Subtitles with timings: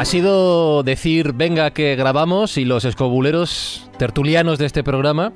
[0.00, 5.34] Ha sido decir, venga que grabamos y los escobuleros tertulianos de este programa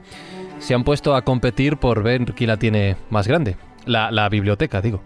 [0.59, 3.59] se han puesto a competir por ver quién la tiene más grande.
[3.85, 5.05] La, la biblioteca, digo.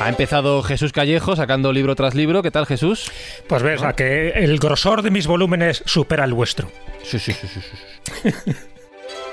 [0.00, 2.42] Ha empezado Jesús Callejo sacando libro tras libro.
[2.42, 3.08] ¿Qué tal, Jesús?
[3.46, 6.72] Pues ves, a que el grosor de mis volúmenes supera el vuestro.
[7.04, 8.32] Sí, sí, sí, sí, sí.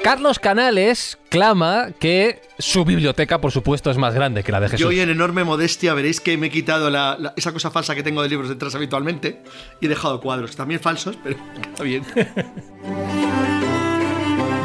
[0.04, 4.80] Carlos Canales clama que su biblioteca, por supuesto, es más grande que la de Jesús.
[4.80, 7.96] Yo hoy en enorme modestia veréis que me he quitado la- la- esa cosa falsa
[7.96, 9.44] que tengo de libros detrás habitualmente
[9.82, 11.36] y he dejado cuadros, también falsos, pero
[11.70, 12.04] está bien.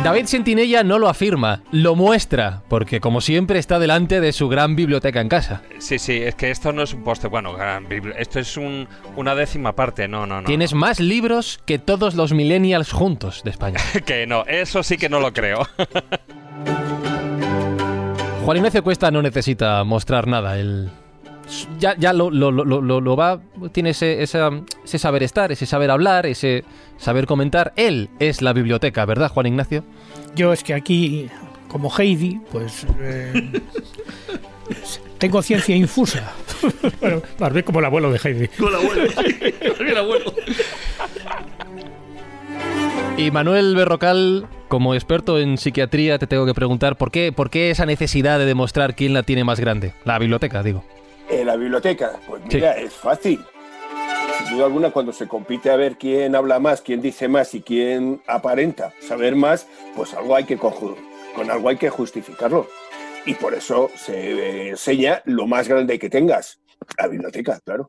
[0.05, 4.77] David Sentinella no lo afirma, lo muestra, porque como siempre está delante de su gran
[4.77, 5.63] biblioteca en casa.
[5.79, 7.27] Sí, sí, es que esto no es un poste.
[7.29, 7.57] Bueno,
[8.19, 10.07] esto es un- una décima parte.
[10.07, 10.47] No, no, no.
[10.47, 13.81] Tienes más libros que todos los millennials juntos de España.
[14.05, 15.67] que no, eso sí que no lo creo.
[18.45, 20.59] Juan Ignacio Cuesta no necesita mostrar nada.
[20.59, 20.91] Él
[21.79, 23.41] ya, ya lo, lo- lo- lo- lo va.
[23.73, 24.51] Tiene ese, esa-
[24.85, 26.65] ese saber estar, ese saber hablar, ese
[26.99, 27.73] saber comentar.
[27.77, 29.85] Él es la biblioteca, ¿verdad, Juan Ignacio?
[30.35, 31.29] Yo es que aquí,
[31.69, 33.61] como Heidi, pues eh,
[35.19, 36.33] tengo ciencia infusa.
[37.01, 38.49] bueno, más bien como el abuelo de Heidi.
[38.49, 39.03] Con el abuelo,
[39.81, 40.35] el abuelo.
[43.17, 47.71] Y Manuel Berrocal, como experto en psiquiatría, te tengo que preguntar por qué, por qué
[47.71, 49.95] esa necesidad de demostrar quién la tiene más grande.
[50.05, 50.85] La biblioteca, digo.
[51.29, 53.45] En la biblioteca, pues mira, es fácil.
[54.39, 57.63] Sin duda alguna, cuando se compite a ver quién habla más, quién dice más y
[57.63, 62.69] quién aparenta saber más, pues algo hay que con algo hay que justificarlo.
[63.27, 66.61] Y por eso se enseña lo más grande que tengas.
[66.99, 67.89] La biblioteca, claro.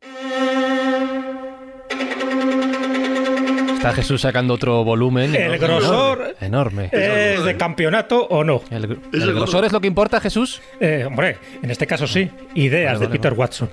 [3.89, 5.35] Está Jesús sacando otro volumen.
[5.35, 6.89] El enorme, grosor Enorme.
[6.91, 8.61] ¿Es de campeonato o no?
[8.71, 10.61] ¿El, gr- el grosor es lo que importa, Jesús?
[10.79, 12.29] Eh, hombre, en este caso sí.
[12.55, 13.39] Ideas Vale, de vale, Peter vale.
[13.41, 13.69] Watson.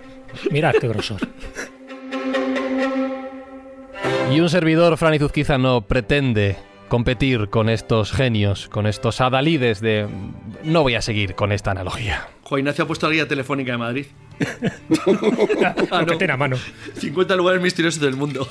[0.50, 1.20] Mirad qué grosor.
[4.30, 6.56] Y un servidor, Fran Izuzquiza, no pretende
[6.88, 10.06] competir con estos genios, con estos adalides de...
[10.64, 12.28] No voy a seguir con esta analogía.
[12.42, 14.06] Juan Ignacio ha puesto la guía telefónica de Madrid.
[15.90, 16.56] Lo que tiene a mano.
[16.98, 18.46] 50 lugares misteriosos del mundo.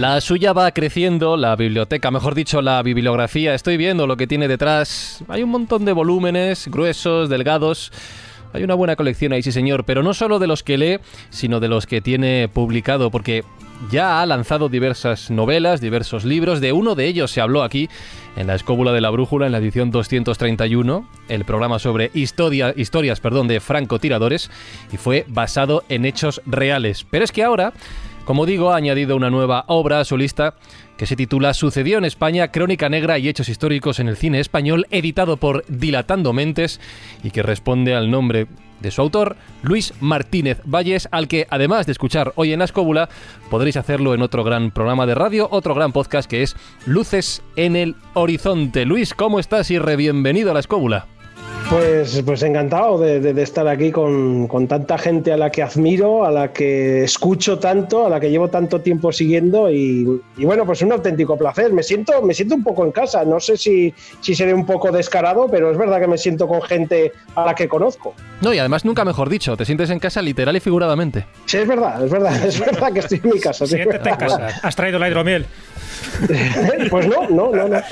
[0.00, 3.52] La suya va creciendo, la biblioteca, mejor dicho, la bibliografía.
[3.54, 5.22] Estoy viendo lo que tiene detrás.
[5.28, 7.92] Hay un montón de volúmenes, gruesos, delgados.
[8.54, 11.60] Hay una buena colección ahí, sí señor, pero no solo de los que lee, sino
[11.60, 13.44] de los que tiene publicado, porque
[13.90, 16.62] ya ha lanzado diversas novelas, diversos libros.
[16.62, 17.90] De uno de ellos se habló aquí,
[18.36, 23.20] en la Escóbula de la Brújula, en la edición 231, el programa sobre historia, historias
[23.20, 24.50] perdón, de francotiradores,
[24.94, 27.04] y fue basado en hechos reales.
[27.10, 27.74] Pero es que ahora,
[28.24, 30.54] como digo, ha añadido una nueva obra a su lista
[30.96, 34.86] que se titula Sucedió en España, Crónica Negra y Hechos Históricos en el Cine Español,
[34.90, 36.80] editado por Dilatando Mentes
[37.22, 38.46] y que responde al nombre
[38.80, 43.08] de su autor, Luis Martínez Valles, al que además de escuchar hoy en la escóbula,
[43.50, 46.56] podréis hacerlo en otro gran programa de radio, otro gran podcast que es
[46.86, 48.84] Luces en el Horizonte.
[48.84, 51.06] Luis, ¿cómo estás y re bienvenido a la escóbula?
[51.70, 55.62] Pues, pues encantado de, de- de estar aquí con, con tanta gente a la que
[55.62, 60.44] admiro, a la que escucho tanto, a la que llevo tanto tiempo siguiendo y, y
[60.44, 61.72] bueno, pues un auténtico placer.
[61.72, 63.24] Me siento, me siento un poco en casa.
[63.24, 66.60] No sé si, si seré un poco descarado, pero es verdad que me siento con
[66.60, 68.14] gente a la que conozco.
[68.40, 71.24] No, y además nunca mejor dicho, te sientes en casa literal y figuradamente.
[71.46, 73.64] Sí, es verdad, es verdad, es verdad que estoy en mi casa.
[73.64, 73.76] sí.
[73.76, 74.48] En casa.
[74.64, 75.46] ¿Has traído la hidromiel?
[76.90, 77.82] Pues no, no, no, no.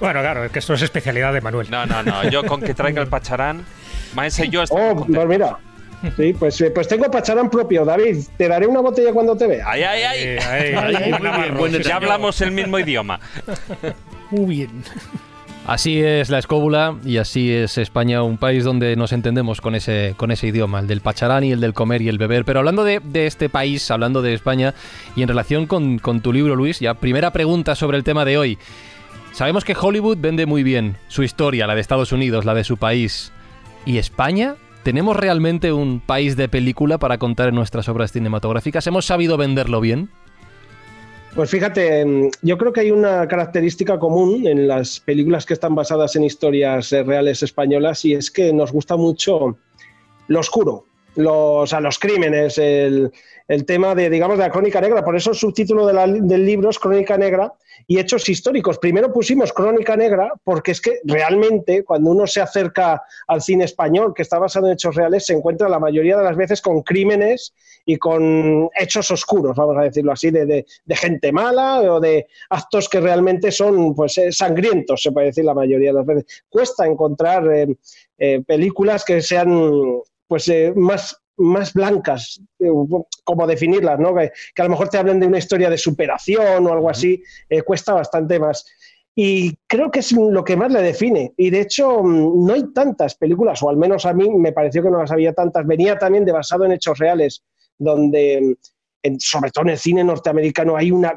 [0.00, 1.70] Bueno, claro, es que esto es especialidad de Manuel.
[1.70, 2.28] No, no, no.
[2.30, 3.64] Yo con que traiga el pacharán,
[4.14, 5.28] Maese y yo Oh, estamos pues contentos.
[5.28, 5.56] mira.
[6.16, 8.18] Sí, pues, eh, pues tengo pacharán propio, David.
[8.38, 9.64] Te daré una botella cuando te vea.
[9.68, 10.38] Ay, ay, ay.
[10.38, 11.88] Ay, ahí, muy bien, Navarro, buen sí, detalle.
[11.90, 13.20] Ya hablamos el mismo idioma.
[14.30, 14.82] Muy bien.
[15.66, 20.14] Así es la escóbula y así es España, un país donde nos entendemos con ese,
[20.16, 22.44] con ese idioma, el del pacharán y el del comer y el beber.
[22.44, 24.74] Pero hablando de, de este país, hablando de España
[25.14, 28.38] y en relación con, con tu libro, Luis, ya primera pregunta sobre el tema de
[28.38, 28.58] hoy.
[29.32, 32.76] Sabemos que Hollywood vende muy bien su historia, la de Estados Unidos, la de su
[32.76, 33.30] país.
[33.86, 34.56] ¿Y España?
[34.82, 38.86] ¿Tenemos realmente un país de película para contar en nuestras obras cinematográficas?
[38.86, 40.08] ¿Hemos sabido venderlo bien?
[41.34, 45.74] Pues fíjate, mm, yo creo que hay una característica común en las películas que están
[45.74, 49.56] basadas en historias eh, reales españolas y es que nos gusta mucho
[50.26, 50.86] lo oscuro,
[51.16, 53.10] los, a los crímenes, el,
[53.48, 55.04] el tema de, digamos, de la crónica negra.
[55.04, 57.52] Por eso el subtítulo de la- del libro es Crónica Negra
[57.86, 58.78] y hechos históricos.
[58.78, 64.12] Primero pusimos Crónica Negra porque es que realmente cuando uno se acerca al cine español
[64.14, 67.52] que está basado en hechos reales se encuentra la mayoría de las veces con crímenes
[67.86, 72.88] y con hechos oscuros, vamos a decirlo así, de, de- gente mala o de actos
[72.88, 76.44] que realmente son pues eh, sangrientos, se puede decir la mayoría de las veces.
[76.48, 77.66] Cuesta encontrar eh,
[78.18, 82.68] eh, películas que sean pues eh, más más blancas, eh,
[83.24, 84.14] como definirlas, ¿no?
[84.14, 87.22] Que, que a lo mejor te hablen de una historia de superación o algo así,
[87.48, 88.64] eh, cuesta bastante más.
[89.14, 91.32] Y creo que es lo que más le define.
[91.38, 94.82] Y de hecho, mm, no hay tantas películas, o al menos a mí me pareció
[94.82, 95.66] que no las había tantas.
[95.66, 97.42] Venía también de basado en hechos reales,
[97.78, 98.54] donde, mm,
[99.04, 101.14] en- sobre todo en el cine norteamericano, hay una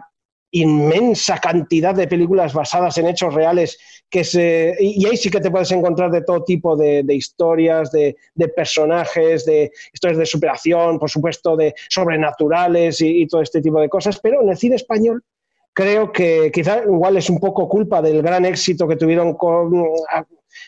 [0.53, 3.77] inmensa cantidad de películas basadas en hechos reales
[4.09, 8.15] que se, y ahí sí que te puedes encontrar de todo tipo de, historias, de,
[8.55, 14.19] personajes, de historias de superación, por supuesto, de sobrenaturales y, todo este tipo de cosas,
[14.21, 15.23] pero en el cine español
[15.73, 19.71] creo que quizá igual es un poco culpa del gran éxito que tuvieron con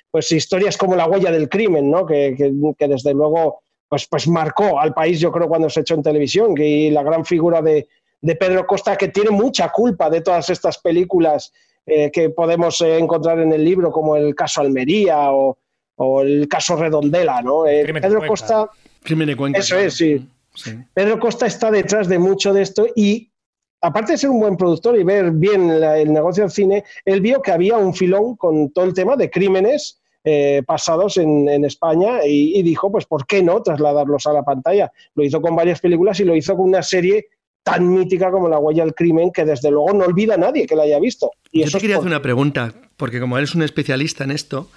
[0.09, 2.07] pues historias como La huella del crimen, ¿no?
[2.07, 2.35] que
[2.79, 6.67] desde luego pues, pues marcó al país, yo creo, cuando se echó en televisión, que-
[6.67, 7.87] y la gran figura de,
[8.21, 11.51] de Pedro Costa, que tiene mucha culpa de todas estas películas
[11.85, 15.57] eh, que podemos eh, encontrar en el libro, como el caso Almería o,
[15.97, 17.41] o el caso Redondela.
[17.41, 17.67] ¿no?
[17.67, 18.27] Eh, Pedro Cuenca.
[18.27, 18.69] Costa...
[19.03, 19.59] Crimen de Cuenca.
[19.59, 20.27] Eso es, sí.
[20.93, 23.29] Pedro Costa está detrás de mucho de esto y
[23.81, 27.21] aparte de ser un buen productor y ver bien la- el negocio del cine, él
[27.21, 31.65] vio que había un filón con todo el tema de crímenes eh, pasados en, en
[31.65, 34.91] España y, y dijo, pues, ¿por qué no trasladarlos a la pantalla?
[35.13, 37.27] Lo hizo con varias películas y lo hizo con una serie
[37.65, 40.75] tan mítica como La huella del crimen que desde luego no olvida a nadie que
[40.75, 41.31] la haya visto.
[41.51, 44.23] Y Yo eso te es quería hacer una pregunta, porque como él es un especialista
[44.23, 44.69] en esto,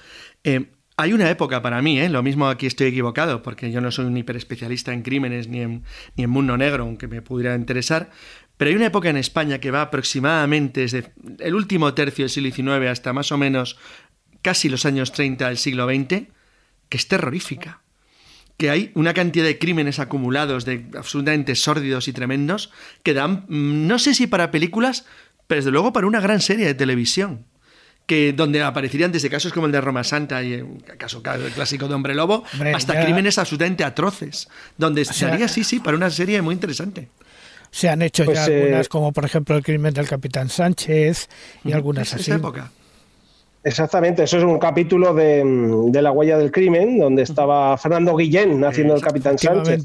[0.42, 2.08] eh, hay una época para mí, ¿eh?
[2.08, 5.84] lo mismo aquí estoy equivocado, porque yo no soy un hiperespecialista en crímenes ni en,
[6.16, 8.08] ni en mundo negro, aunque me pudiera interesar,
[8.56, 12.50] pero hay una época en España que va aproximadamente desde el último tercio del siglo
[12.50, 13.78] XIX hasta más o menos
[14.40, 16.22] casi los años 30 del siglo XX,
[16.88, 17.82] que es terrorífica
[18.58, 22.70] que hay una cantidad de crímenes acumulados, de absolutamente sórdidos y tremendos,
[23.02, 25.06] que dan, mm, no sé si para películas,
[25.46, 27.46] pero desde luego para una gran serie de televisión.
[28.06, 30.66] Que donde aparecerían desde casos como el de Roma Santa y el
[30.96, 34.48] caso clásico de Hombre Lobo, Hombre, hasta ya- crímenes absolutamente atroces.
[34.78, 37.10] Donde sea- estaría, sí, sí, para una serie muy interesante.
[37.70, 41.28] Se han hecho Pues, ya eh, algunas, como por ejemplo el crimen del capitán Sánchez
[41.64, 42.22] y algunas Es así.
[42.30, 42.72] esa época.
[43.64, 48.16] Exactamente, eso es un capítulo de, mm, de La huella del crimen, donde estaba Fernando
[48.16, 49.82] Guillén haciendo el capitán Sánchez.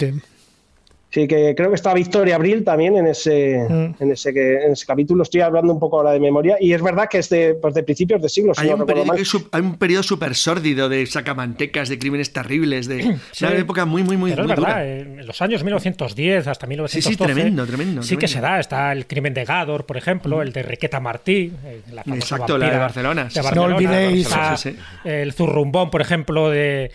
[1.14, 3.96] Sí, que creo que está Victoria Abril también en ese, Mm.
[4.00, 5.22] en, ese, que- en ese capítulo.
[5.22, 6.58] Estoy hablando un poco ahora de memoria.
[6.60, 8.86] Y es verdad que es de, pues de principios de siglo, si Hay no un,
[8.88, 13.46] periodo, es hay un periodo súper sórdido de sacamantecas, de crímenes terribles, de Sí.
[13.46, 14.86] una época muy, muy, muy, Pero es muy verdad, dura.
[14.88, 17.32] en los años 1910 hasta 1912.
[17.34, 18.60] tremendo, tremendo, Sí que se da.
[18.60, 22.72] Está el crimen de Gador, por ejemplo, el de Requeta Martí, eh, la Exacto, la
[22.72, 23.46] de Barcelona, sí, de sí.
[23.46, 23.70] Barcelona.
[23.70, 24.78] No olvidéis- Sí, sí.
[25.06, 26.90] el zurrumbón, por ejemplo, de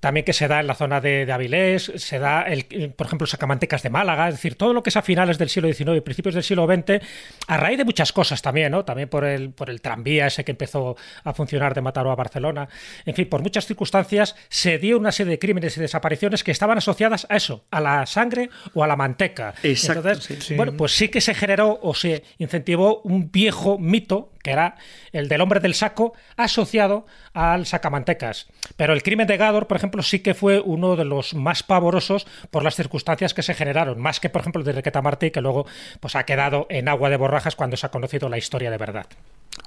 [0.00, 2.64] también que se da en la zona de, de Avilés, se da, el,
[2.96, 5.72] por ejemplo, Sacamantecas de Málaga, es decir, todo lo que es a finales del siglo
[5.72, 7.04] XIX y principios del siglo XX,
[7.46, 8.84] a raíz de muchas cosas también, ¿no?
[8.84, 12.68] También por el, por el tranvía ese que empezó a funcionar de Mataró a Barcelona.
[13.04, 16.78] En fin, por muchas circunstancias se dio una serie de crímenes y desapariciones que estaban
[16.78, 19.54] asociadas a eso, a la sangre o a la manteca.
[19.62, 20.46] Exacto, Entonces, sí.
[20.48, 20.54] Sí.
[20.54, 24.76] bueno, pues sí que se generó o se incentivó un viejo mito que era
[25.12, 28.46] el del hombre del saco asociado al sacamantecas.
[28.76, 32.26] Pero el crimen de Gador, por ejemplo, sí que fue uno de los más pavorosos
[32.50, 35.40] por las circunstancias que se generaron, más que, por ejemplo, el de Requeta Martí, que
[35.40, 35.66] luego
[36.00, 39.06] pues, ha quedado en agua de borrajas cuando se ha conocido la historia de verdad.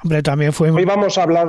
[0.04, 1.48] Hombre, también fue Hoy vamos a hablar,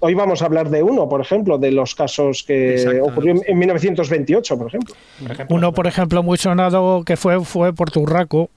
[0.00, 3.58] hoy vamos a hablar de uno, por ejemplo, de los casos que ocurrió en- en
[3.58, 4.94] 1928, por ejemplo.
[5.20, 8.50] Por ejemplo, uno, por ejemplo, muy sonado que fue, fue por Turraco.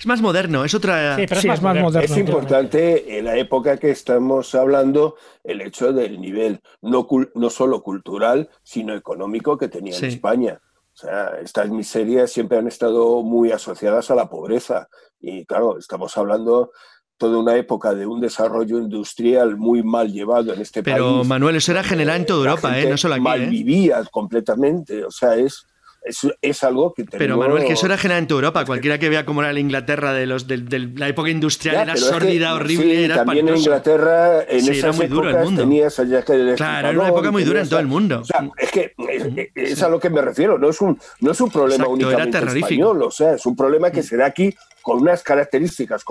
[0.00, 1.14] Es más moderno, es otra...
[1.16, 1.88] Sí, pero Sí, es más moderno.
[1.90, 2.14] moderno.
[2.14, 7.06] Es importante en la época que estamos hablando el hecho del nivel no,
[7.50, 10.06] solo cultural, sino económico que tenía Sí.
[10.06, 10.60] en España.
[10.94, 14.88] O sea, estas miserias siempre han estado muy asociadas a la pobreza.
[15.20, 16.70] Y claro, estamos hablando
[17.18, 21.12] toda una época de un desarrollo industrial muy mal llevado en este Pero, país.
[21.18, 22.88] Pero Manuel, eso era general en toda La Europa, ¿eh?
[22.88, 23.22] no solo aquí.
[23.22, 23.46] Mal ¿eh?
[23.48, 25.66] vivía completamente, o sea, es,
[26.02, 28.64] es, es algo que Pero tenemos- Manuel, que eso era general en toda Europa.
[28.64, 31.82] Cualquiera que vea cómo era la Inglaterra de los de, de la época industrial Ya,
[31.82, 33.68] era pero es que, sórdida, horrible, sí, era también en espantoso.
[33.98, 35.62] Inglaterra en Sí, esas era muy duro el épocas mundo.
[35.62, 38.20] tenías a Jack el Claro, era una época muy dura en todo el mundo.
[38.20, 41.32] O sea, es que es, es a lo que me refiero, no es un, no
[41.32, 42.66] es un problema Exacto, era únicamente terrorífico.
[42.66, 46.04] español, o sea, es un problema que se da aquí con unas características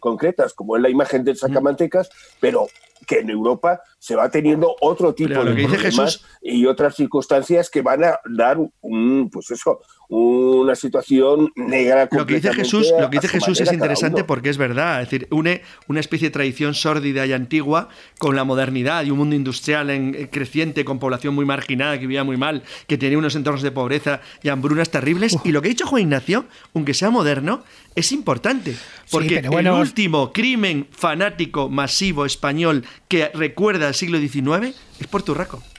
[0.00, 2.08] concretas, como es la imagen del sacamantecas,
[2.40, 2.66] pero
[3.06, 6.26] que en Europa se va teniendo otro tipo Pero lo de que dice problemas Jesús-
[6.42, 12.08] y otras circunstancias que van a dar un, pues eso, una situación negra.
[12.12, 15.02] Lo que dice Jesús, lo que dice Jesús es manera interesante porque es verdad.
[15.02, 19.18] Es decir, une una especie de tradición sórdida y antigua con la modernidad y un
[19.18, 23.18] mundo industrial en, eh, creciente, con población muy marginada, que vivía muy mal, que tenía
[23.18, 25.36] unos entornos de pobreza y hambrunas terribles.
[25.44, 26.44] Y lo que ha dicho Juan Ignacio,
[26.74, 27.62] aunque sea moderno,
[27.94, 28.76] es importante.
[29.10, 35.62] Porque bueno- el último crimen fanático masivo español que recuerda el siglo XIX es Porturraco.
[35.62, 35.75] Sí,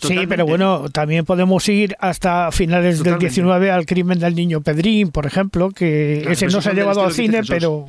[0.00, 0.28] Totalmente.
[0.28, 3.26] pero bueno, también podemos ir hasta finales Totalmente.
[3.26, 6.72] del 19 al crimen del niño Pedrín, por ejemplo, que Claro, ese no se ha
[6.72, 7.88] llevado al cine, pero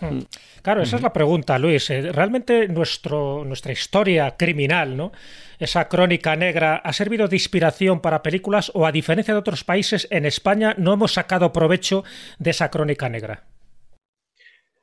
[0.00, 0.20] Hmm.
[0.62, 1.88] Claro, esa es la pregunta, Luis.
[1.90, 5.12] Eh, ¿Realmente nuestro, nuestra historia criminal, ¿no?
[5.58, 10.08] esa crónica negra, ha servido de inspiración para películas o, a diferencia de otros países,
[10.10, 12.02] en España no hemos sacado provecho
[12.38, 13.44] de esa crónica negra?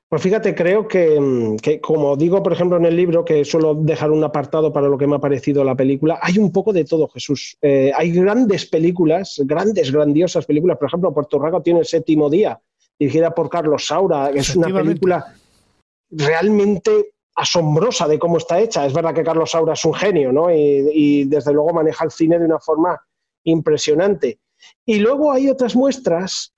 [0.10, 3.76] Pues fíjate, creo que, mm, que, como digo, por ejemplo, en el libro, que suelo
[3.76, 6.86] dejar un apartado para lo que me ha parecido la película, hay un poco de
[6.86, 7.58] todo, Jesús.
[7.62, 10.78] Eh, hay grandes películas, grandes, grandiosas películas.
[10.78, 12.58] Por ejemplo, Puerto Rico tiene el séptimo día,
[12.98, 15.26] dirigida por Carlos Saura, es una película
[16.10, 18.86] realmente asombrosa de cómo está hecha.
[18.86, 20.50] Es verdad que Carlos Saura es un genio, ¿no?
[20.50, 22.98] Y, y desde luego maneja el cine de una forma
[23.44, 24.40] impresionante.
[24.86, 26.54] Y luego hay otras muestras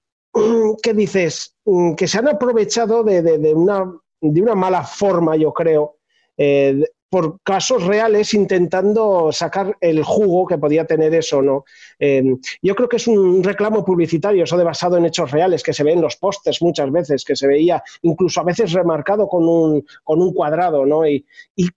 [0.83, 5.36] que dices mm, que se han aprovechado de, de- de una, de una mala forma,
[5.36, 5.98] yo creo,
[6.38, 11.65] eh, por casos reales intentando sacar el jugo que podía tener eso, ¿no?
[11.98, 12.24] Eh,
[12.62, 15.83] yo creo que es un reclamo publicitario, eso de basado en hechos reales, que se
[15.83, 19.83] ve en los pósters muchas veces, que se veía incluso a veces remarcado con un,
[20.03, 21.07] con un cuadrado, ¿no?
[21.07, 21.67] Y, y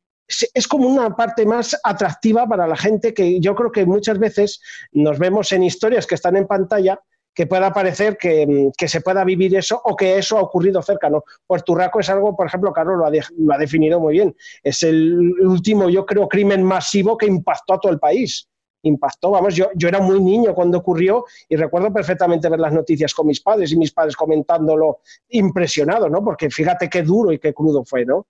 [0.54, 4.60] es como una parte más atractiva para la gente que yo creo que muchas veces
[4.92, 7.00] nos vemos en historias que están en pantalla
[7.34, 10.82] que pueda parecer que, mm, que se pueda vivir eso o que eso ha ocurrido
[10.82, 11.08] cerca.
[11.08, 11.24] ¿no?
[11.46, 14.34] Puerto Rico es algo, por ejemplo, Carlos lo ha, lo ha definido muy bien.
[14.62, 18.48] Es el último, yo creo, crimen masivo que impactó a todo el país.
[18.84, 23.14] Impactó, vamos, yo, yo era muy niño cuando ocurrió y recuerdo perfectamente ver las noticias
[23.14, 24.98] con mis padres y mis padres comentándolo
[25.28, 26.22] impresionados, ¿no?
[26.24, 28.26] Porque fíjate qué duro y qué crudo fue, ¿no?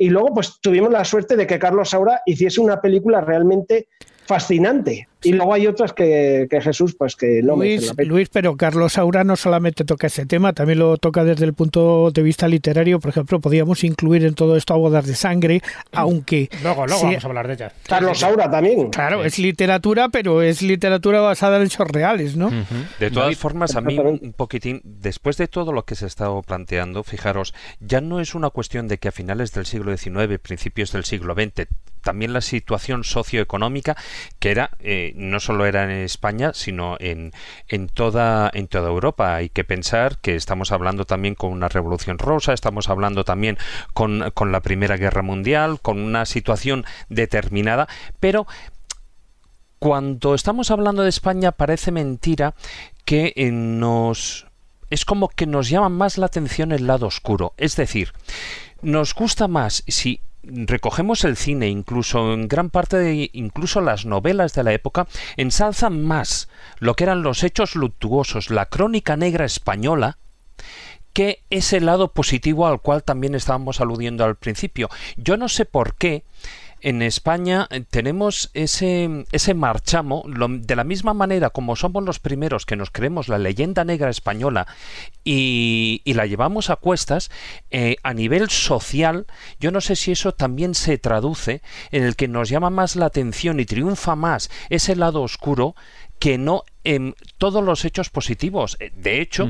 [0.00, 3.88] Y luego, pues tuvimos la suerte de que Carlos Saura hiciese una película realmente
[4.28, 5.08] fascinante.
[5.20, 8.08] Y luego hay otras que, que Jesús, pues que no Luis, la pena.
[8.08, 12.12] Luis, pero Carlos Saura no solamente toca ese tema, también lo toca desde el punto
[12.12, 13.00] de vista literario.
[13.00, 16.48] Por ejemplo, podríamos incluir en todo esto a Bodas de Sangre, aunque...
[16.62, 17.72] Luego, luego sí- vamos a hablar de ella.
[17.88, 18.90] Carlos Saura también.
[18.90, 22.52] Claro, es literatura, pero es literatura basada en hechos reales, ¿no?
[23.00, 26.40] De todas formas, a mí un poquitín, después de todo lo que se ha estado
[26.42, 30.92] planteando, fijaros, ya no es una cuestión de que a finales del siglo XIX, principios
[30.92, 31.66] del siglo XX,
[31.98, 33.96] también la situación socioeconómica,
[34.38, 37.32] que era, eh, no solo era en España, sino en,
[37.68, 39.36] en, toda, en toda Europa.
[39.36, 43.58] Hay que pensar que estamos hablando también con una revolución rosa, estamos hablando también
[43.94, 47.88] con, con la Primera Guerra Mundial, con una situación determinada,
[48.20, 48.46] pero
[49.78, 52.54] cuando estamos hablando de España parece mentira
[53.04, 54.46] que eh, nos
[54.90, 58.12] es como que nos llama más la atención el lado oscuro, es decir,
[58.80, 64.54] nos gusta más si recogemos el cine, incluso en gran parte de incluso las novelas
[64.54, 70.18] de la época, ensalzan más lo que eran los hechos luctuosos, la crónica negra española,
[71.12, 74.88] que ese lado positivo al cual también estábamos aludiendo al principio.
[75.16, 76.22] Yo no sé por qué
[76.80, 82.18] en España eh, tenemos ese, ese marchamo, lo- de la misma manera como somos los
[82.18, 84.66] primeros que nos creemos la leyenda negra española
[85.24, 87.30] y, la llevamos a cuestas,
[87.70, 89.26] eh, a nivel social,
[89.60, 93.06] yo no sé si eso también se traduce en el que nos llama más la
[93.06, 95.74] atención y triunfa más ese lado oscuro
[96.18, 98.76] que no en todos los hechos positivos.
[98.80, 99.48] Eh, De hecho,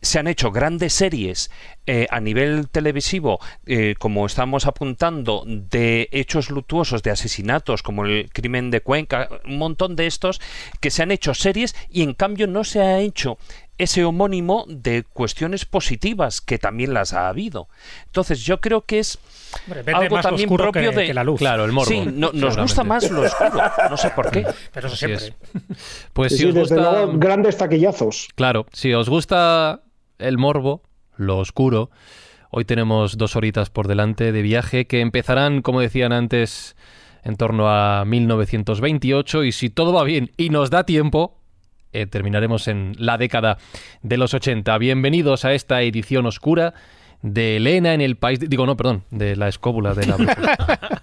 [0.00, 1.50] se han hecho grandes series
[1.86, 8.30] eh, a nivel televisivo, eh, como estamos apuntando, de hechos luctuosos, de asesinatos, como el
[8.32, 10.40] crimen de Cuenca, un montón de estos,
[10.80, 13.38] que se han hecho series y en cambio no se ha hecho
[13.78, 17.68] ese homónimo de cuestiones positivas, que también las ha habido.
[18.06, 19.18] Entonces yo creo que es
[19.68, 21.06] Hombre, algo más también oscuro propio que- de...
[21.06, 21.38] que la luz.
[21.38, 21.88] Claro, el morbo.
[21.88, 24.44] Sí, no- nos gusta más lo oscuro, no sé por qué.
[24.72, 25.26] Pero eso siempre.
[25.28, 25.32] es.
[26.12, 26.90] Pues Sí, si os desde gusta...
[26.92, 28.28] luego, grandes taquillazos.
[28.34, 29.80] Claro, si os gusta
[30.18, 30.82] el morbo,
[31.16, 31.90] lo oscuro,
[32.50, 36.76] Hoy tenemos dos horitas por delante de viaje que empezarán, como decían antes,
[37.22, 41.36] en torno a 1928 y si todo va bien y nos da tiempo,
[41.92, 43.58] eh, terminaremos en la década
[44.00, 44.78] de los 80.
[44.78, 46.72] Bienvenidos a esta edición oscura
[47.20, 48.40] de Elena en el país...
[48.40, 50.16] Digo, no, perdón, de la escóbula de la...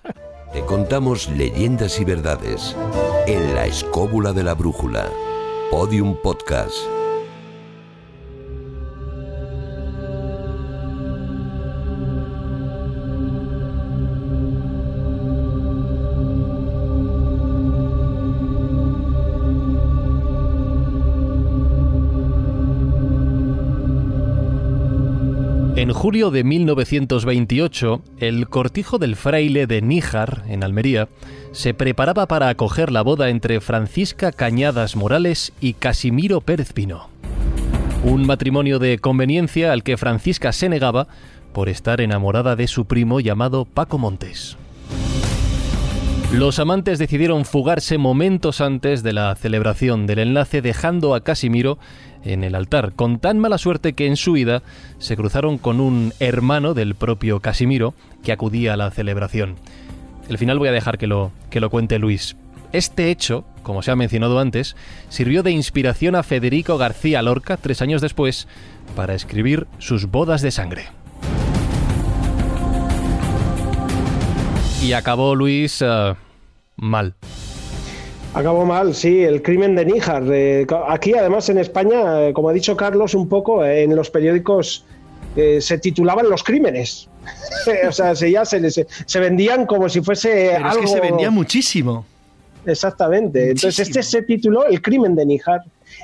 [0.51, 2.75] Te contamos leyendas y verdades
[3.27, 5.09] en la escóbula de la brújula.
[5.69, 7.04] Podium Podcast.
[25.85, 31.09] En julio de 1928, el cortijo del fraile de Níjar, en Almería,
[31.51, 37.09] se preparaba para acoger la boda entre Francisca Cañadas Morales y Casimiro Pérez Pino.
[38.03, 41.07] Un matrimonio de conveniencia al que Francisca se negaba
[41.53, 44.57] por estar enamorada de su primo llamado Paco Montes.
[46.31, 51.77] Los amantes decidieron fugarse momentos antes de la celebración del enlace dejando a Casimiro
[52.25, 54.63] en el altar, con tan mala suerte que en su vida
[54.99, 59.55] se cruzaron con un hermano del propio Casimiro que acudía a la celebración.
[60.27, 62.35] El final voy a dejar que lo, que lo cuente Luis.
[62.73, 64.75] Este hecho, como se ha mencionado antes,
[65.07, 68.47] sirvió de inspiración a Federico García Lorca tres años después
[68.95, 70.87] para escribir sus bodas de sangre.
[74.83, 76.13] Y acabó Luis eh,
[76.75, 77.15] mal.
[78.35, 80.23] Acabó mal, sí, el crimen de Níjar.
[80.31, 84.85] Eh, aquí, además, en España, eh, como ha dicho Carlos, un poco en los periódicos
[85.35, 87.09] se titulaban los crímenes.
[87.89, 90.69] o sea, se, ya se, se, vendían como si fuese algo...
[90.69, 92.05] Es que se vendía muchísimo.
[92.65, 93.51] Exactamente.
[93.51, 95.61] Entonces, este se tituló El crimen de Níjar.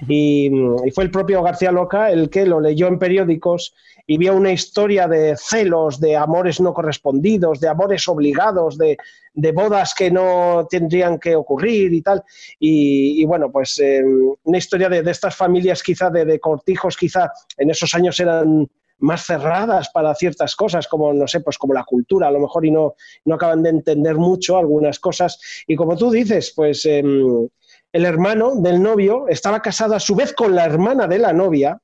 [0.08, 0.48] Y,
[0.86, 3.74] y, fue el propio García Loca el que lo leyó en periódicos
[4.12, 8.98] y vio una historia de celos, de amores no correspondidos, de amores obligados, de,
[9.34, 12.22] de bodas que no tendrían que ocurrir y tal.
[12.60, 14.04] Y, bueno, pues eh,
[14.44, 19.90] una historia de, estas familias quizá, de, cortijos quizá en esos años eran más cerradas
[19.94, 22.96] para ciertas cosas, como, no sé, pues como la cultura, a lo mejor, y no,
[23.24, 25.40] no acaban de entender mucho algunas cosas.
[25.68, 27.02] Y como tú dices, pues eh,
[27.94, 31.80] el hermano del novio estaba casado a su vez con la hermana de la novia,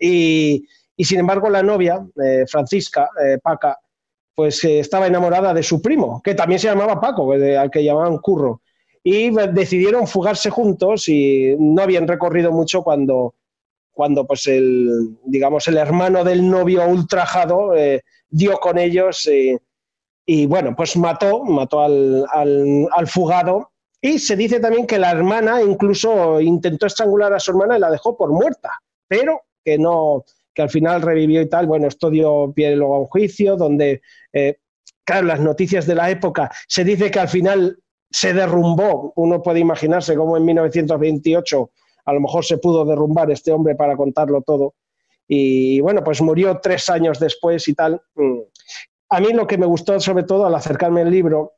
[0.00, 0.66] y,
[1.00, 3.78] y sin embargo la novia, eh, Francisca, eh, Paca,
[4.34, 8.18] pues eh, estaba enamorada de su primo, que también se llamaba Paco, al que llamaban
[8.18, 8.62] Curro.
[9.04, 13.36] Y decidieron fugarse juntos y no habían recorrido mucho cuando,
[13.92, 17.70] cuando pues el, digamos, el hermano del novio ultrajado
[18.28, 19.30] dio con ellos
[20.26, 23.70] y bueno, pues mató, mató al, al, al, fugado.
[24.00, 27.90] Y se dice también que la hermana incluso intentó estrangular a su hermana y la
[27.90, 28.72] dejó por muerta,
[29.06, 30.24] pero que no,
[30.58, 31.68] que al final revivió y tal.
[31.68, 34.56] Bueno, esto dio pie luego a un juicio donde, eh,
[35.04, 37.78] claro, las noticias de la época, se dice que al final
[38.10, 41.70] se derrumbó, uno puede imaginarse cómo en 1928
[42.06, 44.74] a lo mejor se pudo derrumbar este hombre para contarlo todo.
[45.28, 48.02] Y bueno, pues murió tres años después y tal.
[48.16, 48.40] Mm.
[49.10, 51.52] A mí lo que me gustó sobre todo al acercarme al libro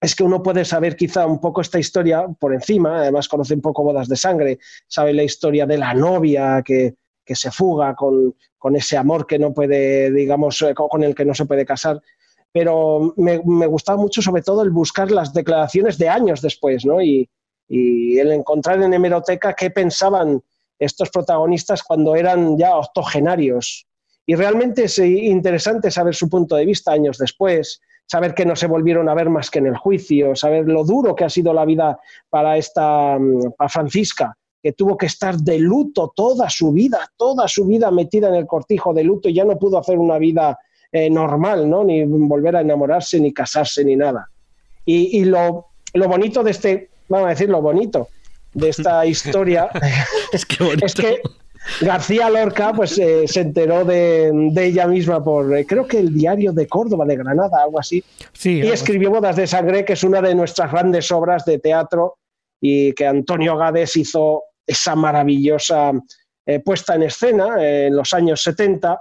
[0.00, 3.60] es que uno puede saber quizá un poco esta historia por encima, además conoce un
[3.60, 6.94] poco Bodas de Sangre, sabe la historia de la novia que,
[7.30, 11.24] que se fuga con, con, ese amor que no puede, digamos, eh, con el que
[11.24, 12.02] no se puede casar.
[12.50, 13.36] Pero me,
[13.68, 17.00] gustaba mucho sobre todo el buscar las declaraciones de años después, ¿no?
[17.00, 17.30] Y,
[17.68, 20.42] y el encontrar en hemeroteca qué pensaban
[20.76, 23.86] estos protagonistas cuando eran ya octogenarios.
[24.26, 28.66] Y realmente es interesante saber su punto de vista años después, saber que no se
[28.66, 31.64] volvieron a ver más que en el juicio, saber lo duro que ha sido la
[31.64, 31.96] vida
[32.28, 37.48] para esta mm, para Francisca, que tuvo que estar de luto toda su vida, toda
[37.48, 40.58] su vida metida en el cortijo de luto y ya no pudo hacer una vida
[40.92, 41.84] eh, normal, ¿no?
[41.84, 44.28] Ni volver a enamorarse, ni casarse, ni nada.
[44.84, 48.08] Y, y lo, lo, bonito de este, vamos a decir lo bonito
[48.52, 49.70] de esta historia
[50.32, 51.22] es, que es, que
[51.80, 56.12] García Lorca pues eh, se enteró de, de, ella misma por eh, creo que el
[56.12, 60.02] diario de Córdoba de Granada algo así sí, y escribió Bodas de Sangre que es
[60.02, 62.16] una de nuestras grandes obras de teatro
[62.60, 65.92] y que Antonio Gades hizo esa maravillosa
[66.46, 69.00] eh, puesta en escena en los años 70,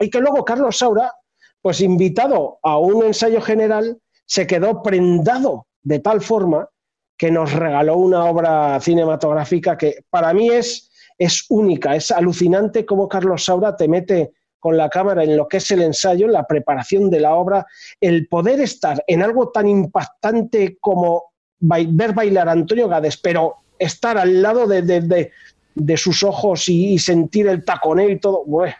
[0.00, 1.12] y que luego Carlos Saura,
[1.60, 6.68] pues invitado a un ensayo general, se quedó prendado de tal forma
[7.16, 13.08] que nos regaló una obra cinematográfica que para mí es, es única, es alucinante cómo
[13.08, 16.46] Carlos Saura te mete con la cámara en lo que es el ensayo, en la
[16.46, 17.66] preparación de la obra,
[18.00, 24.18] el poder estar en algo tan impactante como ver bailar a Antonio Gades, pero estar
[24.18, 25.32] al lado de, de, de,
[25.74, 28.74] de sus ojos y, y, sentir el taconeo y todo, bueno,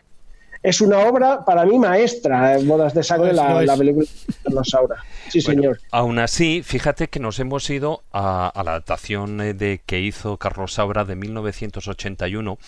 [0.62, 4.68] es una obra para mí maestra, eh, Bodas de Sangre, la, la, película de Carlos
[4.68, 4.96] Saura.
[5.28, 5.80] Sí, señor.
[5.92, 10.36] Aún así, fíjate que nos hemos ido a, a la adaptación eh, de que hizo
[10.36, 12.58] Carlos Saura de 1981,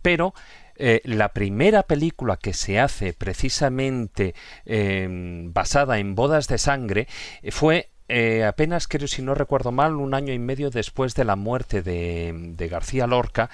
[0.00, 0.34] pero
[0.80, 7.08] eh, la primera película que se hace precisamente eh, basada en bodas de sangre
[7.50, 11.36] fue eh, apenas creo, si no recuerdo mal, un año y medio después de la
[11.36, 13.50] muerte de, García Lorca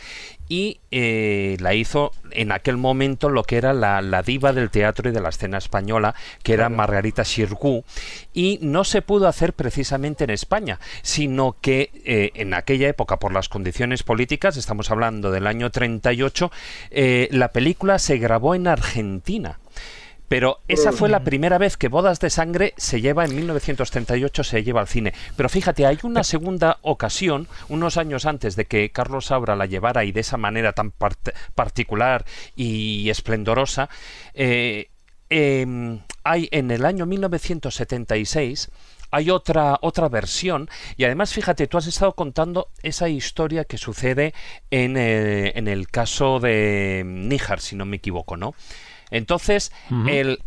[0.49, 5.13] y eh, la hizo en aquel momento lo que era la, diva del teatro y
[5.13, 7.85] de la escena española, que era Margarita Xirgu,
[8.33, 13.33] y no se pudo hacer precisamente en España, sino que eh, en aquella época, por
[13.33, 16.51] las condiciones políticas, estamos hablando del año 38,
[17.31, 19.59] la película se grabó en Argentina.
[20.35, 24.65] Pero esa fue la primera vez que Bodas de Sangre se lleva en 1938, se
[24.65, 25.15] lleva al cine.
[25.37, 30.05] Pero fíjate, hay una segunda ocasión, unos años antes de que Carlos Saura la llevara
[30.05, 30.93] y de esa manera tan
[31.55, 32.25] particular
[32.57, 33.89] y esplendorosa,
[34.35, 34.91] eh,
[35.31, 38.73] em, hay en el año 1976
[39.13, 44.35] hay otra, otra versión y además fíjate, tú has estado contando esa historia que sucede
[44.73, 48.57] en, eh, en el caso de Níjar, si no me equivoco, ¿no?
[49.11, 49.73] Entonces,
[50.09, 50.39] el,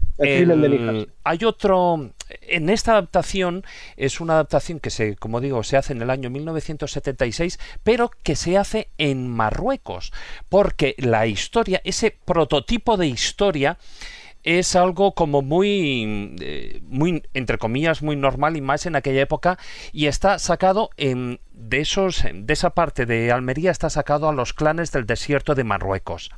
[1.24, 2.12] hay otro.
[2.41, 3.63] En esta adaptación
[3.96, 8.36] es una adaptación que se, como digo, se hace en el año 1976, pero que
[8.36, 10.12] se hace en Marruecos,
[10.50, 13.78] porque la historia, ese prototipo de historia
[14.47, 19.60] es algo como muy, eh, muy, entre comillas, muy normal y más en aquella época
[19.91, 24.53] y está sacado en, de, esos, de esa parte de Almería está sacado a los
[24.53, 26.31] clanes del desierto de Marruecos.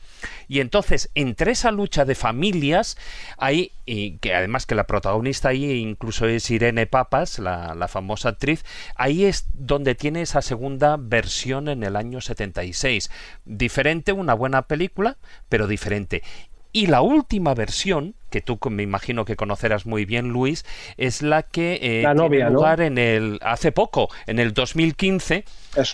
[0.47, 2.97] Y entonces, entre esa lucha de familias,
[3.37, 8.29] hay, y que además que la protagonista ahí incluso es Irene Papas, la, la famosa
[8.29, 13.11] actriz, ahí es donde tiene esa segunda versión en el año 76.
[13.45, 15.17] Diferente, una buena película,
[15.47, 16.23] pero diferente.
[16.71, 20.65] Y la última versión, que tú me imagino que conocerás muy bien, Luis,
[20.97, 25.45] es la que eh, tiene lugar en el hace poco, en el 2015,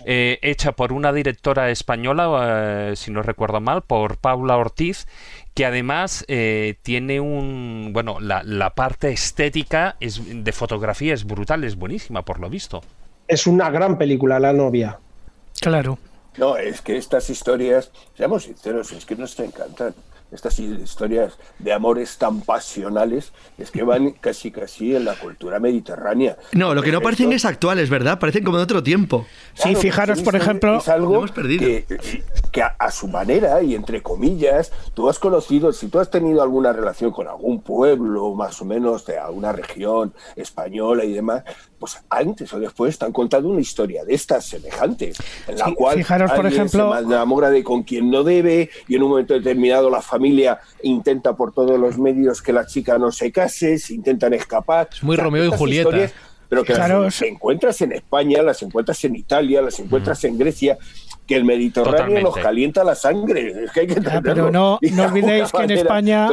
[0.06, 5.08] eh, hecha por una directora española, eh, si no recuerdo mal, por Paula Ortiz,
[5.54, 6.26] que además
[6.82, 12.42] tiene un bueno, la, la parte estética es, de fotografía es brutal, es buenísima por
[12.42, 12.84] lo visto.
[13.30, 15.00] Es una gran película, La novia.
[15.62, 15.98] Claro.
[16.38, 19.96] No, es que estas historias, seamos sinceros, es que nos encantan
[20.36, 26.38] estas historias de amores tan pasionales es que van casi casi en la cultura mediterránea.
[26.52, 28.20] No, lo que no parecen es actuales, ¿verdad?
[28.20, 29.26] Parecen como de otro tiempo.
[29.54, 31.86] sí, fijaros, por ejemplo, es algo que,
[32.52, 36.74] que a, su manera y entre comillas, tú has conocido, si tú has tenido alguna
[36.74, 41.44] relación con algún pueblo más o menos de alguna región española y demás,
[41.80, 46.32] pues antes o después están contando una historia de estas semejantes, en la cual fijaros,
[46.32, 50.02] por ejemplo, se enamora de con quien no debe y en un momento determinado la
[50.02, 54.90] familia intenta por todos los medios que la chica no se case, se intentan escapar.
[54.92, 56.12] Es muy Romeo y Julieta.
[56.48, 60.78] pero que las encuentras en España, las encuentras en Italia, las encuentras en Grecia,
[61.28, 63.66] que el Mediterráneo nos calienta la sangre.
[63.74, 66.30] que hay que pero no, no olvidéis que en España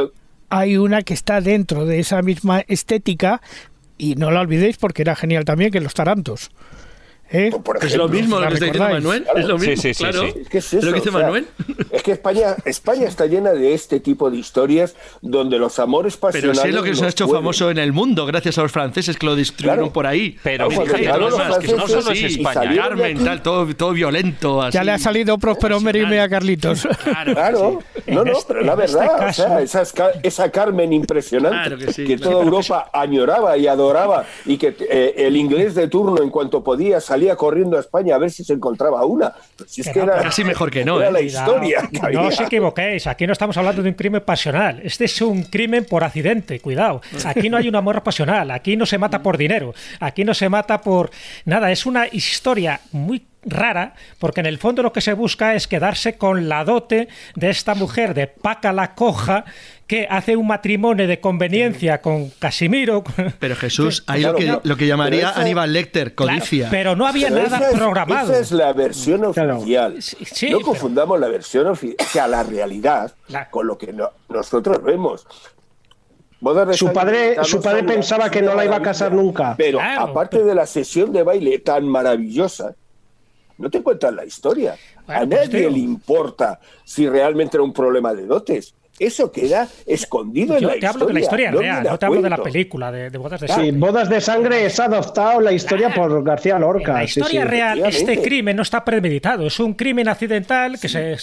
[0.49, 3.41] hay una que está dentro de esa misma estética,
[3.97, 6.51] y no la olvidéis porque era genial también que los tarantos.
[7.31, 7.51] ¿Eh?
[7.81, 9.25] es lo mismo lo que está diciendo Manuel.
[9.35, 10.23] es lo mismo, sí, sí, claro.
[10.23, 11.47] Es que es lo que dice Manuel.
[11.91, 16.59] Es que España, España está llena de este tipo de historias donde los amores pasionales.
[16.59, 18.71] Pero sí es lo que se ha hecho famoso en el mundo, gracias a los
[18.71, 20.37] franceses que lo distruyeron por ahí.
[20.43, 22.75] Pero fíjate, los que no solo es España.
[22.75, 24.61] Carmen, tal, todo, todo violento.
[24.61, 26.87] Así, ya le ha salido Próspero Merime a Carlitos.
[27.33, 32.17] Claro, no, no, pero la este verdad, o sea, esa, esa, Carmen impresionante que, que
[32.17, 36.99] toda Europa añoraba y adoraba y que eh, el inglés de turno, en cuanto podía,
[37.13, 39.33] salir corriendo a España a ver si se encontraba una.
[39.67, 40.99] Si es que era casi mejor que no.
[40.99, 41.25] Era la ¿eh?
[41.25, 41.89] historia.
[42.11, 44.81] no os equivoquéis, aquí no estamos hablando de un crimen pasional.
[44.83, 47.01] Este es un crimen por accidente, cuidado.
[47.25, 50.49] Aquí no hay un amor pasional, aquí no se mata por dinero, aquí no se
[50.49, 51.11] mata por
[51.45, 51.71] nada.
[51.71, 56.17] Es una historia muy rara, porque en el fondo lo que se busca es quedarse
[56.17, 59.45] con la dote de esta mujer de Paca la Coja,
[59.93, 63.03] que hace un matrimonio de conveniencia con Casimiro.
[63.37, 66.67] Pero Jesús, hay lo, que, lo que llamaría Aníbal Lecter, codicia.
[66.71, 68.31] pero no había nada programado.
[68.31, 69.99] Esa es la versión oficial.
[70.49, 73.13] no confundamos la versión oficial, la realidad,
[73.51, 73.93] con lo que
[74.29, 75.27] nosotros vemos.
[76.71, 79.53] Su padre, su padre pensaba que no la iba a casar nunca.
[79.55, 82.75] Pero aparte de la sesión de baile tan maravillosa,
[83.59, 84.75] no te cuentan la historia.
[85.05, 88.73] a nadie le importa si realmente era un problema de dotes.
[88.99, 90.79] Eso queda escondido en la historia.
[90.79, 93.47] te hablo de la historia real, no te hablo de la película de, Bodas de
[93.47, 93.71] Sangre.
[93.71, 96.91] Sí, Bodas de Sangre es adoptado la historia por García Lorca.
[96.91, 101.17] En la historia real, este crimen no está premeditado, es un crimen accidental que se,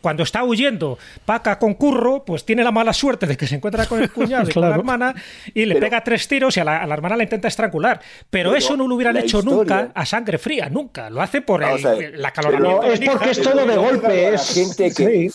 [0.00, 3.86] cuando está huyendo Paca con Curro, pues tiene la mala suerte de que se encuentra
[3.86, 5.14] con el cuñado y con la hermana
[5.52, 8.00] y le pega tres tiros y a la, hermana la intenta estrangular.
[8.30, 11.10] Pero, eso no lo hubieran hecho nunca a sangre fría, nunca.
[11.10, 12.84] Lo hace por el, la caloramiento.
[12.84, 14.34] es porque es todo de golpe.
[14.34, 15.30] Es, gente que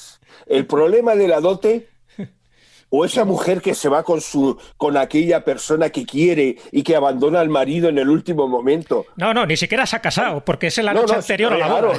[0.48, 1.88] el problema de la dote
[2.96, 6.96] o esa mujer que se va con su con aquella persona que quiere y que
[6.96, 9.08] abandona al marido en el último momento.
[9.16, 11.68] No, no, ni siquiera se ha casado, porque es en la noche anterior a la
[11.70, 11.94] boda.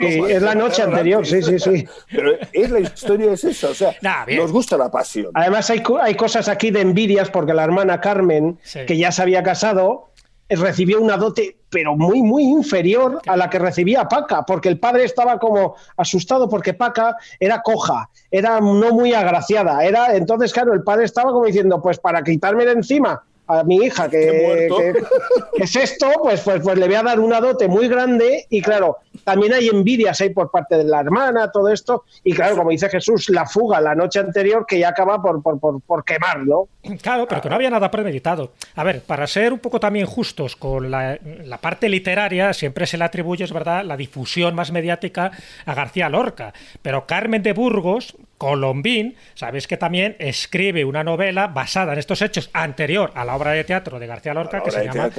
[0.00, 1.86] es la noche anterior, sí, sí, sí.
[2.10, 3.94] Pero es la historia es esa, o sea,
[4.26, 5.32] nos gusta la pasión.
[5.34, 9.42] Además hay, hay cosas aquí de envidias porque la hermana Carmen, que ya se había
[9.42, 10.11] casado,
[10.56, 15.04] recibió una dote, pero muy, muy inferior a la que recibía Paca, porque el padre
[15.04, 20.82] estaba como asustado porque Paca era coja, era no muy agraciada, era entonces, claro, el
[20.82, 24.68] padre estaba como diciendo, pues para quitarme de encima a mi hija que,
[25.54, 28.98] es esto, pues, pues, pues le voy a dar una dote muy grande y claro,
[29.24, 32.88] también hay envidias ahí por parte de la hermana, todo esto, y claro, como dice
[32.88, 36.68] Jesús, la fuga la noche anterior que ya acaba por, por, por, por quemar, ¿no?
[37.00, 38.52] Claro, pero que no había nada premeditado.
[38.74, 42.96] A ver, para ser un poco también justos con la, la parte literaria, siempre se
[42.98, 45.32] le atribuye, es verdad, la difusión más mediática
[45.66, 51.92] a García Lorca, pero Carmen de Burgos, Colombín, sabéis que también escribe una novela basada
[51.92, 55.10] en estos hechos anterior a la obra de teatro de García Lorca que se llama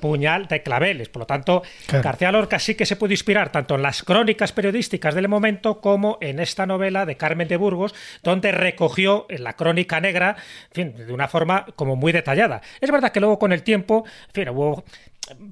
[0.00, 1.08] Puñal de Claveles.
[1.08, 1.62] Por lo tanto,
[2.02, 6.18] García Lorca sí que se puede inspirar tanto en las crónicas periodísticas del momento como
[6.20, 10.34] en esta novela de Carmen de Burgos, donde recogió en la crónica negra,
[10.74, 12.60] de una forma como muy detallada.
[12.80, 14.82] Es verdad que luego con el tiempo, en fin, hubo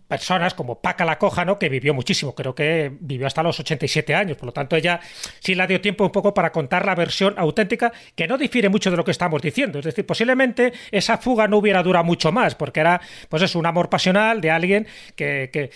[0.06, 1.58] personas como Paca la Coja, ¿no?
[1.58, 5.00] que vivió muchísimo, creo que vivió hasta los 87 años, por lo tanto ella
[5.40, 8.90] sí la dio tiempo un poco para contar la versión auténtica, que no difiere mucho
[8.90, 12.54] de lo que estamos diciendo, es decir, posiblemente esa fuga no hubiera durado mucho más,
[12.54, 15.70] porque era, pues es un amor pasional de alguien que,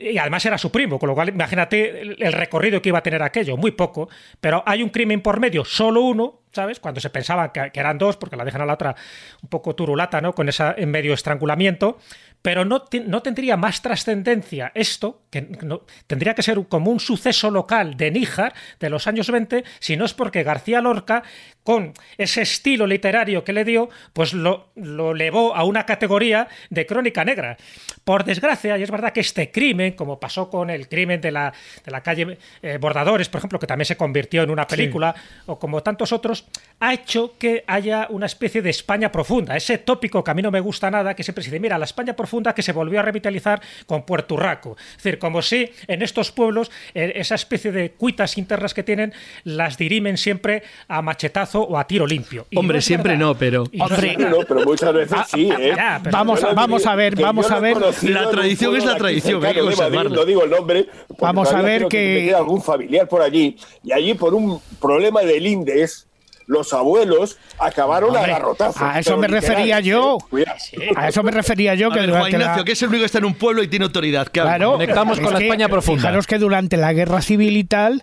[0.00, 3.22] y además era su primo, con lo cual imagínate el, recorrido que iba a tener
[3.22, 4.08] aquello, muy poco,
[4.40, 6.80] pero hay un crimen por medio, solo uno, ¿sabes?
[6.80, 8.96] Cuando se pensaba que, que eran dos, porque la dejan a la otra
[9.40, 10.34] un poco turulata, ¿no?
[10.34, 11.98] Con esa en medio estrangulamiento,
[12.42, 17.50] pero no, no tendría más trascendencia esto, que no, tendría que ser como un suceso
[17.50, 21.22] local de Níjar de los años 20, si no es porque García Lorca,
[21.68, 26.86] con ese estilo literario que le dio, pues lo, lo elevó a una categoría de
[26.86, 27.58] crónica negra.
[28.04, 31.52] Por desgracia, y es verdad que este crimen, como pasó con el crimen de la,
[31.84, 35.58] de la calle eh, Bordadores, por ejemplo, que también se convirtió en una película, o
[35.58, 36.46] como tantos otros,
[36.80, 39.54] ha hecho que haya una especie de España profunda.
[39.54, 41.84] Ese tópico que a mí no me gusta nada, que siempre se dice, mira, la
[41.84, 44.78] España profunda que se volvió a revitalizar con Puerto Urraco.
[44.92, 49.12] Es decir, como si en estos pueblos eh, esa especie de cuitas internas que tienen
[49.44, 51.02] las dirimen siempre a
[51.58, 52.46] machetazo o a tiro limpio.
[52.54, 53.64] Hombre, siempre no, pero...
[53.80, 55.74] Hombre, no, pero muchas veces sí, ¿eh?
[56.10, 57.76] vamos, a, vamos a ver, vamos a ver...
[58.02, 60.86] La tradición es la tradición, hay que No digo el nombre.
[61.18, 62.26] Vamos a ver que...
[62.28, 66.07] que algún familiar por allí y allí por un problema del INDES
[66.48, 68.82] los abuelos acabaron a garrotazos.
[68.82, 70.18] A eso me refería yo.
[70.96, 71.90] A eso me refería yo.
[71.90, 74.28] que Juan Ignacio, que es el único que está en un pueblo y tiene autoridad.
[74.32, 76.00] Claro, conectamos con la España profunda.
[76.00, 78.02] Fijaros que durante la guerra civil y tal,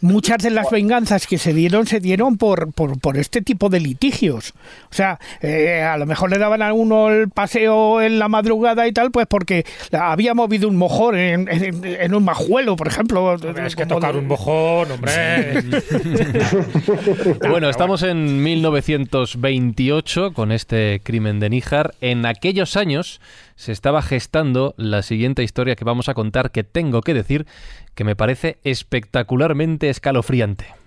[0.00, 4.54] muchas de las venganzas que se dieron se dieron por, por, este tipo de litigios.
[4.90, 8.88] O sea, eh, a lo mejor le daban a uno el paseo en la madrugada
[8.88, 13.36] y tal, pues porque había movido un mojón en, un majuelo, por ejemplo.
[13.64, 15.62] Es que tocar un mojón, hombre.
[17.48, 21.94] bueno, estamos en 1928 con este crimen de Níjar.
[22.00, 23.20] En aquellos años
[23.56, 27.46] se estaba gestando la siguiente historia que vamos a contar que tengo que decir
[27.94, 30.77] que me parece espectacularmente escalofriante.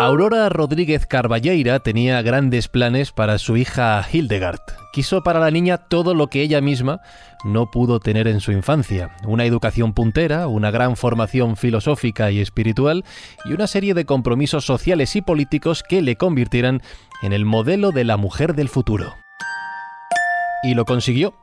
[0.00, 4.58] Aurora Rodríguez Carballeira tenía grandes planes para su hija Hildegard.
[4.92, 7.00] Quiso para la niña todo lo que ella misma
[7.44, 9.12] no pudo tener en su infancia.
[9.24, 13.04] Una educación puntera, una gran formación filosófica y espiritual
[13.44, 16.82] y una serie de compromisos sociales y políticos que le convirtieran
[17.22, 19.14] en el modelo de la mujer del futuro.
[20.64, 21.34] Y lo consiguió.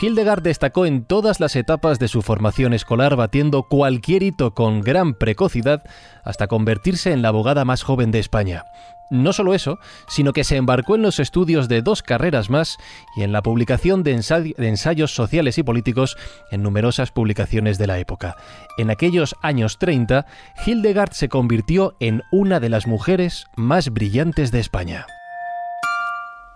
[0.00, 5.14] Hildegard destacó en todas las etapas de su formación escolar, batiendo cualquier hito con gran
[5.14, 5.82] precocidad
[6.22, 8.64] hasta convertirse en la abogada más joven de España.
[9.10, 12.76] No solo eso, sino que se embarcó en los estudios de dos carreras más
[13.16, 16.16] y en la publicación de, ensayos sociales y políticos
[16.52, 18.36] en numerosas publicaciones de la época.
[18.76, 20.26] En aquellos años 30,
[20.64, 25.06] Hildegard se convirtió en una de las mujeres más brillantes de España.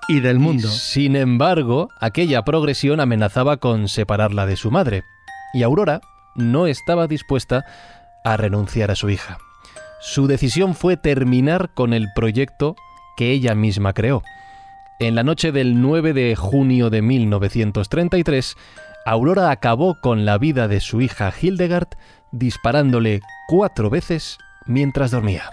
[0.09, 0.69] Y del mundo.
[0.69, 5.05] sin embargo, aquella progresión amenazaba con separarla de su madre,
[5.55, 6.01] y Aurora
[6.35, 7.65] no estaba dispuesta
[8.25, 9.39] a renunciar a su hija.
[10.01, 12.75] Su decisión fue terminar con el proyecto
[13.17, 14.23] que ella misma creó.
[14.99, 18.57] En la noche del 9 de junio de 1933,
[19.05, 21.89] Aurora acabó con la vida de su hija Hildegard
[22.31, 25.51] disparándole cuatro veces mientras dormía.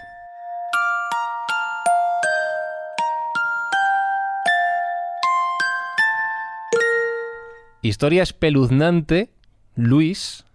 [7.81, 9.29] Historia espeluznante,
[9.75, 10.45] Luis,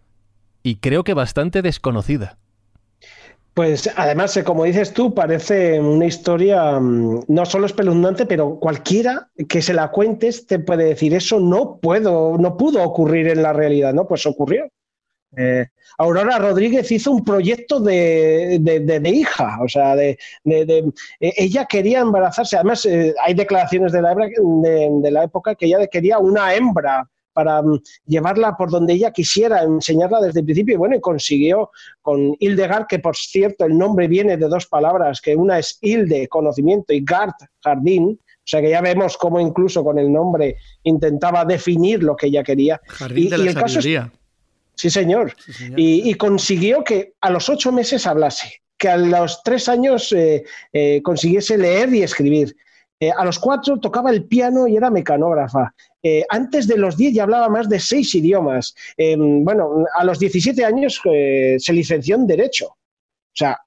[0.63, 2.37] y creo que bastante desconocida.
[3.55, 9.29] Pues además, eh, como dices tú, parece una historia mm, no solo espeluznante, pero cualquiera
[9.49, 13.53] que se la cuentes te puede decir eso no puedo, no pudo ocurrir en la
[13.53, 14.09] realidad, ¿no?
[14.09, 14.69] Pues ocurrió.
[15.37, 15.67] Eh,
[15.99, 18.61] Aurora Rodríguez hizo un proyecto de,
[19.05, 22.57] hija, o sea, de, e, ella quería embarazarse.
[22.57, 27.61] Además, eh, hay declaraciones de la, de la época que ella quería una hembra para
[27.61, 30.75] mm, llevarla por donde ella quisiera, enseñarla desde el principio.
[30.75, 31.71] Y bueno, consiguió
[32.01, 36.29] con Hildegard, que por cierto el nombre viene de dos palabras, que una es Hilde,
[36.29, 38.19] conocimiento, y Gard, jardín.
[38.23, 42.43] O sea que ya vemos cómo incluso con el nombre intentaba definir lo que ella
[42.43, 42.81] quería.
[42.87, 43.81] Jardín de la el caso
[44.77, 45.35] Sí, señor.
[45.77, 51.01] Y, consiguió que a los ocho meses hablase, que a los tres años eh, eh,
[51.03, 52.57] consiguiese leer y escribir.
[53.01, 55.75] Eh, a los cuatro tocaba el piano y era mecanógrafa.
[56.07, 58.75] Eh, antes de los 10 ya hablaba más de seis idiomas.
[58.99, 62.67] Em, bueno, a los 17 años eh, se licenció en Derecho.
[62.67, 63.59] O sea,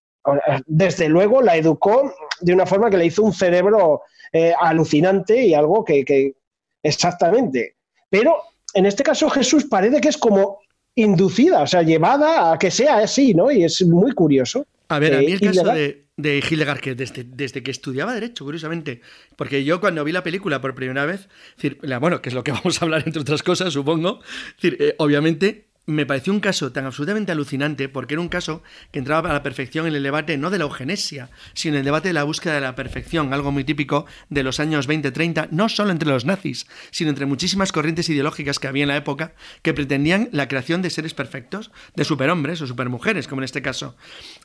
[0.67, 5.53] desde luego la educó de una forma que le hizo un cerebro eh, alucinante y
[5.55, 6.35] algo que, que,
[6.83, 7.75] Exactamente.
[8.09, 8.35] Pero
[8.73, 10.59] en este caso Jesús parece que es como
[10.95, 13.51] inducida, o sea, llevada a que sea así, ¿no?
[13.51, 14.65] Y es muy curioso.
[14.89, 18.43] A ver, a mí el caso de, de Hildegard, que desde, desde, que estudiaba Derecho,
[18.43, 19.01] curiosamente,
[19.35, 22.51] porque yo cuando vi la película por primera vez, decir, bueno, que es lo que
[22.57, 24.19] vamos a hablar entre otras cosas, supongo,
[24.55, 28.99] decir, eh, obviamente me pareció un caso tan absolutamente alucinante porque era un caso que
[28.99, 32.09] entraba a la perfección en el debate no de la eugenesia, sino en el debate
[32.09, 35.91] de la búsqueda de la perfección, algo muy típico de los años 20-30, no solo
[35.91, 40.27] entre los nazis, sino entre muchísimas corrientes ideológicas que había en la época que pretendían
[40.33, 43.95] la creación de seres perfectos, de superhombres o supermujeres, como en este caso.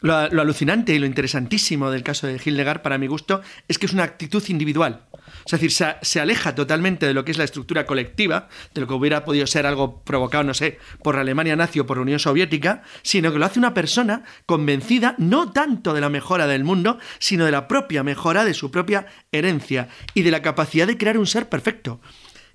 [0.01, 3.93] Lo, alucinante y lo interesantísimo del caso de Hildegard, para mi gusto, es que es
[3.93, 5.07] una actitud individual.
[5.45, 8.95] Es decir, se, aleja totalmente de lo que es la estructura colectiva, de lo que
[8.95, 12.19] hubiera podido ser algo provocado, no sé, por la Alemania nazi o por la Unión
[12.19, 16.99] Soviética, sino que lo hace una persona convencida no tanto de la mejora del mundo,
[17.19, 21.19] sino de la propia mejora de su propia herencia y de la capacidad de crear
[21.19, 22.01] un ser perfecto.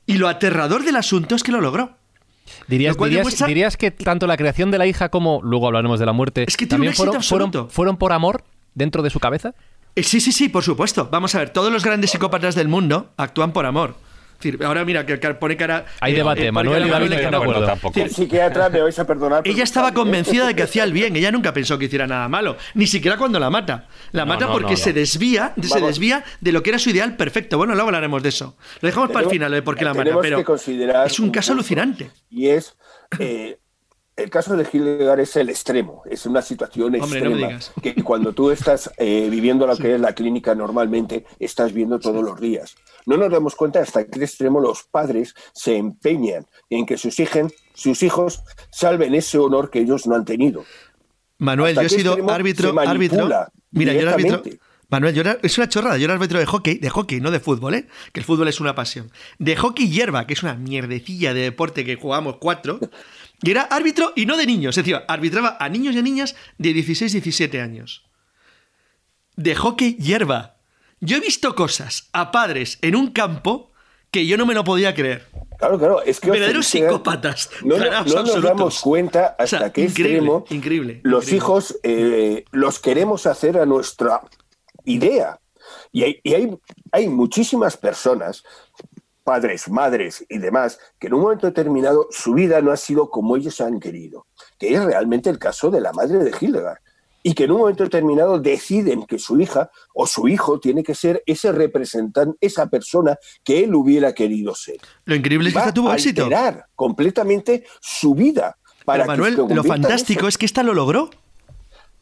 [0.06, 1.98] Y lo aterrador del asunto es que lo logró.
[2.68, 2.96] Dirías,
[3.46, 6.56] dirías, que tanto la creación de la hija como, luego hablaremos de la muerte, es
[6.56, 7.22] que también fueron,
[7.70, 8.44] fueron por amor
[8.78, 9.54] dentro de su cabeza?
[9.98, 11.10] Eh, sí, sí, sí, por supuesto.
[11.12, 13.96] Vamos a ver, todos los grandes psicópatas del mundo actúan por amor.
[14.64, 15.88] ahora mira, que pone cara.
[16.02, 18.08] Hay eh, debate, eh, Manuel y David no de acuerdo tampoco.
[18.08, 19.42] psiquiatra me vais a perdonar.
[19.44, 22.58] Ella estaba convencida de que hacía el bien, ella nunca pensó que hiciera nada malo,
[22.76, 23.88] ni siquiera cuando la mata.
[24.12, 27.58] La mata porque se desvía, se desvía de lo que era su ideal perfecto.
[27.58, 28.56] Bueno, luego hablaremos de eso.
[28.82, 30.46] Lo dejamos para el final de por qué la mata, pero
[31.08, 32.12] es un caso alucinante.
[32.30, 32.78] Y es
[34.18, 38.92] el caso de Hildegard es el extremo, es una situación extrema que cuando tú estás
[38.98, 42.76] eh, viviendo lo que es la clínica normalmente estás viendo todos los días.
[43.06, 47.54] No nos damos cuenta hasta qué extremo los padres se empeñan en que sus, hijos,
[47.76, 50.66] sus hijos salven ese honor que ellos no han tenido.
[51.38, 53.30] Manuel, yo he sido árbitro, árbitro.
[53.70, 54.42] Mira, yo era árbitro.
[54.90, 55.98] Manuel, yo era, es una chorrada.
[55.98, 57.88] Yo era árbitro de hockey, de hockey, no de fútbol, ¿eh?
[58.14, 59.12] Que el fútbol es una pasión.
[59.38, 62.80] De hockey hierba, que es una mierdecilla de deporte que jugamos cuatro.
[63.42, 66.36] Y era árbitro y no de niños, es decir, arbitraba a niños y a niñas
[66.58, 68.06] de 16, 17 años.
[69.36, 70.58] De hockey hierba.
[71.00, 73.72] Yo he visto cosas a padres en un campo
[74.10, 75.28] que yo no me lo podía creer.
[75.60, 77.50] Claro, claro, es que verdaderos psicópatas.
[77.64, 83.66] No, nos damos cuenta hasta qué extremo increíble, los hijos eh, los queremos hacer a
[83.66, 84.22] nuestra
[84.86, 85.40] idea.
[85.92, 86.58] Y hay, y hay,
[86.92, 88.44] hay muchísimas personas
[89.28, 93.36] padres, madres y demás, que en un momento determinado su vida no ha sido como
[93.36, 94.26] ellos han querido,
[94.58, 96.78] que es realmente el caso de la madre de Hildegard,
[97.24, 100.96] y que en un momento determinado deciden que su hija o su hijo tiene que
[100.96, 104.78] ser ese representante, esa persona que él hubiera querido ser.
[105.04, 106.24] Lo increíble es que esta tuvo éxito.
[106.24, 108.58] Alterar completamente su vida.
[108.86, 111.10] Para Manuel, lo fantástico es que esta lo logró.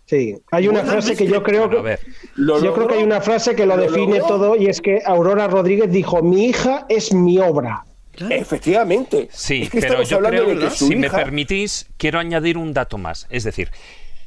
[0.05, 1.97] Sí, hay una frase que yo creo que
[2.37, 5.91] yo creo que hay una frase que lo, define todo y es que Aurora Rodríguez
[5.91, 7.85] dijo, "Mi hija es mi obra."
[8.29, 9.27] Efectivamente.
[9.31, 13.27] Sí, pero yo creo, que si me permitís, quiero añadir un dato más.
[13.29, 13.71] Es decir,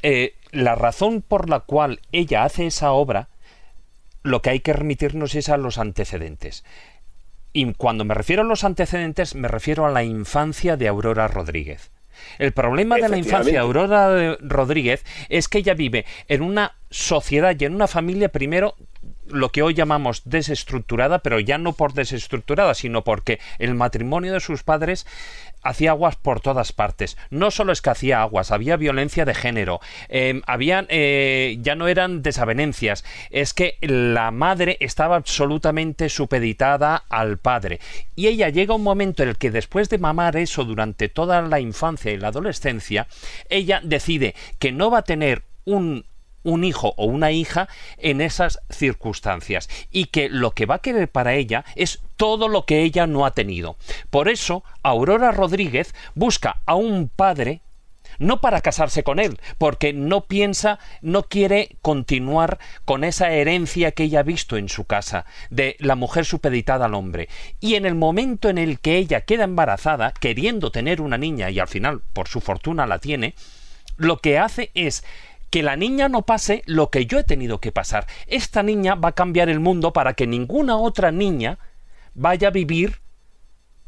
[0.02, 3.28] eh, la razón por la cual ella hace esa obra
[4.22, 6.64] lo que hay que remitirnos es a los antecedentes.
[7.52, 11.90] Y cuando me refiero a los antecedentes, me refiero a la infancia de Aurora Rodríguez.
[12.38, 17.56] El problema de la infancia de Aurora Rodríguez es que ella vive en una sociedad
[17.58, 18.76] y en una familia primero
[19.30, 24.40] lo que hoy llamamos desestructurada, pero ya no por desestructurada, sino porque el matrimonio de
[24.40, 25.06] sus padres
[25.62, 27.16] hacía aguas por todas partes.
[27.30, 31.88] No solo es que hacía aguas, había violencia de género, eh, habían, eh, ya no
[31.88, 37.80] eran desavenencias, es que la madre estaba absolutamente supeditada al padre.
[38.16, 41.60] Y ella llega un momento en el que después de mamar eso durante toda la
[41.60, 43.06] infancia y la adolescencia,
[43.48, 46.04] ella decide que no va a tener un
[46.42, 47.68] un hijo o una hija
[47.98, 52.64] en esas circunstancias y que lo que va a querer para ella es todo lo
[52.64, 53.76] que ella no ha tenido.
[54.10, 57.62] Por eso, Aurora Rodríguez busca a un padre
[58.18, 64.04] no para casarse con él, porque no piensa, no quiere continuar con esa herencia que
[64.04, 67.28] ella ha visto en su casa, de la mujer supeditada al hombre.
[67.60, 71.58] Y en el momento en el que ella queda embarazada, queriendo tener una niña, y
[71.58, 73.34] al final, por su fortuna, la tiene,
[73.96, 75.04] lo que hace es
[75.50, 78.06] que la niña no pase lo que yo he tenido que pasar.
[78.26, 81.58] Esta niña va a cambiar el mundo para que ninguna otra niña
[82.14, 83.00] vaya a vivir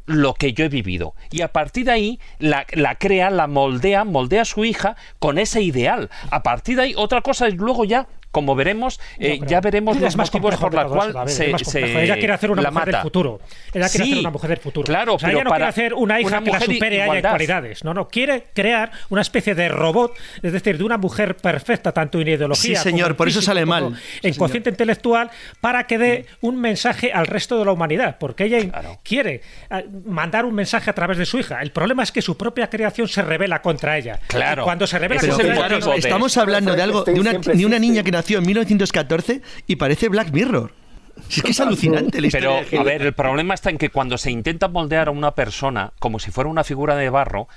[0.05, 1.13] lo que yo he vivido.
[1.29, 5.61] Y a partir de ahí la, crea, la moldea, moldea a su hija con ese
[5.61, 6.09] ideal.
[6.29, 10.15] A partir de ahí, otra cosa es luego ya como veremos, eh, ya veremos los
[10.15, 11.35] motivos por los cuales
[11.67, 13.41] se, Ella quiere hacer una mujer del futuro.
[13.73, 14.85] Ella quiere hacer una mujer del futuro.
[14.85, 17.83] Claro, pero ella no quiere hacer una hija que la supere haya cualidades.
[17.83, 18.07] No, no.
[18.07, 22.77] Quiere crear una especie de robot, es decir, de una mujer perfecta, tanto en ideología.
[22.77, 23.95] Sí, señor, por eso sale mal.
[24.21, 25.29] En consciente intelectual,
[25.59, 28.17] para que dé un mensaje al resto de la humanidad.
[28.17, 31.61] Porque ella quiere eh, mandar un mensaje a través de su hija.
[31.61, 34.19] El problema es que su propia creación se revela contra ella.
[34.27, 34.63] Claro.
[34.63, 35.95] cuando se revela contra ella.
[35.95, 40.09] Estamos hablando de algo, de una, de una niña que nació en 1914 y parece
[40.09, 40.73] Black Mirror.
[41.29, 44.31] Es que es alucinante la Pero, a ver, el problema está en que cuando se
[44.31, 47.47] intenta moldear a una persona como si fuera una figura de barro,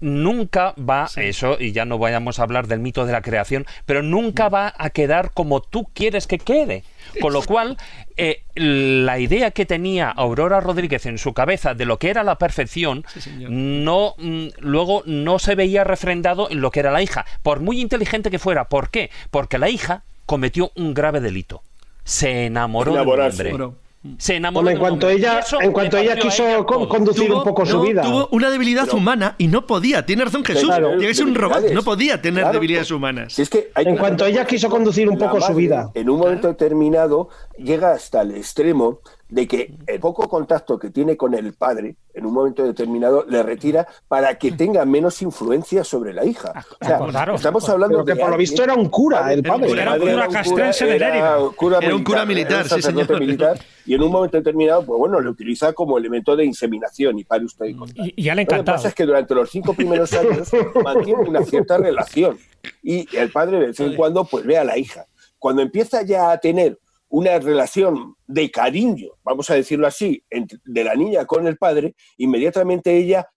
[0.00, 4.02] nunca va, eso, y ya no vayamos a hablar del mito de la creación, pero
[4.02, 6.84] nunca va a quedar como tú quieres que quede.
[7.20, 7.76] Con lo cual,
[8.16, 12.38] eh, la idea que tenía Aurora Rodríguez en su cabeza de lo que era la
[12.38, 13.04] perfección,
[13.48, 17.80] no mm, luego no se veía refrendado en lo que era la hija, por muy
[17.80, 18.68] inteligente que fuera.
[18.68, 19.10] ¿Por qué?
[19.30, 21.62] Porque la hija cometió un grave delito.
[22.04, 23.74] Se enamoró del hombre.
[24.18, 28.02] Se enamoró en cuanto ella, en cuanto ella quiso conducir un poco su vida.
[28.02, 30.04] Tuvo una debilidad humana y no podía.
[30.04, 30.70] Tiene razón Jesús.
[31.14, 31.70] Ser un robot.
[31.72, 33.38] No podía tener debilidades humanas.
[33.38, 35.90] es que en cuanto ella quiso conducir un poco su vida.
[35.94, 41.16] En un momento determinado llega hasta el extremo de que el poco contacto que tiene
[41.16, 46.12] con el padre en un momento determinado le retira para que tenga menos influencia sobre
[46.12, 46.52] la hija.
[46.80, 47.00] Ah,
[47.32, 49.72] o estamos hablando de que por lo visto era un cura, el padre.
[49.72, 53.18] Era un cura castrense de Era un cura militar, sí, señor.
[53.18, 57.24] Militar, y en un momento determinado, pues bueno, le utiliza como elemento de inseminación y
[57.24, 58.56] para usted y, y ya le encanta.
[58.56, 60.48] Lo que pasa es que durante los cinco primeros años
[60.82, 62.38] mantiene una cierta relación
[62.82, 65.06] y el padre de vez en cuando pues ve a la hija.
[65.38, 66.78] Cuando empieza ya a tener
[67.14, 72.96] una relación de cariño, vamos a decirlo así, de la niña con el padre, inmediatamente
[72.96, 73.28] ella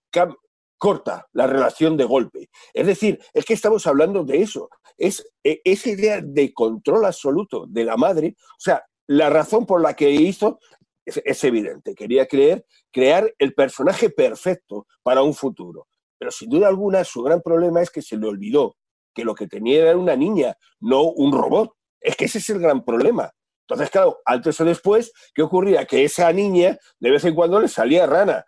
[0.80, 2.50] corta la relación de golpe.
[2.74, 4.68] Es decir, es que estamos hablando de eso.
[4.98, 9.80] Es e, esa idea de control absoluto de la madre, o sea, la razón por
[9.80, 10.58] la que hizo
[11.06, 11.94] es, evidente.
[11.94, 12.28] Quería
[12.92, 15.88] crear el personaje perfecto para un futuro.
[16.18, 18.76] Pero sin duda alguna su gran problema es que se le olvidó
[19.14, 21.74] que lo que tenía era una niña, no un robot.
[22.02, 23.32] Es que ese es el gran problema.
[23.70, 25.86] Entonces, claro, antes o después, ¿qué ocurría?
[25.86, 28.46] Que esa niña de vez en cuando le salía rana.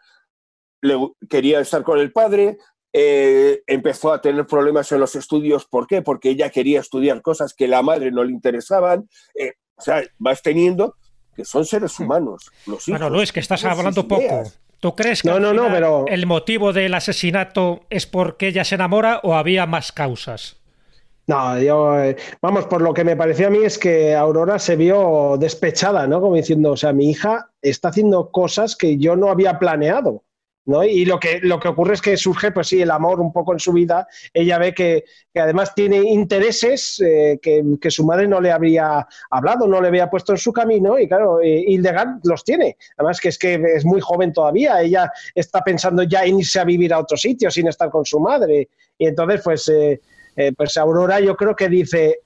[0.81, 0.97] Le,
[1.29, 2.57] quería estar con el padre,
[2.93, 5.65] eh, empezó a tener problemas en los estudios.
[5.65, 6.01] ¿Por qué?
[6.01, 9.09] Porque ella quería estudiar cosas que la madre no le interesaban.
[9.35, 10.95] Eh, o sea, vas teniendo
[11.35, 12.49] que son seres humanos.
[12.65, 14.43] Los hijos, bueno, Luis, que estás hablando poco.
[14.79, 16.05] ¿Tú crees que no, no, no, pero...
[16.07, 20.58] el motivo del asesinato es porque ella se enamora o había más causas?
[21.29, 24.75] No, yo, eh, vamos, por lo que me pareció a mí es que Aurora se
[24.75, 26.21] vio despechada, ¿no?
[26.21, 30.23] Como diciendo, o sea, mi hija está haciendo cosas que yo no había planeado,
[30.65, 30.83] ¿no?
[30.83, 33.53] Y lo que, lo que ocurre es que surge, pues sí, el amor un poco
[33.53, 34.07] en su vida.
[34.33, 35.03] Ella ve que,
[35.35, 40.31] además tiene intereses eh, que, su madre no le había hablado, no le había puesto
[40.31, 42.75] en su camino, y claro, eh, Hildegard los tiene.
[42.97, 46.63] Además que es que es muy joven todavía, ella está pensando ya en irse a
[46.63, 48.67] vivir a otro sitio sin estar con su madre.
[48.97, 49.69] Y entonces, pues...
[49.69, 50.01] Eh,
[50.55, 52.19] pues Aurora yo creo que dice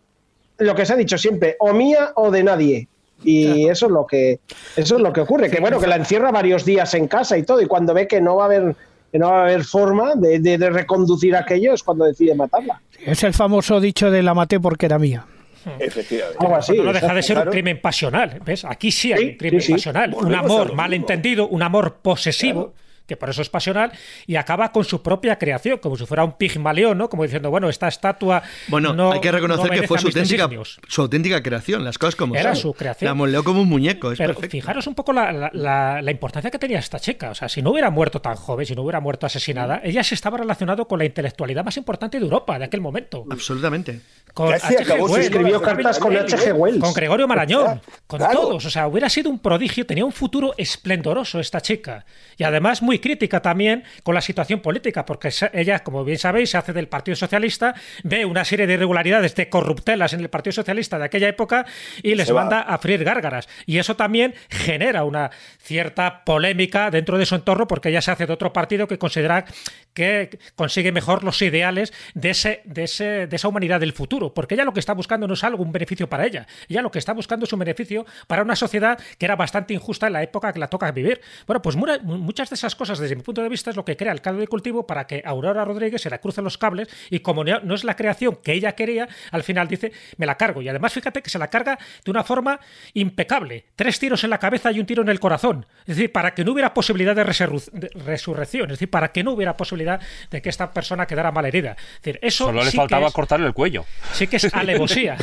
[0.57, 2.87] lo que se ha dicho siempre, o mía o de nadie.
[3.23, 4.39] Y eso es lo que
[4.75, 7.43] eso es lo que ocurre, que bueno, que la encierra varios días en casa y
[7.43, 8.75] todo, y cuando ve que no va a haber
[9.13, 12.81] no va a haber forma de, de reconducir aquello es cuando decide matarla.
[13.05, 15.25] Es el famoso dicho de la maté porque era mía.
[15.79, 16.83] Efectivamente.
[16.83, 18.41] no deja de ser un crimen pasional.
[18.43, 18.65] ¿ves?
[18.65, 20.13] Aquí sí hay un crimen pasional.
[20.13, 22.73] Un amor malentendido, un amor posesivo
[23.05, 23.91] que por eso es pasional,
[24.25, 27.09] y acaba con su propia creación, como si fuera un pigmaleón, ¿no?
[27.09, 28.43] Como diciendo, bueno, esta estatua.
[28.67, 30.49] Bueno, no, hay que reconocer que fue su auténtica,
[30.87, 33.09] su auténtica creación, las cosas como Era su creación.
[33.09, 34.51] La moleó como un muñeco, es Pero perfecto.
[34.51, 37.31] fijaros un poco la, la, la, importancia que tenía esta chica.
[37.31, 40.15] O sea, si no hubiera muerto tan joven, si no hubiera muerto asesinada, ella se
[40.15, 43.25] estaba relacionado con la intelectualidad más importante de Europa de aquel momento.
[43.29, 44.01] Absolutamente.
[44.35, 46.53] Escribió cartas con H.G.
[46.55, 46.79] Wells.
[46.79, 48.41] Con Gregorio Marañón, con claro.
[48.41, 48.65] todos.
[48.65, 52.05] O sea, hubiera sido un prodigio, tenía un futuro esplendoroso esta chica.
[52.37, 56.57] Y además muy crítica también con la situación política, porque ella, como bien sabéis, se
[56.57, 60.97] hace del Partido Socialista, ve una serie de irregularidades, de corruptelas en el Partido Socialista
[60.97, 61.67] de aquella época
[62.01, 63.47] y les manda a freír gárgaras.
[63.67, 65.29] Y eso también genera una
[65.61, 69.45] cierta polémica dentro de su entorno, porque ella se hace de otro partido que considera
[69.93, 74.55] que consigue mejor los ideales de, ese, de, ese, de esa humanidad del futuro, porque
[74.55, 76.99] ella lo que está buscando no es algo, un beneficio para ella, ella lo que
[76.99, 80.51] está buscando es un beneficio para una sociedad que era bastante injusta en la época
[80.53, 81.21] que la toca vivir.
[81.47, 84.11] Bueno, pues muchas de esas cosas, desde mi punto de vista, es lo que crea
[84.11, 87.43] el caldo de cultivo para que Aurora Rodríguez se la cruce los cables y como
[87.43, 90.61] no es la creación que ella quería, al final dice, me la cargo.
[90.61, 92.59] Y además fíjate que se la carga de una forma
[92.93, 93.65] impecable.
[93.75, 95.65] Tres tiros en la cabeza y un tiro en el corazón.
[95.81, 99.31] Es decir, para que no hubiera posibilidad de, de resurrección, es decir, para que no
[99.31, 99.82] hubiera posibilidad
[100.31, 101.75] de que esta persona quedara mal herida.
[101.95, 103.85] Es decir, eso Solo le faltaba es, cortarle el cuello.
[104.13, 105.17] Sí que es alevosía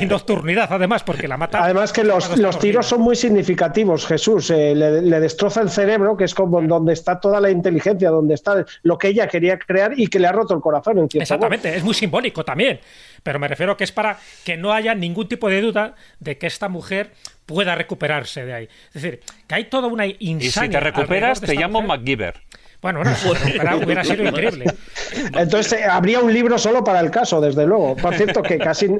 [0.00, 1.62] y nocturnidad, además, porque la mata.
[1.62, 4.50] Además que los, los tiros son muy significativos, Jesús.
[4.50, 8.34] Eh, le, le, destroza el cerebro, que es como donde está toda la inteligencia, donde
[8.34, 10.98] está lo que ella quería crear y que le ha roto el corazón.
[10.98, 11.78] En Exactamente, modo.
[11.78, 12.80] es muy simbólico también.
[13.22, 16.46] Pero me refiero que es para que no haya ningún tipo de duda de que
[16.46, 17.12] esta mujer
[17.46, 18.68] pueda recuperarse de ahí.
[18.94, 20.46] Es decir, que hay toda una insania.
[20.46, 22.40] Y si te recuperas, te llamo MacGyver.
[22.82, 24.66] Bueno, no, hubiera, hubiera sido increíble.
[25.34, 27.96] Entonces eh, habría un libro solo para el caso, desde luego.
[27.96, 28.90] Por cierto, que casi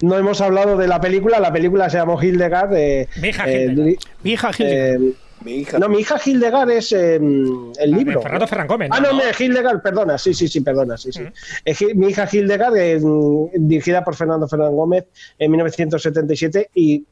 [0.00, 1.38] no hemos hablado de la película.
[1.40, 2.74] La película se llamó Hildegard.
[2.74, 3.88] Eh, mi hija Hildegard.
[3.88, 5.00] Eh, mi hija Hildegard.
[5.44, 5.78] Mi hija.
[5.78, 8.22] No, mi hija Hildegard es eh, el libro.
[8.22, 8.90] Fernando Ferran Gómez.
[8.92, 11.22] Ah, no, no, Hildegard, perdona, sí, sí, sí, perdona, sí, sí.
[11.22, 11.94] Uh -huh.
[11.94, 13.00] Mi hija Hildegard, eh,
[13.54, 15.04] dirigida por Fernando Ferran Gómez
[15.38, 17.04] en 1977 y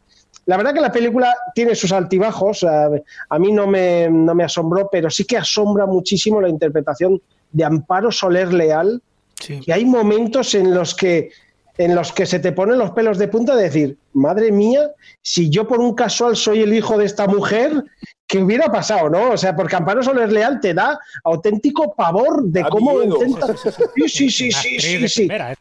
[0.46, 2.90] la verdad que la película tiene sus altibajos, a,
[3.28, 7.20] a mí no me, no me, asombró, pero sí que asombra muchísimo la interpretación
[7.52, 9.02] de Amparo Soler Leal,
[9.40, 9.60] sí.
[9.64, 11.30] y hay momentos en los que
[11.76, 14.92] en los que se te ponen los pelos de punta de decir, madre mía,
[15.22, 17.82] si yo por un casual soy el hijo de esta mujer,
[18.28, 19.32] ¿qué hubiera pasado, no?
[19.32, 23.16] O sea, porque Amparo Soler Leal te da auténtico pavor de cómo miedo.
[23.24, 23.56] intenta...
[23.56, 25.20] Sí, sí, sí, sí, sí, sí.
[25.22, 25.56] Primera, ¿eh?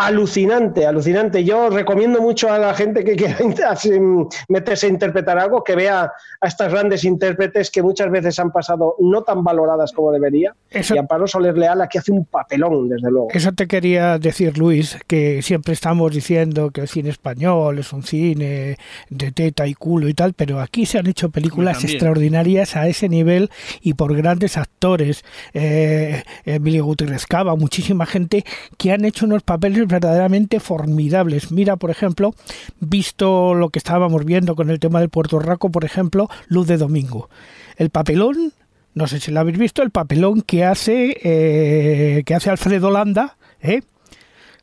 [0.00, 1.42] Alucinante, alucinante.
[1.42, 3.36] Yo recomiendo mucho a la gente que quiera
[4.48, 8.94] meterse a interpretar algo, que vea a estas grandes intérpretes que muchas veces han pasado
[9.00, 10.54] no tan valoradas como debería.
[10.70, 13.26] Eso- Y Amparo Soler Leal aquí hace un papelón, desde luego.
[13.32, 18.04] Eso te quería decir, Luis, que siempre estamos diciendo que el cine español es un
[18.04, 18.76] cine
[19.10, 23.08] de teta y culo y tal, pero aquí se han hecho películas extraordinarias a ese
[23.08, 23.50] nivel
[23.82, 25.24] y por grandes actores,
[25.54, 28.44] eh, Emilio Gutiérrez Cava, muchísima gente
[28.76, 31.50] que han hecho unos papeles verdaderamente formidables.
[31.50, 32.34] Mira, por ejemplo,
[32.80, 36.76] visto lo que estábamos viendo con el tema del Puerto Raco, por ejemplo, Luz de
[36.76, 37.28] Domingo.
[37.76, 38.52] El papelón
[38.94, 43.36] no sé si lo habéis visto, el papelón que hace, eh, que hace Alfredo Landa,
[43.62, 43.82] ¿eh?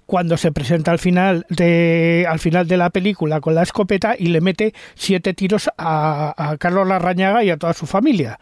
[0.06, 4.28] cuando se presenta al final de al final de la película con la escopeta y
[4.28, 8.40] le mete siete tiros a, a Carlos Larrañaga y a toda su familia.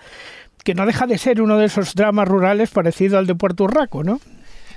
[0.64, 4.04] Que no deja de ser uno de esos dramas rurales parecido al de Puerto Urraco,
[4.04, 4.20] ¿no?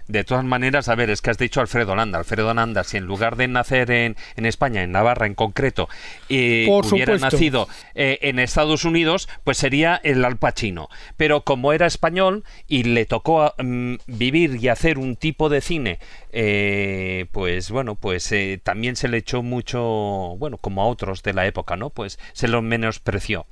[0.09, 2.18] De todas maneras, a ver, es que has dicho Alfredo Landa.
[2.18, 5.88] Alfredo Landa, si en lugar de nacer en, en España, en Navarra en concreto,
[6.28, 7.18] eh, hubiera supuesto.
[7.36, 10.88] nacido eh, en Estados Unidos, pues sería el Al Pacino.
[11.16, 15.98] Pero como era español y le tocó mm, vivir y hacer un tipo de cine,
[16.30, 21.32] eh, pues bueno, pues eh, también se le echó mucho, bueno, como a otros de
[21.34, 21.90] la época, ¿no?
[21.90, 23.46] Pues se lo menospreció.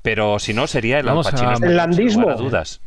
[0.00, 1.50] Pero si no, sería el Vamos Al Pacino.
[1.50, 2.22] a- español, El sin landismo.
[2.22, 2.80] lugar a dudas.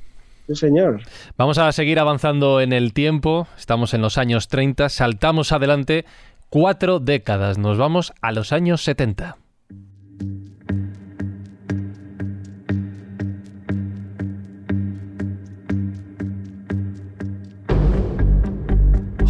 [0.48, 1.02] Sí, señor.
[1.38, 3.48] Vamos a seguir avanzando en el tiempo.
[3.58, 4.90] Estamos en los años 30.
[4.90, 6.06] Saltamos adelante
[6.50, 7.58] cuatro décadas.
[7.58, 9.38] Nos vamos a los años 70.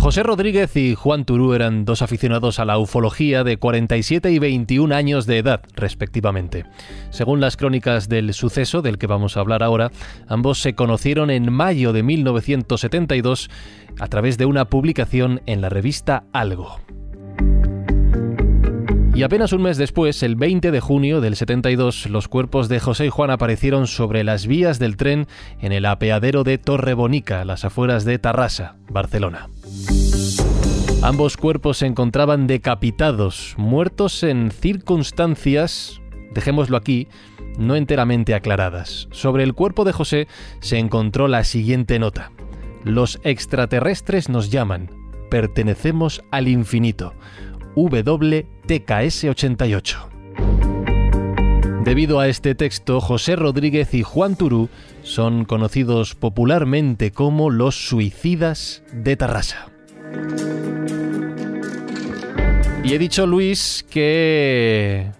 [0.07, 4.95] José Rodríguez y Juan Turú eran dos aficionados a la ufología de 47 y 21
[4.95, 6.63] años de edad, respectivamente.
[7.09, 9.91] Según las crónicas del suceso del que vamos a hablar ahora,
[10.29, 13.49] ambos se conocieron en mayo de 1972
[13.99, 16.79] a través de una publicación en la revista Algo.
[19.17, 23.07] Y apenas un mes después, el 20 de junio del 72, los cuerpos de José
[23.07, 25.25] y Juan aparecieron sobre las vías del tren
[25.59, 29.49] en el apeadero de Torrebonica, a las afueras de Tarrasa, Barcelona.
[31.03, 36.01] Ambos cuerpos se encontraban decapitados, muertos en circunstancias,
[36.33, 37.07] dejémoslo aquí,
[37.59, 39.07] no enteramente aclaradas.
[39.11, 40.27] Sobre el cuerpo de José
[40.59, 42.31] se encontró la siguiente nota.
[42.83, 44.89] Los extraterrestres nos llaman.
[45.29, 47.13] Pertenecemos al infinito.
[47.75, 49.97] WTKS88.
[51.83, 54.69] Debido a este texto, José Rodríguez y Juan Turú
[55.03, 59.76] son conocidos popularmente como los suicidas de Tarrasa.
[62.83, 65.11] Y he dicho, Luis, que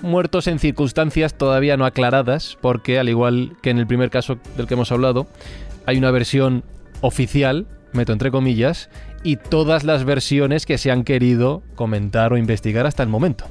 [0.00, 4.68] muertos en circunstancias todavía no aclaradas, porque al igual que en el primer caso del
[4.68, 5.26] que hemos hablado,
[5.86, 6.62] hay una versión
[7.00, 8.90] oficial, meto entre comillas,
[9.24, 13.46] y todas las versiones que se han querido comentar o investigar hasta el momento.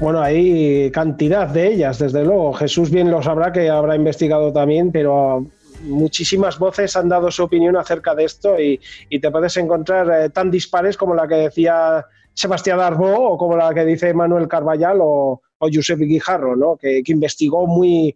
[0.00, 2.52] Bueno, hay cantidad de ellas, desde luego.
[2.54, 5.46] Jesús bien lo sabrá que habrá investigado también, pero
[5.84, 8.80] muchísimas voces han dado su opinión acerca de esto y,
[9.20, 13.72] te puedes encontrar eh, tan dispares como la que decía Sebastián Arbó o como la
[13.72, 16.76] que dice Manuel Carballal o, Josep Guijarro, ¿no?
[16.76, 18.14] que, investigó muy,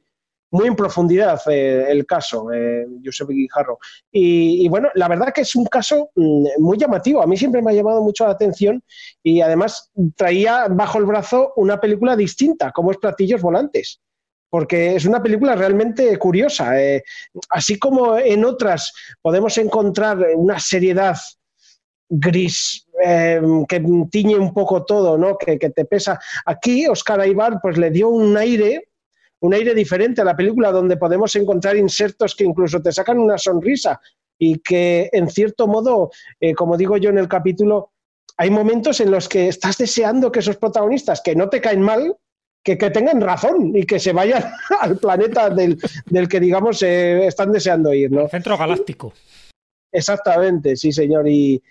[0.51, 3.79] muy en profundidad eh, el caso, eh, Josep Guijarro.
[4.13, 7.23] Y, y, bueno, la verdad que es un caso mm, muy llamativo.
[7.23, 8.85] A mí siempre me ha llamado mucho la atención
[9.23, 14.03] y además traía bajo el brazo una película distinta, como es Platillos Volantes
[14.51, 16.81] porque es una película realmente curiosa.
[16.81, 17.03] Eh,
[17.51, 21.17] así como en otras podemos encontrar una seriedad
[22.09, 25.37] gris eh, que tiñe un poco todo, ¿no?
[25.37, 26.19] Que, te pesa.
[26.47, 28.89] Aquí Oscar Aibar pues le dio un aire,
[29.41, 33.39] un aire diferente a la película, donde podemos encontrar insertos que incluso te sacan una
[33.39, 34.01] sonrisa
[34.39, 37.93] y que en cierto modo, eh, como digo yo en el capítulo,
[38.37, 42.17] hay momentos en los que estás deseando que esos protagonistas que no te caen mal,
[42.77, 44.45] que, tengan razón y que se vayan
[44.81, 45.79] al planeta del,
[46.29, 48.11] que, digamos, eh, están deseando ir.
[48.11, 48.29] ¿no?
[48.29, 49.13] centro galáctico.
[49.93, 51.27] Exactamente, sí, señor.
[51.29, 51.63] Y,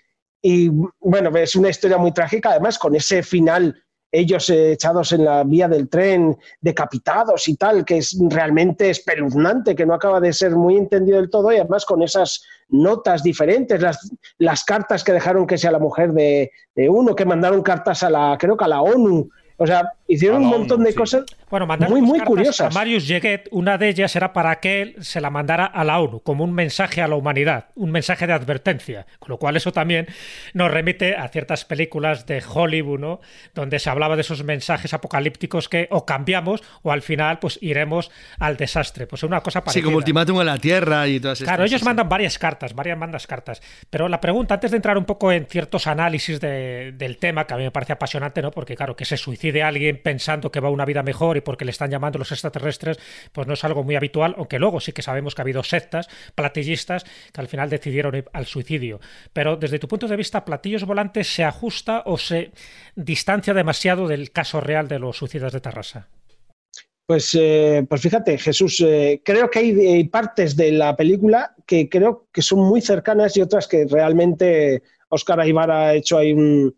[0.42, 0.70] y
[1.00, 5.44] bueno, es una historia muy trágica, además, con ese final ellos eh, echados en la
[5.44, 10.56] vía del tren, decapitados y tal, que es realmente espeluznante, que no acaba de ser
[10.56, 15.46] muy entendido del todo, y además con esas notas diferentes, las, las cartas que dejaron
[15.46, 18.68] que sea la mujer de, de, uno, que mandaron cartas a la, creo que a
[18.68, 19.28] la ONU,
[19.58, 22.74] o sea, hicieron un montón de cosas bueno, muy, muy curiosas.
[22.74, 26.00] A Marius Jeguet, una de ellas era para que él se la mandara a la
[26.00, 29.06] ONU como un mensaje a la humanidad, un mensaje de advertencia.
[29.18, 30.06] Con lo cual, eso también
[30.54, 33.20] nos remite a ciertas películas de Hollywood, ¿no?
[33.54, 38.10] Donde se hablaba de esos mensajes apocalípticos que o cambiamos o al final, pues iremos
[38.38, 39.06] al desastre.
[39.06, 39.80] Pues es una cosa parecida.
[39.80, 42.98] Sí, como ultimátum a la Tierra y todas esas Claro, ellos mandan varias cartas, varias
[42.98, 43.60] mandas cartas.
[43.90, 47.56] Pero la pregunta, antes de entrar un poco en ciertos análisis del tema, que a
[47.56, 48.50] mí me parece apasionante, ¿no?
[48.50, 51.64] Porque, claro, que se suicida de alguien pensando que va a una vida mejor porque
[51.64, 52.98] le están llamando los extraterrestres,
[53.32, 56.08] pues no es algo muy habitual, aunque luego sí que sabemos que ha habido sectas
[56.34, 59.00] platillistas que al final decidieron ir al suicidio.
[59.32, 62.52] Pero desde tu punto de vista, ¿Platillos Volantes se ajusta o se
[62.94, 66.08] distancia demasiado del caso real de los suicidas de Tarrasa?
[67.08, 72.28] Pues, eh, pues fíjate, Jesús, eh, creo que hay, partes de la película que creo
[72.30, 76.74] que son muy cercanas y otras que realmente Oscar Aybar ha hecho ahí un,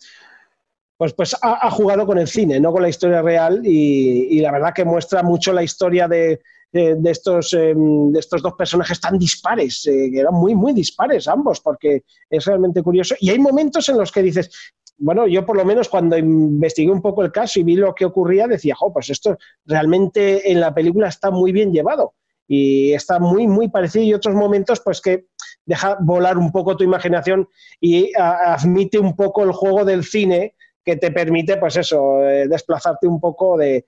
[1.00, 4.74] pues, pues ha, jugado con el cine, no con la historia real y, la verdad
[4.74, 6.42] que muestra mucho la historia de,
[6.74, 11.62] estos, em, de estos dos personajes tan dispares, eh, que eran muy, muy dispares ambos,
[11.62, 13.14] porque es realmente curioso.
[13.18, 14.50] Y hay momentos en los que dices,
[14.98, 18.04] bueno, yo por lo menos cuando investigué un poco el caso y vi lo que
[18.04, 22.12] ocurría, decía, jo, pues esto realmente en la película está muy bien llevado
[22.46, 25.24] y está muy, muy parecido y otros momentos pues que
[25.64, 27.48] deja volar un poco tu imaginación
[27.80, 33.06] y admite un poco el juego del cine que te permite, pues eso, eh, desplazarte
[33.06, 33.84] un poco de,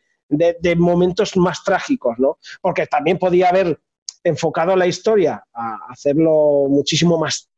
[0.76, 2.38] momentos más trágicos, ¿no?
[2.60, 3.78] Porque también podía haber
[4.24, 7.52] enfocado la historia a hacerlo muchísimo más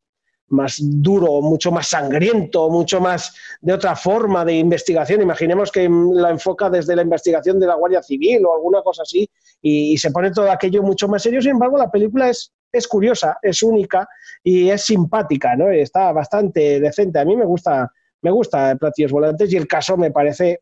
[0.48, 5.22] más duro, mucho más sangriento, mucho más de otra forma de investigación.
[5.22, 9.28] Imaginemos que la enfoca desde la investigación de la Guardia Civil o alguna cosa así
[9.60, 11.40] y, se pone todo aquello mucho más serio.
[11.40, 14.06] Sin embargo, la película es, es curiosa, es única
[14.42, 15.70] y es simpática, ¿no?
[15.70, 17.18] Está bastante decente.
[17.18, 17.90] A mí me gusta,
[18.24, 20.60] me gusta Platillos Volantes y el caso me parece,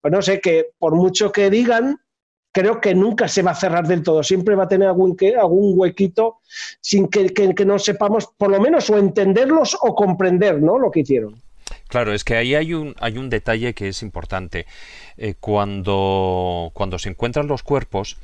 [0.00, 1.96] pues no sé, que por mucho que digan,
[2.52, 5.72] creo que nunca se va a cerrar del todo, siempre va a tener algún, algún
[5.78, 6.40] huequito
[6.80, 10.78] sin que, no sepamos, por lo menos, o entenderlos o comprender ¿no?
[10.78, 11.40] lo que hicieron.
[11.88, 14.66] Claro, es que ahí hay un, hay un detalle que es importante.
[15.16, 18.18] Eh, cuando, cuando se encuentran los cuerpos,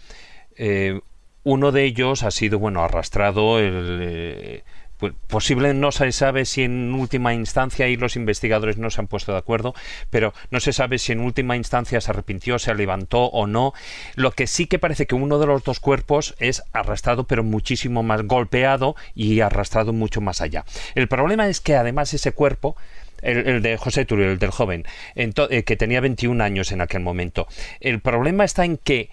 [0.56, 1.00] eh,
[1.42, 4.64] uno de ellos ha sido bueno arrastrado el, eh,
[4.98, 9.06] pues, posible no se sabe si en última instancia y los investigadores no se han
[9.06, 9.74] puesto de acuerdo,
[10.10, 13.72] pero no se sabe si en última instancia se arrepintió, se levantó o no.
[14.14, 18.02] Lo que sí que parece que uno de los dos cuerpos es arrastrado, pero muchísimo
[18.02, 20.64] más golpeado y arrastrado mucho más allá.
[20.94, 22.76] El problema es que además ese cuerpo
[23.22, 24.84] el, de José Turio, el del joven,
[25.14, 27.48] eh, que tenía 21 años en aquel momento.
[27.80, 29.10] El problema está en que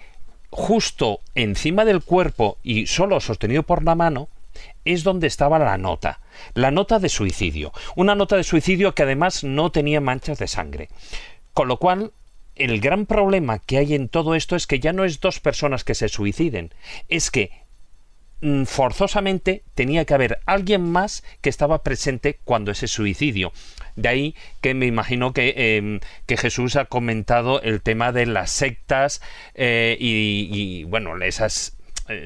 [0.50, 4.28] justo encima del cuerpo y solo sostenido por la mano,
[4.86, 6.20] es donde estaba la nota,
[6.54, 10.90] la nota de suicidio, una nota de suicidio que además no tenía manchas de sangre.
[11.54, 12.12] Con lo cual,
[12.56, 15.84] el gran problema que hay en todo esto es que ya no es dos personas
[15.84, 16.74] que se suiciden,
[17.10, 17.52] es que
[18.42, 23.52] mm, forzosamente tenía que haber alguien más que estaba presente cuando ese suicidio.
[23.96, 28.52] De ahí que me imagino que, em, que Jesús ha comentado el tema de las
[28.52, 29.22] sectas
[29.54, 31.78] eh, y, bueno, esas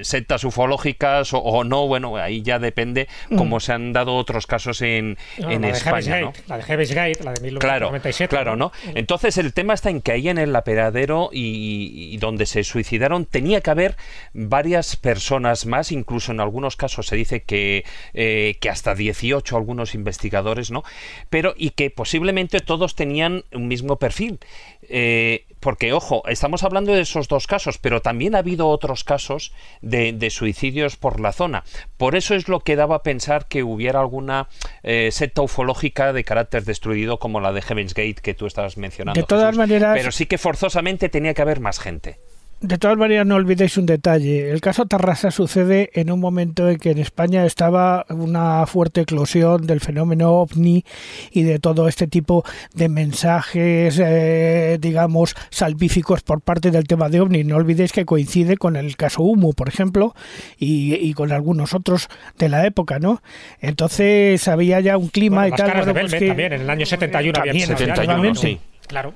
[0.01, 3.37] sectas ufológicas o, no, bueno, ahí ya depende mm.
[3.37, 6.21] cómo se han dado otros casos en, en España.
[6.21, 6.33] ¿no?
[6.47, 8.29] La de Heaven's Gate, la de 1997.
[8.29, 8.71] Claro, claro, ¿no?
[8.95, 13.61] Entonces el tema está en que ahí en el aperadero y, donde se suicidaron tenía
[13.61, 13.95] que haber
[14.33, 17.83] varias personas más, incluso en algunos casos se dice que,
[18.13, 20.83] eh, que hasta 18 algunos investigadores, ¿no?
[21.29, 24.39] Pero y que posiblemente todos tenían un mismo perfil.
[24.83, 29.51] Eh, porque, ojo, estamos hablando de esos dos casos, pero también ha habido otros casos
[29.81, 31.63] de, suicidios por la zona.
[31.97, 34.47] Por eso es lo que daba a pensar que hubiera alguna
[34.83, 39.19] eh, secta ufológica de carácter destruido como la de Heaven's Gate que tú estabas mencionando.
[39.19, 39.97] De todas maneras.
[39.97, 42.19] Pero sí que forzosamente tenía que haber más gente.
[42.65, 44.49] De todas maneras, no olvidéis un detalle.
[44.49, 49.67] El caso Tarrasa sucede en un momento en que en España estaba una fuerte eclosión
[49.67, 50.83] del fenómeno ovni
[51.29, 52.43] y de todo este tipo
[52.73, 57.43] de mensajes, eh, digamos, salvíficos por parte del tema de ovni.
[57.43, 60.15] No olvidéis que coincide con el caso Humo, por ejemplo,
[60.57, 62.07] y, con algunos otros
[62.39, 63.21] de la época, ¿no?
[63.61, 65.85] Entonces había ya un clima y tal.
[65.85, 68.59] también, en el año 71 también, 71, sí.
[68.87, 69.13] Claro.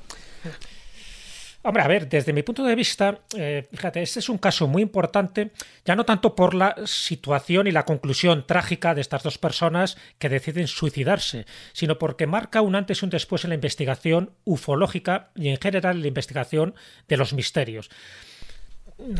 [1.62, 4.82] Hombre, a ver, desde mi punto de vista, eh, fíjate, este es un caso muy
[4.82, 5.51] importante,
[5.84, 10.30] ya no tanto por la situación y la conclusión trágica de estas dos personas que
[10.30, 15.49] deciden suicidarse, sino porque marca un antes y un después en la investigación ufológica y
[15.49, 16.76] en general en la investigación
[17.10, 17.89] de los misterios.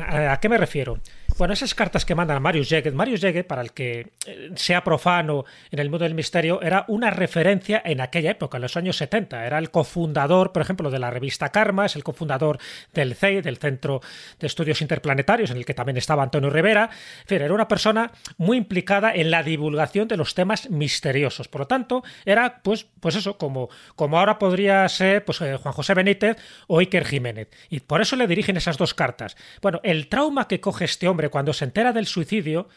[0.08, 1.00] ¿A qué me refiero?
[1.38, 4.84] Bueno, esas cartas que mandan a Marius Jäger, Marius Jäger, para el que eh, sea
[4.84, 8.98] profano en el mundo del misterio, era una referencia en aquella época, en los años
[8.98, 9.46] 70.
[9.46, 12.58] Era el cofundador, por ejemplo, de la revista Karma, es el cofundador
[12.94, 14.02] del CEI, del Centro
[14.38, 16.90] de Estudios Interplanetarios, en el que también estaba Antonio Rivera.
[17.22, 21.48] En fin, era una persona muy implicada en la divulgación de los temas misteriosos.
[21.48, 25.74] Por lo tanto, era, pues, pues eso, como, como ahora podría ser pues, eh, Juan
[25.74, 26.36] José Benítez
[26.68, 27.48] o Iker Jiménez.
[27.70, 29.38] Y por eso le dirigen esas dos cartas.
[29.84, 32.68] El trauma que coge este hombre cuando se entera del suicidio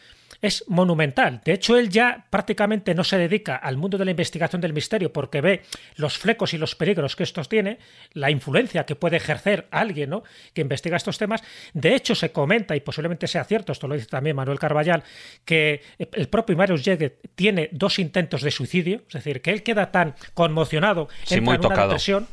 [0.41, 1.41] es monumental.
[1.45, 5.13] De hecho, él ya prácticamente no se dedica al mundo de la investigación del misterio
[5.13, 5.61] porque ve
[5.95, 7.79] los flecos y los peligros que estos tiene,
[8.11, 10.23] la influencia que puede ejercer alguien ¿no?
[10.53, 11.41] que investiga estos temas.
[11.73, 15.03] De hecho, se comenta, y posiblemente sea cierto, esto lo dice también Manuel Carballal,
[15.45, 19.91] que el propio Marius Jäger tiene dos intentos de suicidio, es decir, que él queda
[19.91, 22.27] tan conmocionado, en una depresión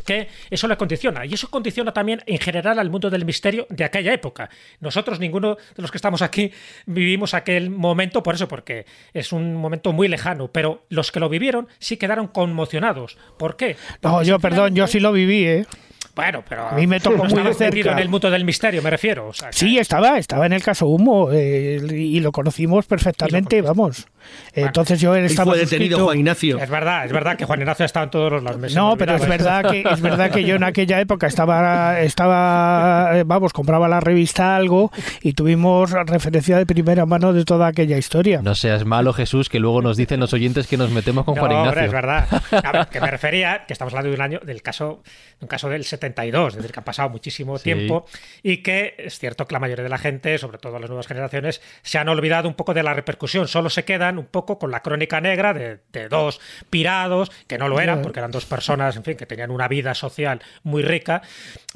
[0.00, 1.24] que eso le condiciona.
[1.26, 4.50] Y eso condiciona también en general al mundo del misterio de aquella época.
[4.80, 6.52] Nosotros, ninguno de los que estamos aquí,
[6.86, 11.28] vivimos aquel momento por eso, porque es un momento muy lejano, pero los que lo
[11.28, 13.18] vivieron sí quedaron conmocionados.
[13.38, 13.76] ¿Por qué?
[14.02, 15.66] no, yo, perdón, yo sí lo viví, ¿eh?
[16.14, 17.92] Bueno, pero a mí me tocó muy de cerca.
[17.92, 19.30] en el mundo del misterio, me refiero.
[19.50, 24.06] Sí, estaba, estaba en el caso Humo eh, y lo conocimos perfectamente, vamos.
[24.52, 26.58] Entonces yo estaba fue detenido Juan Ignacio.
[26.58, 28.76] Es verdad, es verdad que Juan Ignacio estaba en todos los meses.
[28.76, 33.24] No, pero es verdad que es verdad que yo en aquella época estaba estaba eh,
[33.24, 34.92] vamos, compraba la revista algo
[35.22, 38.42] y tuvimos referencia de primera mano de toda aquella historia.
[38.42, 41.52] No seas malo, Jesús, que luego nos dicen los oyentes que nos metemos con Juan
[41.52, 41.82] Ignacio.
[41.82, 42.28] es verdad.
[42.64, 45.02] A ver, que me refería que estamos hablando de un año del caso
[45.40, 48.04] un caso del 72, es decir, que ha pasado muchísimo tiempo
[48.42, 51.62] y que es cierto que la mayoría de la gente, sobre todo las nuevas generaciones,
[51.82, 54.80] se han olvidado un poco de la repercusión, solo se quedan un poco con la
[54.80, 56.40] crónica negra de, dos
[56.70, 59.94] pirados, que no lo eran, porque eran dos personas, en fin, que tenían una vida
[59.94, 61.22] social muy rica,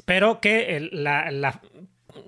[0.05, 1.61] pero que la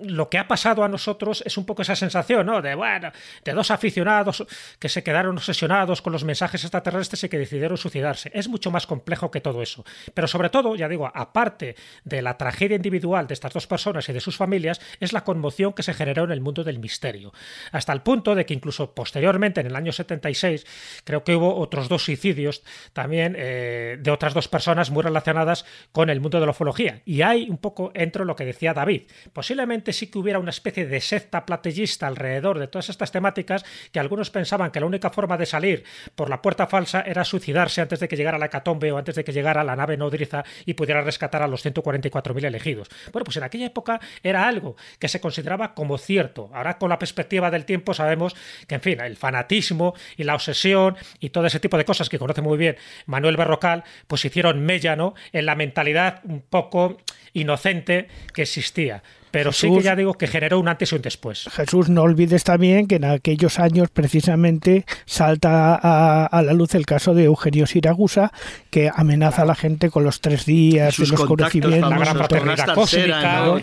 [0.02, 2.62] lo que ha pasado a nosotros es un poco esa sensación, ¿no?
[2.62, 3.10] De, bueno,
[3.44, 4.44] de dos aficionados
[4.78, 8.30] que se quedaron obsesionados con los mensajes extraterrestres y que decidieron suicidarse.
[8.34, 9.84] Es mucho más complejo que todo eso.
[10.14, 14.12] Pero sobre todo, ya digo, aparte de la tragedia individual de estas dos personas y
[14.12, 17.32] de sus familias, es la conmoción que se generó en el mundo del misterio.
[17.72, 20.66] Hasta el punto de que incluso posteriormente, en el año 76,
[21.04, 22.62] creo que hubo otros dos suicidios
[22.92, 27.02] también eh, de otras dos personas muy relacionadas con el mundo de la ufología.
[27.04, 29.02] Y hay un poco entro lo que decía David.
[29.32, 34.00] Posiblemente sí que hubiera una especie de secta platellista alrededor de todas estas temáticas que
[34.00, 38.00] algunos pensaban que la única forma de salir por la puerta falsa era suicidarse antes
[38.00, 41.02] de que llegara la hecatombe o antes de que llegara la nave nodriza y pudiera
[41.02, 42.88] rescatar a los 144.000 elegidos.
[43.12, 46.50] Bueno, pues en aquella época era algo que se consideraba como cierto.
[46.52, 48.34] Ahora con la perspectiva del tiempo sabemos
[48.66, 52.18] que, en fin, el fanatismo y la obsesión y todo ese tipo de cosas que
[52.18, 52.76] conoce muy bien
[53.06, 55.14] Manuel Berrocal, pues hicieron mella, ¿no?
[55.32, 56.98] En la mentalidad un poco
[57.32, 59.02] inocente que existía.
[59.30, 61.48] Pero sí que ya digo que generó un antes y un después.
[61.52, 67.14] Jesús, no olvides también que en aquellos años precisamente salta a, la luz el caso
[67.14, 68.32] de Eugenio Siragusa,
[68.70, 71.90] que amenaza a la gente con los tres días de los conocimientos.
[71.90, 73.54] La gran fraternidad cósmica.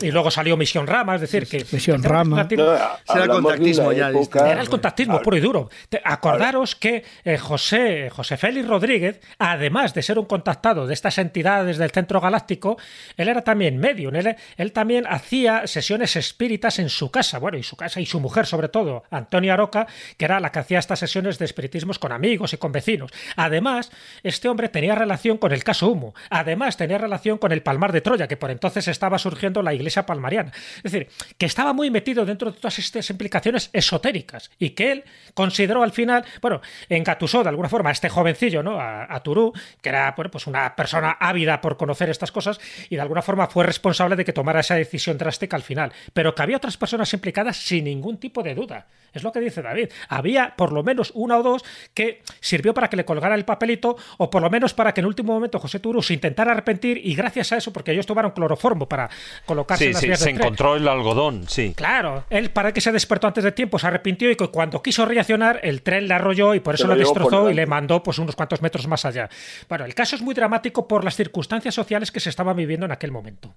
[0.00, 1.64] Y luego salió Misión Rama, es decir, que...
[1.72, 2.46] Misión Rama.
[2.50, 4.10] era contactismo ya.
[4.10, 5.70] Era el contactismo puro y duro.
[6.04, 11.78] Acordaros que eh, José, José Félix Rodríguez, además de ser un contactado de estas entidades
[11.78, 12.76] del Centro Galáctico,
[13.16, 14.10] él era también medio.
[14.10, 18.20] Él, él también hacía sesiones espíritas en su casa, bueno, y su casa y su
[18.20, 19.86] mujer sobre todo, Antonia Aroca,
[20.16, 23.10] que era la que hacía estas sesiones de espiritismos con amigos y con vecinos.
[23.36, 23.90] Además,
[24.22, 28.00] este hombre tenía relación con el caso Humo, además tenía relación con el Palmar de
[28.00, 30.52] Troya, que por entonces estaba surgiendo la iglesia palmariana.
[30.78, 31.08] Es decir,
[31.38, 35.04] que estaba muy metido dentro de todas estas implicaciones esotéricas y que él
[35.34, 38.80] consideró al final, bueno, engatusó de alguna forma a este jovencillo, ¿no?
[38.80, 43.02] A, a Turú, que era pues una persona ávida por conocer estas cosas y de
[43.02, 46.56] alguna forma fue responsable de que tomara esa decisión drástica al final, pero que había
[46.56, 48.86] otras personas implicadas sin ningún tipo de duda.
[49.16, 49.88] Es lo que dice David.
[50.10, 53.96] Había por lo menos una o dos que sirvió para que le colgara el papelito
[54.18, 57.14] o por lo menos para que en último momento José Turu se intentara arrepentir y
[57.14, 59.08] gracias a eso, porque ellos tomaron cloroformo para
[59.46, 61.72] colocarse en las sí, se encontró el algodón, sí.
[61.74, 65.06] Claro, él para que se despertó antes de tiempo se arrepintió y que cuando quiso
[65.06, 68.36] reaccionar el tren le arrolló y por eso lo, destrozó y le mandó pues unos
[68.36, 69.30] cuantos metros más allá.
[69.66, 72.92] Bueno, el caso es muy dramático por las circunstancias sociales que se estaban viviendo en
[72.92, 73.54] aquel momento.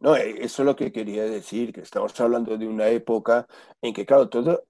[0.00, 3.46] No, eh, eso es lo que quería decir, que estamos hablando de una época
[3.82, 4.64] en que, claro, todo,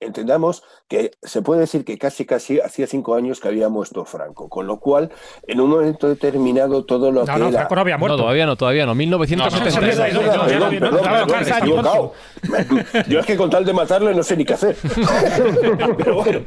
[0.00, 4.48] entendamos que se puede decir que casi casi hacía cinco años que había muerto Franco,
[4.48, 5.10] con lo cual
[5.46, 7.58] en un momento determinado todo lo no, que no, era...
[7.58, 8.16] Franco no había muerto.
[8.16, 10.14] No, todavía no, todavía no, 1973.
[13.08, 14.76] Yo es que con tal de matarle no sé ni qué hacer.
[15.96, 16.40] Pero bueno,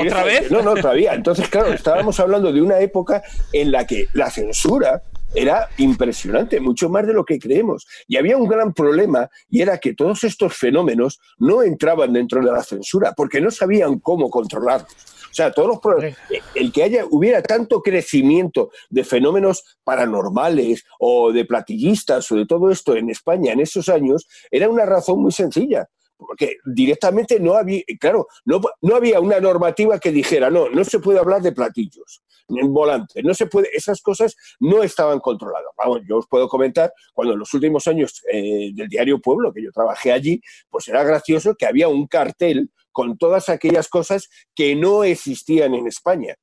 [0.00, 0.50] ¿Otra vez?
[0.50, 1.14] No, no, todavía.
[1.14, 5.02] Entonces, claro, estábamos hablando de una época en la que la censura
[5.34, 7.86] era impresionante, mucho más de lo que creemos.
[8.08, 12.50] Y había un gran problema y era que todos estos fenómenos no entraban dentro de
[12.50, 14.92] la censura porque no sabían cómo controlarlos.
[15.30, 16.18] O sea, todos los problemas,
[16.56, 22.70] el que haya hubiera tanto crecimiento de fenómenos paranormales o de platillistas o de todo
[22.70, 27.82] esto en España en esos años era una razón muy sencilla porque directamente no había,
[27.98, 32.22] claro, no, no, había una normativa que dijera, no, no se puede hablar de platillos
[32.56, 35.70] en volante, no se puede, esas cosas no estaban controladas.
[35.76, 39.62] Vamos, yo os puedo comentar, cuando en los últimos años eh, del diario Pueblo, que
[39.62, 44.74] yo trabajé allí, pues era gracioso que había un cartel con todas aquellas cosas que
[44.74, 46.34] no existían en España.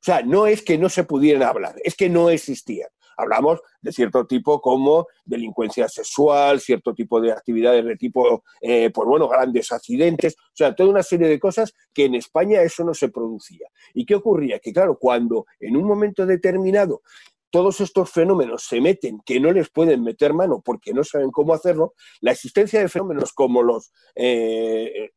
[0.00, 2.88] O sea, no es que no se pudieran hablar, es que no existían.
[3.18, 9.08] Hablamos de cierto tipo como delincuencia sexual, cierto tipo de actividades de tipo, eh, pues
[9.08, 12.94] bueno, grandes accidentes, o sea, toda una serie de cosas que en España eso no
[12.94, 13.68] se producía.
[13.92, 14.60] ¿Y qué ocurría?
[14.60, 17.02] Que claro, cuando en un momento determinado
[17.50, 21.54] todos estos fenómenos se meten que no les pueden meter mano porque no saben cómo
[21.54, 25.10] hacerlo, la existencia de fenómenos como los eh,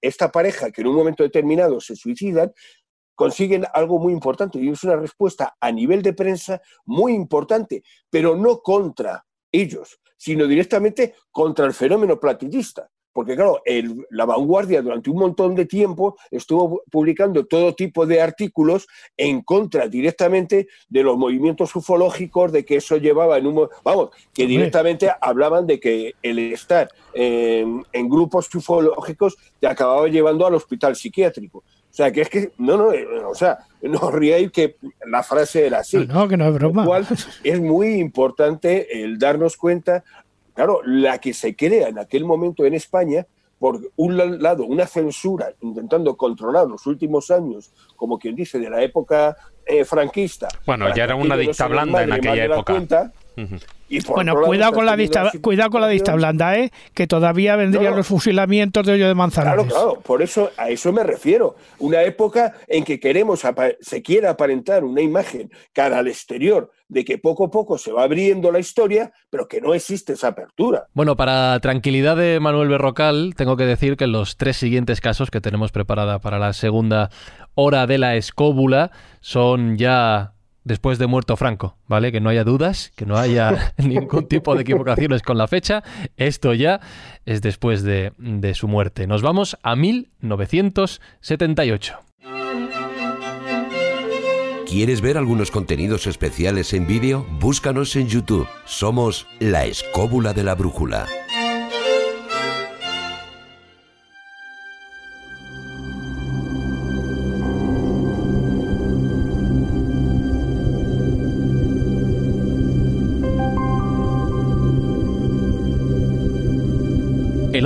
[0.00, 2.52] esta pareja que en un momento determinado se suicidan,
[3.22, 8.34] consiguen algo muy importante y es una respuesta a nivel de prensa muy importante, pero
[8.34, 12.90] no contra ellos, sino directamente contra el fenómeno platillista.
[13.12, 13.62] Porque claro,
[14.10, 19.86] la vanguardia durante un montón de tiempo estuvo publicando todo tipo de artículos en contra
[19.86, 23.68] directamente de los movimientos ufológicos, de que eso llevaba en un...
[23.84, 30.44] Vamos, que directamente hablaban de que el estar en, en grupos ufológicos te acababa llevando
[30.44, 31.62] al hospital psiquiátrico.
[31.92, 34.76] O sea, que es que, no, no, eh, o sea, no ríais que
[35.06, 35.98] la frase era así.
[36.06, 36.86] No, que no es broma.
[36.86, 36.96] Lo
[37.44, 40.02] es muy importante el darnos cuenta,
[40.54, 43.26] claro, la que se crea en aquel momento en España,
[43.58, 48.82] por un lado, una censura intentando controlar los últimos años, como quien dice, de la
[48.82, 49.36] época
[49.66, 50.48] eh, franquista.
[50.64, 52.74] Bueno, ya era una dicta blanda en aquella época
[54.08, 56.70] bueno, cuidado con, la vista, cuidado con la vista blanda, ¿eh?
[56.94, 59.66] que todavía vendrían los fusilamientos de hoyo de Manzanares.
[59.66, 61.56] Claro, claro, por eso a eso me refiero.
[61.78, 63.42] Una época en que queremos,
[63.80, 68.02] se quiere aparentar una imagen cara al exterior de que poco a poco se va
[68.02, 70.86] abriendo la historia, pero que no existe esa apertura.
[70.92, 75.40] Bueno, para tranquilidad de Manuel Berrocal, tengo que decir que los tres siguientes casos que
[75.40, 77.10] tenemos preparada para la segunda
[77.54, 80.31] hora de la escóbula son ya
[80.64, 82.10] después de muerto Franco, ¿vale?
[82.12, 85.82] Que no haya dudas, que no haya ningún tipo de equivocaciones con la fecha.
[86.16, 86.80] Esto ya
[87.24, 89.06] es después de, de su muerte.
[89.06, 91.98] Nos vamos a 1978.
[94.72, 97.26] ¿Quieres ver algunos contenidos especiales en vídeo?
[97.38, 98.48] Búscanos en YouTube.
[98.64, 101.06] Somos La Escóbula de la Brújula.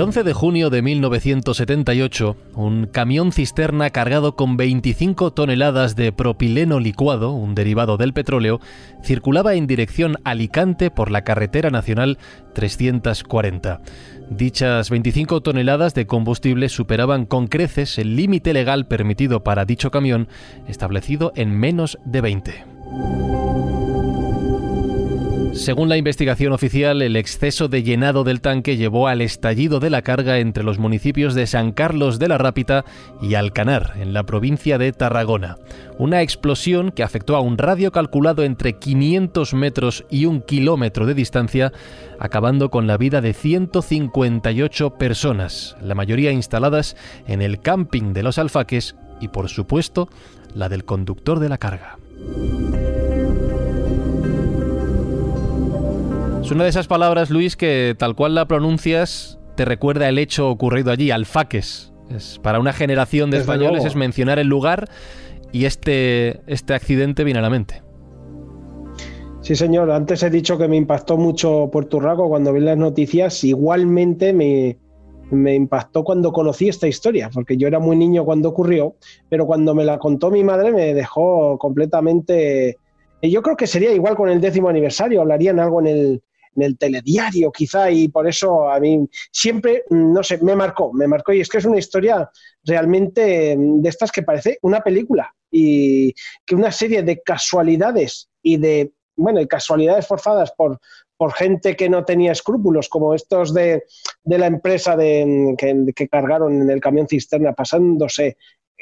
[0.07, 7.33] 11 de junio de 1978, un camión cisterna cargado con 25 toneladas de propileno licuado,
[7.33, 8.61] un derivado del petróleo,
[9.03, 12.19] circulaba en dirección Alicante por la carretera nacional
[12.53, 13.81] 340.
[14.29, 20.29] Dichas 25 toneladas de combustible superaban con creces el límite legal permitido para dicho camión,
[20.69, 22.65] establecido en menos de 20.
[25.57, 30.03] Según la investigación oficial, el exceso de llenado del tanque llevó al estallido de la
[30.03, 32.85] carga entre los municipios de San Carlos de la Rápita
[33.23, 35.57] y Alcanar, en la provincia de Tarragona.
[35.97, 41.15] Una explosión que afectó a un radio calculado entre 500 metros y un kilómetro de
[41.15, 41.73] distancia,
[42.19, 46.95] acabando con la vida de 158 personas, la mayoría instaladas
[47.27, 50.07] en el camping de los alfaques y, por supuesto,
[50.53, 51.97] la del conductor de la carga.
[56.47, 60.49] Es una de esas palabras, Luis, que tal cual la pronuncias te recuerda el hecho
[60.49, 61.91] ocurrido allí, alfaques.
[62.09, 64.87] Es, para una generación de españoles es mencionar el lugar
[65.51, 67.83] y este, este accidente viene a la mente.
[69.41, 69.91] Sí, señor.
[69.91, 73.43] Antes he dicho que me impactó mucho Puerto Rico cuando vi las noticias.
[73.43, 74.77] Igualmente me,
[75.29, 78.95] me impactó cuando conocí esta historia, porque yo era muy niño cuando ocurrió,
[79.27, 82.77] pero cuando me la contó mi madre me dejó completamente...
[83.21, 86.21] Yo creo que sería igual con el décimo aniversario, hablarían algo en el,
[86.57, 91.07] en el telediario quizá y por eso a mí siempre, no sé, me marcó, me
[91.07, 92.29] marcó y es que es una historia
[92.63, 96.13] realmente de estas que parece una película y
[96.45, 100.79] que una serie de casualidades y de, bueno, y casualidades forzadas por,
[101.15, 103.83] por gente que no tenía escrúpulos, como estos de,
[104.23, 108.37] de la empresa de, que, cargaron en el camión cisterna, pasándose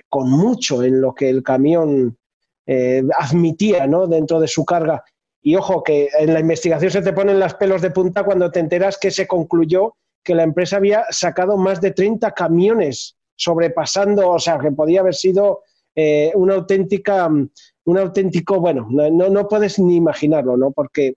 [0.09, 2.17] con mucho en lo que el camión
[2.65, 4.07] eh, admitía ¿no?
[4.07, 5.03] dentro de su carga
[5.45, 8.59] y ojo, que en la investigación se te ponen las pelos de punta cuando te
[8.59, 14.39] enteras que se concluyó que la empresa había sacado más de 30 camiones sobrepasando, o
[14.39, 15.61] sea, que podía haber sido
[15.93, 20.71] eh, una auténtica, un auténtico, bueno, no, no puedes ni imaginarlo, ¿no?
[20.71, 21.13] Porque,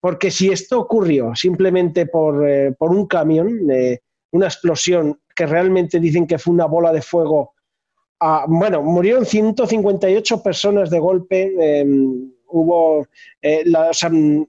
[0.00, 3.98] porque si esto ocurrió simplemente por, eh, por un camión, eh,
[4.30, 7.52] una explosión que realmente dicen que fue una bola de fuego,
[8.18, 13.08] ah, bueno, murieron 158 personas de golpe em, hubo,
[13.40, 13.64] eh,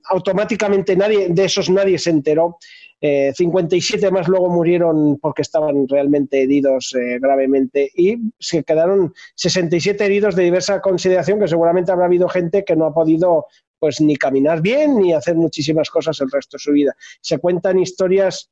[0.05, 2.57] automáticamente nadie, de esos nadie se enteró.
[3.01, 10.05] 57 eh, más luego murieron porque estaban realmente heridos eh, gravemente y se quedaron 67
[10.05, 13.47] heridos de diversa consideración que seguramente habrá habido gente que no ha podido
[13.77, 16.95] pues ni caminar bien ni hacer muchísimas cosas el resto de su vida.
[17.19, 18.49] Se cuentan historias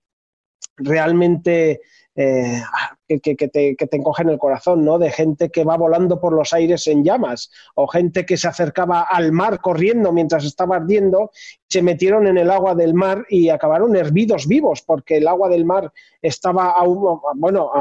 [0.76, 1.80] realmente
[2.16, 2.62] eh,
[3.07, 4.97] que, te, que, te, el corazón, ¿no?
[4.99, 9.01] De gente que va volando por los aires en llamas, o gente que se acercaba
[9.01, 11.32] al mar corriendo mientras estaba ardiendo,
[11.70, 15.66] se metieron en el agua del mar y acabaron hervidos vivos, porque el agua del
[15.66, 15.91] mar
[16.22, 17.72] estaba aún, bueno,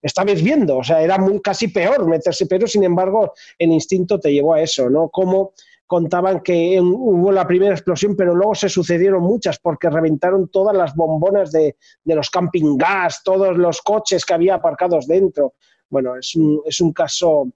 [0.00, 4.54] estaba hirviendo, o sea, era casi peor meterse, pero sin embargo el instinto te llevó
[4.54, 5.08] a eso, ¿no?
[5.08, 5.52] Como
[5.86, 10.94] contaban que hubo la primera explosión, pero luego se sucedieron muchas porque reventaron todas las
[10.94, 15.54] bombonas de, los camping gas, todos los coches que había aparcados dentro.
[15.88, 17.48] Bueno, es un, es un caso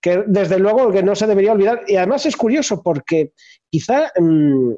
[0.00, 1.82] que desde luego que no se debería olvidar.
[1.86, 3.32] Y además es curioso porque
[3.70, 4.72] quizá mm,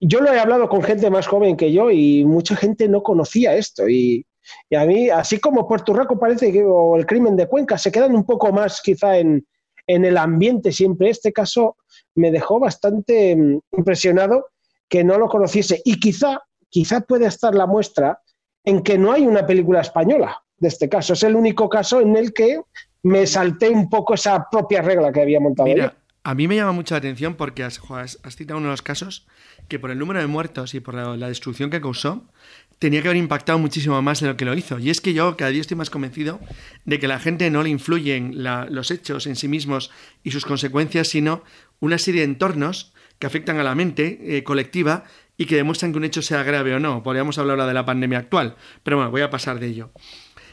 [0.00, 3.54] yo lo he hablado con gente más joven que yo y mucha gente no conocía
[3.56, 3.88] esto.
[3.88, 4.24] Y,
[4.68, 7.90] y a mí, así como Puerto Rico parece que, o el crimen de Cuenca, se
[7.90, 9.46] quedan un poco más quizá en,
[9.86, 11.10] en el ambiente siempre.
[11.10, 11.76] Este caso
[12.14, 14.46] me dejó bastante mm, impresionado
[14.88, 15.80] que no lo conociese.
[15.84, 18.20] Y quizá, quizá puede estar la muestra
[18.64, 21.14] en que no hay una película española de este caso.
[21.14, 22.60] Es el único caso en el que
[23.02, 25.68] me salté un poco esa propia regla que había montado.
[25.68, 27.80] Mira, a mí me llama mucho la atención porque has,
[28.36, 29.26] citado uno de los casos
[29.68, 32.28] que por el número de muertos y por la, destrucción que causó,
[32.78, 34.78] tenía que haber impactado muchísimo más de lo que lo hizo.
[34.78, 36.38] Y es que yo cada día estoy más convencido
[36.84, 39.90] de que la gente no le influyen los hechos en sí mismos
[40.22, 41.42] y sus consecuencias, sino
[41.82, 45.04] una serie de entornos que afectan a la mente eh, colectiva
[45.36, 47.02] y que demuestran que un hecho sea grave o no.
[47.02, 48.54] Podríamos hablar ahora de la pandemia actual,
[48.84, 49.90] pero bueno, voy a pasar de ello.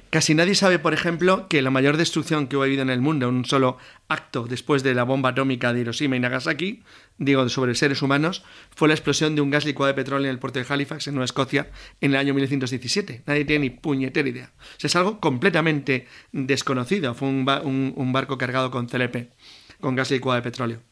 [0.10, 3.30] Casi nadie sabe, por ejemplo, que la mayor destrucción que hubo habido en el mundo,
[3.30, 3.78] un solo
[4.08, 6.82] acto después de la bomba atómica de Hiroshima y Nagasaki,
[7.20, 8.44] digo, sobre seres humanos,
[8.76, 11.14] fue la explosión de un gas licuado de petróleo en el puerto de Halifax, en
[11.14, 11.70] Nueva Escocia,
[12.02, 13.22] en el año 1917.
[13.28, 14.52] Nadie tiene ni puñetera idea.
[14.84, 17.14] O es algo completamente desconocido.
[17.14, 19.30] Fue un, un barco cargado con CLP,
[19.80, 20.89] con gas licuado de petróleo.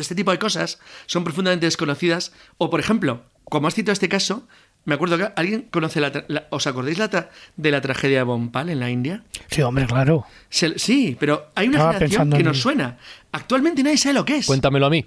[0.00, 2.32] Este tipo de cosas son profundamente desconocidas.
[2.58, 4.46] O, por ejemplo, como has citado este caso,
[4.84, 8.80] me acuerdo que alguien conoce la, ¿Os acordáis la de la tragedia de Bompal en
[8.80, 9.24] la India?
[9.50, 10.26] Sí, hombre, claro.
[10.50, 12.98] sí, pero hay una generación que nos suena.
[13.32, 14.46] Actualmente nadie sabe lo que es.
[14.46, 15.06] Cuéntamelo a mí.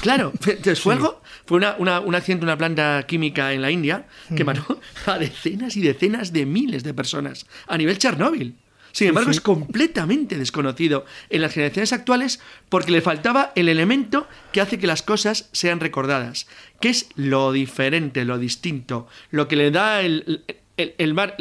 [0.00, 0.32] Claro,
[0.76, 4.80] fue algo, fue una, una, un accidente una planta química en la India que mató
[5.06, 8.56] a decenas y decenas de miles de personas a nivel Chernóbil.
[8.92, 14.60] Sin embargo, es completamente desconocido en las generaciones actuales porque le faltaba el elemento que
[14.60, 16.46] hace que las cosas sean recordadas,
[16.80, 20.44] que es lo diferente, lo distinto, lo que le da el,
[20.76, 21.36] el, mar.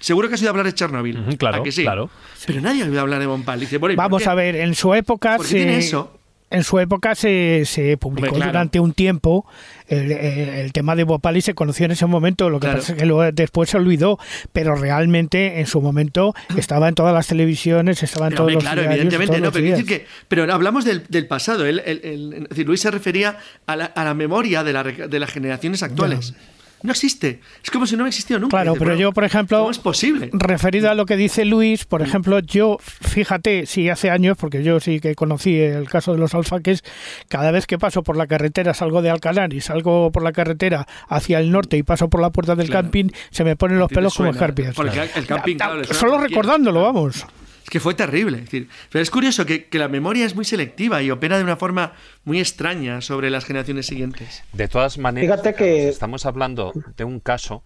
[0.00, 1.36] Seguro que has oído hablar de Chernobyl.
[1.38, 1.82] claro, que sí?
[1.82, 2.10] claro.
[2.46, 3.60] Pero nadie ha oído hablar de Bonpal.
[3.60, 5.36] Dice, Vamos a ver, en su época.
[5.36, 6.18] ¿Por qué tiene eso?
[6.52, 9.46] En su época se, se publicó durante un tiempo
[9.88, 13.06] el, tema de Bhopal y se conoció en ese momento, lo que pasa es que
[13.06, 14.18] luego, después se olvidó,
[14.52, 18.82] pero realmente en su momento estaba en todas las televisiones, estaba en todos los Claro,
[18.82, 23.38] evidentemente, no, pero, decir que, pero hablamos del, del pasado, el, decir, Luis se refería
[23.66, 26.34] a la, a la memoria de, la, de las generaciones actuales.
[26.82, 27.40] No existe.
[27.62, 28.56] Es como si no existiera nunca.
[28.56, 30.30] Claro, pero yo, por ejemplo, ¿cómo es posible?
[30.32, 34.80] referido a lo que dice Luis, por ejemplo, yo, fíjate, si hace años, porque yo
[34.80, 36.82] sí que conocí el caso de los alfaques,
[37.28, 40.86] cada vez que paso por la carretera, salgo de Alcalá y salgo por la carretera
[41.08, 44.14] hacia el norte y paso por la puerta del camping, se me ponen los pelos
[44.14, 44.76] como escarpias.
[45.16, 45.56] el camping,
[45.90, 47.24] Solo recordándolo, vamos
[47.68, 48.38] que fue terrible.
[48.38, 51.56] Es decir, pero es curioso que, la memoria es muy selectiva y opera de una
[51.56, 51.94] forma
[52.24, 54.42] muy extraña sobre las generaciones siguientes.
[54.52, 55.88] De todas maneras, que...
[55.88, 57.62] estamos hablando de un caso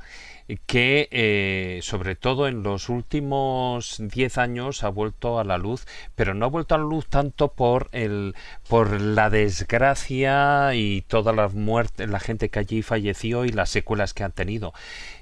[0.67, 6.35] que eh, sobre todo en los últimos 10 años ha vuelto a la luz, pero
[6.35, 8.35] no ha vuelto a la luz tanto por el
[8.69, 14.15] por la desgracia y toda la muerte, la gente que allí falleció y las secuelas
[14.15, 14.73] que han tenido.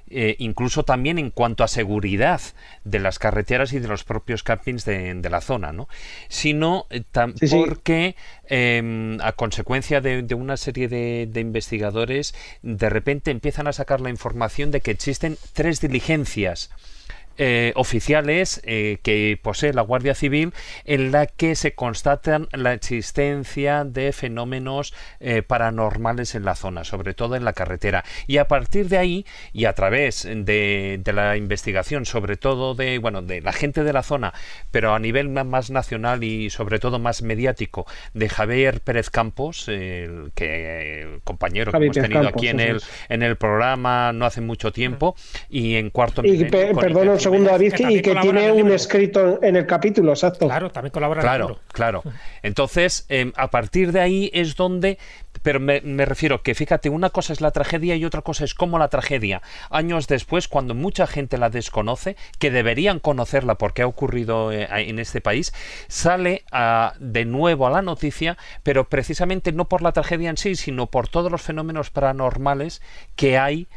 [0.07, 2.39] Eh, incluso también en cuanto a seguridad
[2.83, 5.89] de las carreteras y de los propios campings de, la zona, ¿no?
[6.27, 7.03] sino eh,
[7.49, 8.15] porque
[8.49, 14.09] em, a consecuencia de, una serie de, de, investigadores de repente empiezan a sacar la
[14.09, 16.69] información de que existen tres diligencias
[17.37, 20.53] eh, oficiales eh, que posee la Guardia Civil
[20.85, 27.13] en la que se constatan la existencia de fenómenos eh, paranormales en la zona, sobre
[27.13, 28.05] todo en la carretera.
[28.27, 33.21] Y a partir de ahí y a través de, la investigación, sobre todo de bueno
[33.21, 34.33] de la gente de la zona,
[34.71, 40.31] pero a nivel más nacional y sobre todo más mediático, de Javier Pérez Campos, el
[40.35, 45.15] que compañero que hemos tenido aquí en el en el programa no hace mucho tiempo
[45.49, 46.45] y en cuarto y
[47.25, 50.47] segundo David y que tiene un escrito en el capítulo, exacto.
[50.47, 52.03] Claro, también colabora Claro, claro.
[52.41, 54.97] Entonces, em, a partir de ahí es donde
[55.45, 58.79] pero me, refiero que fíjate, una cosa es la tragedia y otra cosa es cómo
[58.79, 64.51] la tragedia, años después, cuando mucha gente la desconoce, que deberían conocerla porque ha ocurrido
[64.51, 65.53] eh, en este país,
[65.87, 66.43] sale
[66.99, 71.07] de nuevo a la noticia, pero precisamente no por la tragedia en sí, sino por
[71.07, 72.81] todos los fenómenos paranormales
[73.15, 73.67] que hay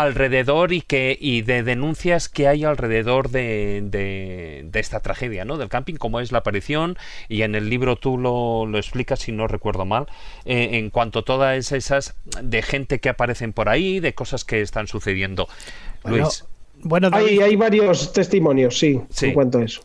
[0.00, 5.58] alrededor y que y de denuncias que hay alrededor de, de, esta tragedia, ¿no?
[5.58, 6.96] Del camping, como es la aparición,
[7.28, 10.06] y en el libro tú lo, lo explicas, si no recuerdo mal,
[10.44, 14.60] eh, en cuanto a todas esas de gente que aparecen por ahí, de cosas que
[14.60, 15.48] están sucediendo.
[16.04, 16.44] Luis.
[16.80, 19.80] Bueno, hay, hay, varios testimonios, sí, sí, en cuanto a eso.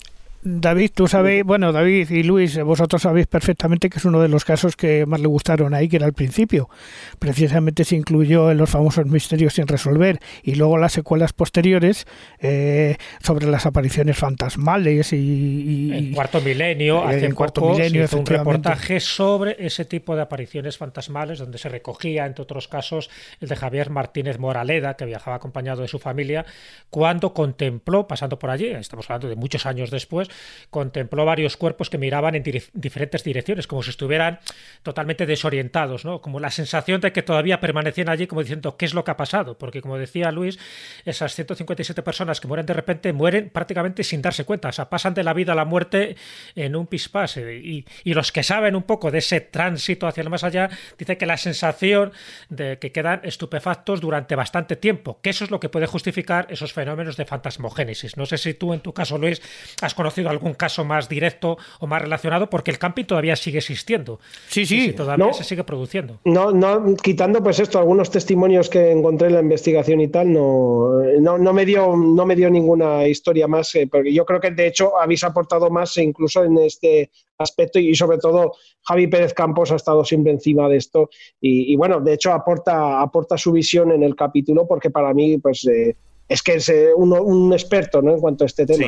[0.45, 4.43] David, tú sabéis, bueno, David y Luis, vosotros sabéis perfectamente que es uno de los
[4.43, 6.69] casos que más le gustaron ahí, que era el principio.
[7.17, 12.05] Precisamente se incluyó en los famosos misterios sin resolver y luego las secuelas posteriores
[12.39, 15.91] eh, sobre las apariciones fantasmales y...
[15.93, 21.39] en cuarto milenio, hace en cuarto milenio, un reportaje sobre ese tipo de apariciones fantasmales
[21.39, 25.87] donde se recogía, entre otros casos, el de Javier Martínez Moraleda, que viajaba acompañado de
[25.87, 26.45] su familia,
[26.89, 30.29] cuando contempló, pasando por allí, estamos hablando de muchos años después,
[30.69, 34.39] contempló varios cuerpos que miraban en diferentes direcciones, como si estuvieran
[34.81, 36.21] totalmente desorientados, ¿no?
[36.21, 39.17] Como la sensación de que todavía permanecían allí, como diciendo, ¿qué es lo que ha
[39.17, 39.57] pasado?
[39.57, 40.59] Porque, como decía Luis,
[41.05, 45.13] esas 157 personas que mueren de repente mueren prácticamente sin darse cuenta, o sea, pasan
[45.13, 46.15] de la vida a la muerte
[46.55, 47.55] en un pispase.
[47.57, 51.17] Y, y los que saben un poco de ese tránsito hacia el más allá, dicen
[51.17, 52.11] que la sensación
[52.49, 56.73] de que quedan estupefactos durante bastante tiempo, que eso es lo que puede justificar esos
[56.73, 58.17] fenómenos de fantasmogénesis.
[58.17, 59.41] No sé si tú, en tu caso, Luis,
[59.81, 63.59] has conocido conocido algún caso más directo o más relacionado, porque el camping todavía sigue
[63.59, 64.19] existiendo.
[64.47, 64.93] Sí, sí.
[64.93, 66.19] todavía se sigue produciendo.
[66.25, 71.01] No, no, quitando pues esto, algunos testimonios que encontré en la investigación y tal, no,
[71.19, 74.67] no, me, dio, no me dio ninguna historia más, eh, porque yo creo que de
[74.67, 79.75] hecho habéis aportado más incluso en este aspecto y sobre todo Javi Pérez Campos ha
[79.75, 81.09] estado siempre encima de esto
[81.41, 85.65] y, bueno, de hecho aporta, aporta su visión en el capítulo porque para mí pues
[85.67, 85.95] eh,
[86.29, 88.13] es que es eh, un experto ¿no?
[88.13, 88.87] en cuanto a este tema.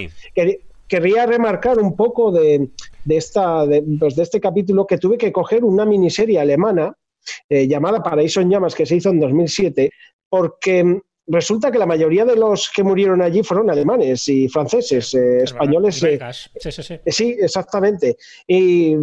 [0.88, 2.70] Quería remarcar un poco de,
[3.08, 3.66] esta,
[4.00, 6.96] pues, de, este capítulo que tuve que coger una miniserie alemana
[7.50, 9.92] eh, llamada Paraíso en Llamas que se hizo en 2007
[10.30, 15.44] porque resulta que la mayoría de los que murieron allí fueron alemanes y franceses, eh,
[15.44, 16.02] españoles.
[16.04, 16.20] Eh,
[16.58, 17.00] sí, sí, sí.
[17.08, 18.18] sí, exactamente.
[18.48, 18.96] Y,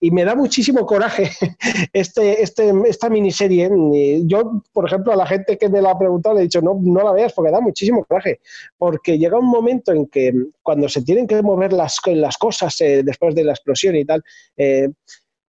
[0.00, 1.30] y, me da muchísimo coraje
[1.92, 3.70] este, este, esta miniserie.
[4.26, 6.78] Yo, por ejemplo, a la gente que me la ha preguntado le he dicho, no,
[6.82, 8.40] no la veas porque da muchísimo coraje.
[8.78, 10.32] Porque llega un momento en que
[10.62, 14.22] cuando se tienen que mover las, las cosas eh, después de la explosión y tal,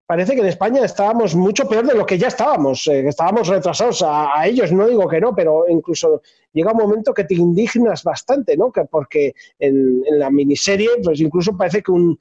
[0.09, 4.03] parece que en España estábamos mucho peor de lo que ya estábamos, eh, estábamos retrasados
[4.03, 8.57] a, ellos, no digo que no, pero incluso llega un momento que te indignas bastante,
[8.57, 8.71] ¿no?
[8.71, 12.17] Que porque en, la miniserie, pues incluso parece que un,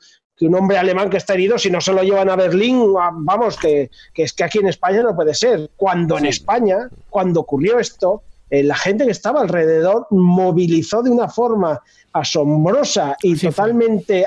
[0.46, 4.32] hombre alemán que está herido, si no se lo llevan a Berlín, vamos, que, es
[4.32, 5.70] que aquí en España no puede ser.
[5.76, 11.28] Cuando en España, cuando ocurrió esto, eh, la gente que estaba alrededor movilizó de una
[11.28, 11.80] forma
[12.12, 14.26] asombrosa y totalmente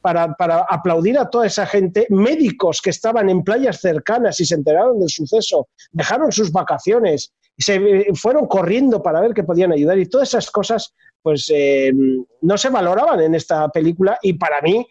[0.00, 0.36] para,
[0.68, 5.08] aplaudir a toda esa gente, médicos que estaban en playas cercanas y se enteraron del
[5.08, 10.28] suceso, dejaron sus vacaciones se eh, fueron corriendo para ver que podían ayudar y todas
[10.28, 11.92] esas cosas pues eh,
[12.40, 14.86] no se valoraban en esta película y para mí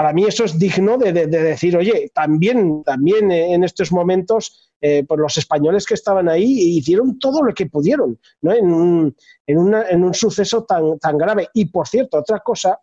[0.00, 5.20] para mí eso es digno de, decir, oye, también, también en estos momentos, eh, pues
[5.20, 8.50] los españoles que estaban ahí hicieron todo lo que pudieron ¿no?
[8.50, 9.14] en, un,
[9.46, 11.50] en, un suceso tan, tan grave.
[11.52, 12.80] Y por cierto, otra cosa,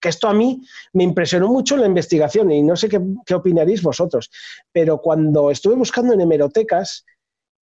[0.00, 0.60] que esto a mí
[0.94, 4.28] me impresionó mucho en la investigación y no sé qué, qué opinaréis vosotros,
[4.72, 7.06] pero cuando estuve buscando en hemerotecas,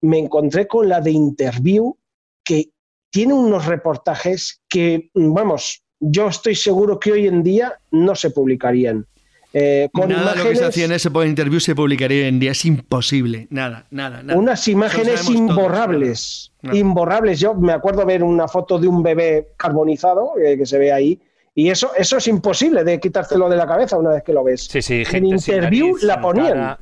[0.01, 1.99] me encontré con la de Interview,
[2.43, 2.71] que
[3.11, 9.07] tiene unos reportajes que, vamos, yo estoy seguro que hoy en día no se publicarían.
[9.53, 12.53] Eh, nada de lo que se hacía en ese interview se publicaría hoy en día.
[12.53, 13.47] Es imposible.
[13.51, 14.39] Nada, nada, nada.
[14.39, 16.53] Unas imágenes imborrables.
[16.73, 17.41] imborrables.
[17.41, 21.21] Yo me acuerdo ver una foto de un bebé carbonizado eh, que se ve ahí.
[21.53, 24.69] Y eso, eso es imposible de quitártelo de la cabeza una vez que lo ves.
[24.71, 26.77] Sí, sí, en interview la ponían.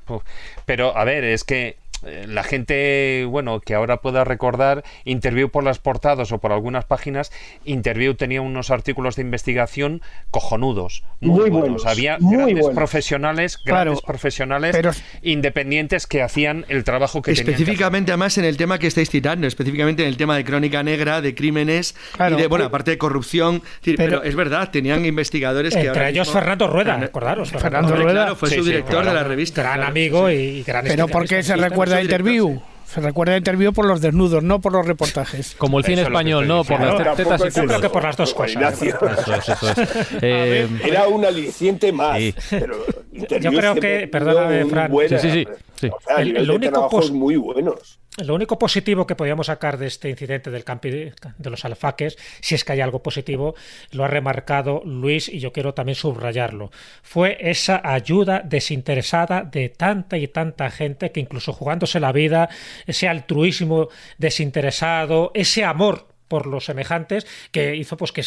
[0.67, 5.79] Pero a ver, es que la gente, bueno, que ahora pueda recordar, Interview por las
[5.79, 7.33] portadas o por algunas páginas,
[7.65, 11.87] Interview tenía unos artículos de investigación cojonudos, muy, buenos.
[11.87, 14.77] Había grandes profesionales, grandes profesionales
[15.23, 20.03] independientes que hacían el trabajo que Específicamente, además, en el tema que estáis citando, específicamente
[20.03, 23.63] en el tema de crónica negra, de crímenes y de, bueno, aparte de corrupción.
[23.97, 27.51] Pero, es verdad, tenían investigadores que Entre ellos Fernando Rueda, recordaros.
[27.51, 29.63] Fernando, Rueda fue su director de la revista.
[29.63, 31.88] Gran amigo y gran Pero ¿por qué se recuerda?
[31.89, 32.61] Recuerda Interview.
[32.87, 35.55] Se recuerda Interview por los desnudos, no por los reportajes.
[35.59, 37.67] Como el cine español, no por las tetas y culos.
[37.67, 38.75] Creo que por las dos cosas.
[40.23, 42.19] Eh, era un aliciente más.
[42.51, 42.77] Pero
[43.41, 44.93] Yo creo que, perdóname, Fran.
[45.09, 45.89] sí, sí, sí.
[45.89, 47.99] O sea, el, único muy buenos.
[48.25, 52.57] Lo único positivo que podíamos sacar de este incidente del campi de los alfaques, si
[52.57, 53.55] es que hay algo positivo,
[53.93, 56.73] lo ha remarcado Luis y yo quiero también subrayarlo.
[57.03, 62.49] Fue esa ayuda desinteresada de tanta y tanta gente que incluso jugándose la vida,
[62.87, 63.89] ese altruismo
[64.19, 68.23] desinteresado, ese amor por los semejantes, que hizo pues que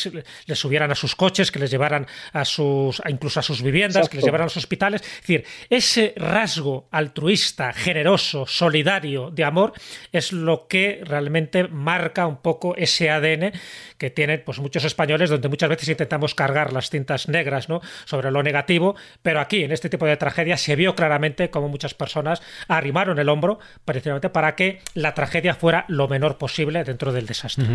[0.46, 4.18] les subieran a sus coches, que les llevaran a sus, incluso a sus viviendas, que
[4.18, 5.02] les llevaran a los hospitales.
[5.02, 9.74] Es decir, ese rasgo altruista, generoso, solidario de amor
[10.12, 13.52] es lo que realmente marca un poco ese ADN
[13.98, 17.82] que tienen pues muchos españoles, donde muchas veces intentamos cargar las cintas negras ¿no?
[18.06, 21.94] sobre lo negativo, pero aquí en este tipo de tragedia se vio claramente cómo muchas
[21.94, 27.26] personas arrimaron el hombro precisamente para que la tragedia fuera lo menor posible dentro del
[27.26, 27.66] desastre.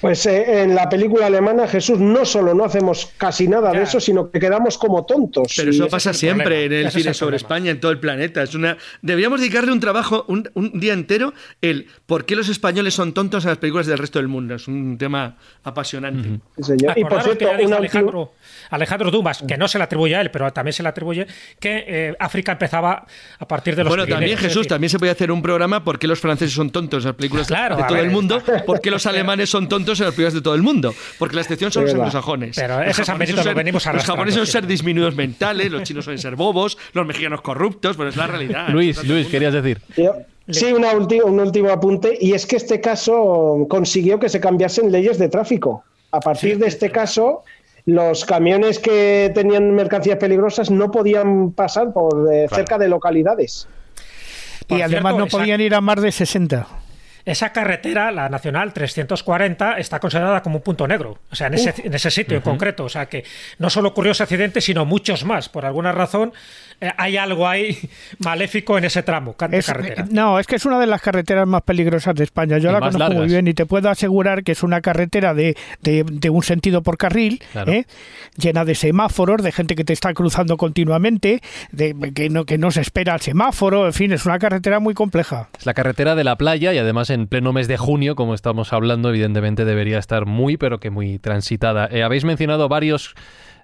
[0.00, 4.00] Pues eh, en la película alemana, Jesús, no solo no hacemos casi nada de eso,
[4.00, 5.52] sino que quedamos como tontos.
[5.56, 8.42] Pero eso pasa siempre en el cine sobre España, en todo el planeta.
[8.42, 8.76] Es una...
[9.02, 10.44] Deberíamos dedicarle un trabajo, un,
[10.74, 14.28] día entero, el por qué los españoles son tontos en las películas del resto del
[14.28, 14.54] mundo.
[14.54, 16.40] Es un tema apasionante.
[16.96, 18.32] Y por cierto, Alejandro,
[18.70, 21.26] Alejandro Dumas, que no se le atribuye a él, pero también se le atribuye
[21.58, 23.06] que eh, África empezaba
[23.38, 26.06] a partir de los Bueno, también Jesús, también se puede hacer un programa por qué
[26.06, 29.50] los franceses son tontos en las películas de todo el mundo, por qué los alemanes
[29.50, 32.56] son tontos en las películas de todo el mundo, porque la excepción son los anglosajones.
[32.56, 33.08] Pero ese es
[33.44, 37.40] lo venimos Los japoneses son ser disminuidos mentales, los chinos suelen ser bobos, los mexicanos
[37.40, 38.68] corruptos, pero es la realidad.
[38.68, 39.80] Luis, Luis, querías decir.
[40.48, 45.18] Sí, una un último apunte, y es que este caso consiguió que se cambiasen leyes
[45.18, 45.84] de tráfico.
[46.10, 47.42] A partir de este caso,
[47.86, 53.66] los camiones que tenían mercancías peligrosas no podían pasar por eh, cerca de localidades.
[54.68, 56.83] y además no podían ir a más de 60.
[57.24, 61.74] Esa carretera, la Nacional 340, está considerada como un punto negro, o sea, en ese,
[61.82, 62.84] en ese sitio en concreto.
[62.84, 63.24] O sea, que
[63.58, 65.48] no solo ocurrió ese accidente, sino muchos más.
[65.48, 66.34] Por alguna razón,
[66.96, 67.78] hay algo ahí
[68.18, 70.04] maléfico en ese tramo de carretera.
[70.04, 72.58] Eh, no, es que es una de las carreteras más peligrosas de España.
[72.58, 76.30] Yo la conozco muy bien y te puedo asegurar que es una carretera de, de,
[76.30, 77.84] un sentido por carril, ¿eh?
[78.36, 81.40] llena de semáforos, de gente que te está cruzando continuamente,
[81.72, 84.94] de que no, que no se espera el semáforo, en fin, es una carretera muy
[84.94, 85.48] compleja.
[85.58, 88.72] Es la carretera de la playa y además en pleno mes de junio, como estamos
[88.72, 91.88] hablando, evidentemente debería estar muy, pero que muy transitada.
[91.90, 93.14] Eh, habéis mencionado varios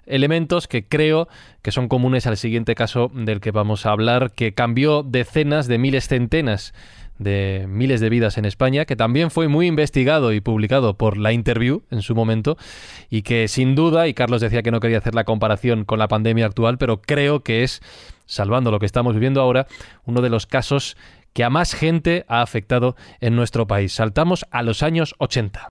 [0.05, 1.27] elementos que creo
[1.61, 5.77] que son comunes al siguiente caso del que vamos a hablar, que cambió decenas de
[5.77, 6.73] miles, centenas
[7.21, 11.31] de miles de vidas en España, que también fue muy investigado y publicado por la
[11.31, 12.57] Interview en su momento,
[13.09, 16.07] y que sin duda, y Carlos decía que no quería hacer la comparación con la
[16.07, 17.81] pandemia actual, pero creo que es,
[18.25, 19.67] salvando lo que estamos viviendo ahora,
[20.05, 20.97] uno de los casos
[21.33, 23.93] que a más gente ha afectado en nuestro país.
[23.93, 25.69] Saltamos a los años 80.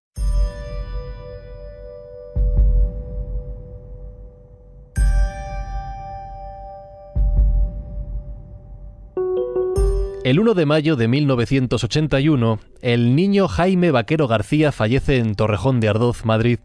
[10.22, 15.88] El 1 de mayo de 1981, el niño Jaime Vaquero García fallece en Torrejón de
[15.88, 16.59] Ardoz, Madrid,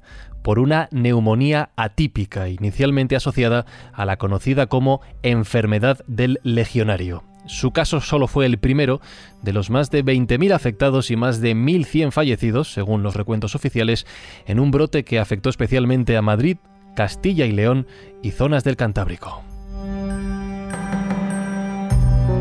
[0.43, 7.23] por una neumonía atípica, inicialmente asociada a la conocida como enfermedad del legionario.
[7.45, 8.99] Su caso solo fue el primero
[9.41, 14.05] de los más de 20.000 afectados y más de 1.100 fallecidos, según los recuentos oficiales,
[14.47, 16.57] en un brote que afectó especialmente a Madrid,
[16.93, 17.87] Castilla y León
[18.21, 19.45] y zonas del Cantábrico.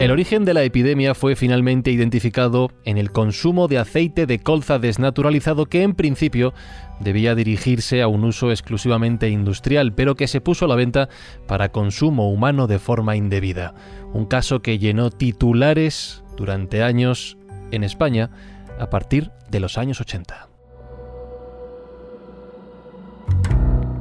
[0.00, 4.78] El origen de la epidemia fue finalmente identificado en el consumo de aceite de colza
[4.78, 6.52] desnaturalizado que en principio
[7.00, 11.08] debía dirigirse a un uso exclusivamente industrial, pero que se puso a la venta
[11.46, 13.74] para consumo humano de forma indebida.
[14.12, 17.38] Un caso que llenó titulares durante años
[17.70, 18.30] en España
[18.78, 20.48] a partir de los años 80.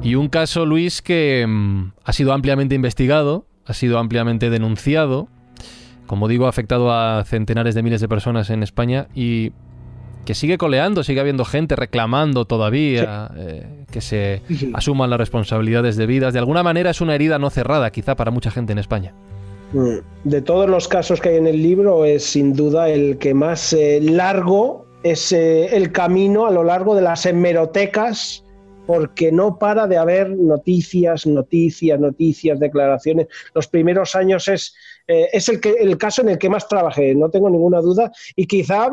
[0.02, 5.28] Y un caso, Luis, que mm, ha sido ampliamente investigado, ha sido ampliamente denunciado,
[6.06, 9.52] como digo, ha afectado a centenares de miles de personas en España y
[10.24, 16.32] que sigue coleando, sigue habiendo gente reclamando todavía eh, que se asuman las responsabilidades debidas.
[16.32, 19.12] De alguna manera es una herida no cerrada, quizá para mucha gente en España.
[19.72, 19.98] Mm.
[20.24, 23.72] De todos los casos que hay en el libro, es sin duda el que más
[23.72, 28.44] eh, largo es eh, el camino a lo largo de las hemerotecas
[28.86, 33.28] porque no para de haber noticias, noticias, noticias, declaraciones.
[33.54, 34.74] Los primeros años es,
[35.06, 38.10] eh, es el, que, el caso en el que más trabajé, no tengo ninguna duda,
[38.34, 38.88] y quizá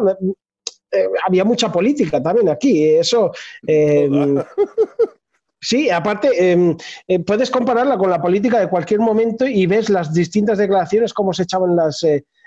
[0.91, 3.31] eh, había mucha política también aquí, eso...
[3.65, 4.37] Em,
[5.61, 6.75] sí, aparte, em,
[7.07, 11.33] eh, puedes compararla con la política de cualquier momento y ves las distintas declaraciones, cómo
[11.33, 12.05] se echaban las,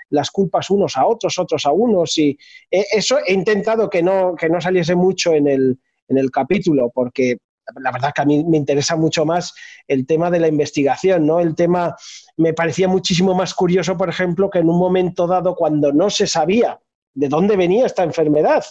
[0.09, 2.37] las culpas unos a otros, otros a unos, y
[2.69, 7.37] eso he intentado que no, que no saliese mucho en el, en el capítulo, porque
[7.79, 9.53] la verdad que a mí me interesa mucho más
[9.87, 11.39] el tema de la investigación, ¿no?
[11.39, 11.95] El tema
[12.37, 16.27] me parecía muchísimo más curioso, por ejemplo, que en un momento dado, cuando no se
[16.27, 16.79] sabía
[17.13, 18.63] de dónde venía esta enfermedad,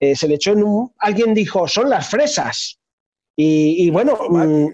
[0.00, 0.92] eh, se le echó en un...
[0.98, 2.78] Alguien dijo, son las fresas.
[3.38, 4.68] Y, bueno, mm,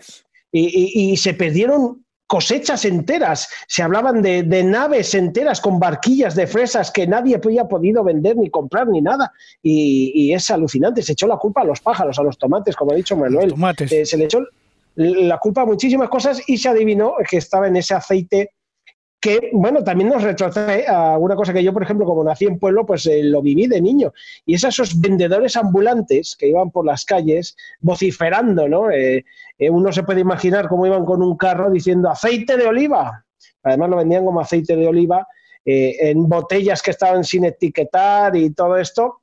[0.53, 7.07] y, se perdieron cosechas enteras, se hablaban de, naves enteras con barquillas de fresas que
[7.07, 9.33] nadie había podido vender ni comprar ni nada.
[9.63, 12.97] Y, es alucinante, se echó la culpa a los pájaros, a los tomates, como ha
[12.97, 13.55] dicho Manuel.
[13.91, 14.41] Eh, se le echó
[14.95, 18.53] la culpa a muchísimas cosas y se adivinó que estaba en ese aceite
[19.23, 22.59] que, bueno, también nos retrotrae a una cosa que yo, por ejemplo, como nací en
[22.59, 24.13] pueblo, pues eh, lo viví de niño.
[24.45, 28.91] Y es esos vendedores ambulantes que iban por las calles vociferando, ¿no?
[28.91, 29.25] Eh,
[29.59, 33.25] eh, uno se puede imaginar cómo iban con un carro diciendo aceite de oliva.
[33.63, 35.25] Además lo vendían como aceite de oliva
[35.65, 39.21] en botellas que estaban sin etiquetar y todo esto.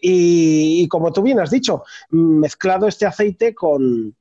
[0.00, 4.16] y como tú bien has dicho, mezclado este aceite con,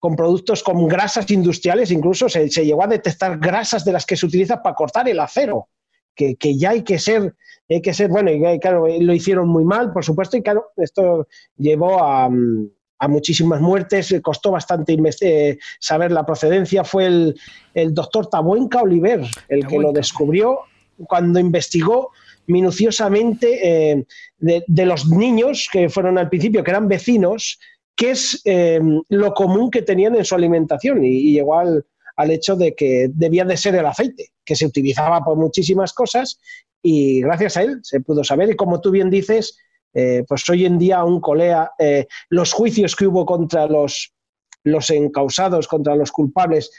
[0.00, 4.26] con productos con grasas industriales, incluso se, llegó a detectar grasas de las que se
[4.26, 5.68] utiliza para cortar el acero,
[6.16, 7.34] que, ya hay que ser,
[7.68, 11.28] hay que ser, bueno, y claro, lo hicieron muy mal, por supuesto, y claro, esto
[11.56, 12.28] llevó a,
[13.08, 19.78] muchísimas muertes, costó bastante eh, saber la procedencia, fue el, doctor Tabuenca Oliver el que
[19.78, 20.60] lo descubrió
[21.06, 22.10] cuando investigó
[22.46, 24.04] minuciosamente eh,
[24.38, 27.58] de, de, los niños que fueron al principio, que eran vecinos,
[28.00, 31.04] qué es em, lo común que tenían en su alimentación.
[31.04, 31.84] Y, llegó al,
[32.30, 36.38] hecho de que debía de ser el aceite, que se utilizaba por muchísimas cosas
[36.82, 38.50] y gracias a él se pudo saber.
[38.50, 39.58] Y como tú bien dices,
[39.92, 44.14] eh, pues hoy en día aún colea eh, los juicios que hubo contra los
[44.62, 46.70] los encausados, contra los culpables,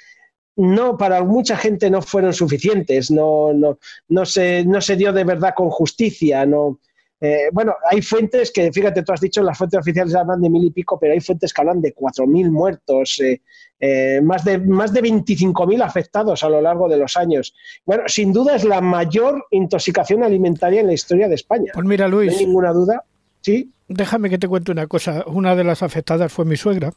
[0.56, 3.80] no, para mucha gente no fueron suficientes, no, no,
[4.10, 6.80] no, se, no se dio de verdad con justicia, no,
[7.24, 10.66] eh, bueno, hay fuentes que, fíjate, tú has dicho, las fuentes oficiales hablan de mil
[10.66, 13.42] y pico, pero hay fuentes que hablan de cuatro mil muertos, eh,
[13.80, 17.54] eh, más de, más de 25.000 afectados a lo largo de los años.
[17.86, 21.72] Bueno, sin duda es la mayor intoxicación alimentaria en la historia de España.
[21.76, 22.32] Pues mira, Luis.
[22.32, 23.04] No hay ninguna duda.
[23.42, 23.72] Sí.
[23.88, 25.24] Déjame que te cuente una cosa.
[25.28, 26.92] Una de las afectadas fue mi suegra.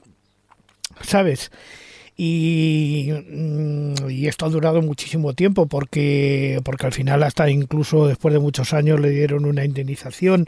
[1.02, 1.50] ¿Sabes?
[2.16, 8.40] Mm, y, esto ha durado muchísimo tiempo porque, porque al final hasta incluso después de
[8.40, 10.46] muchos años le dieron una indemnización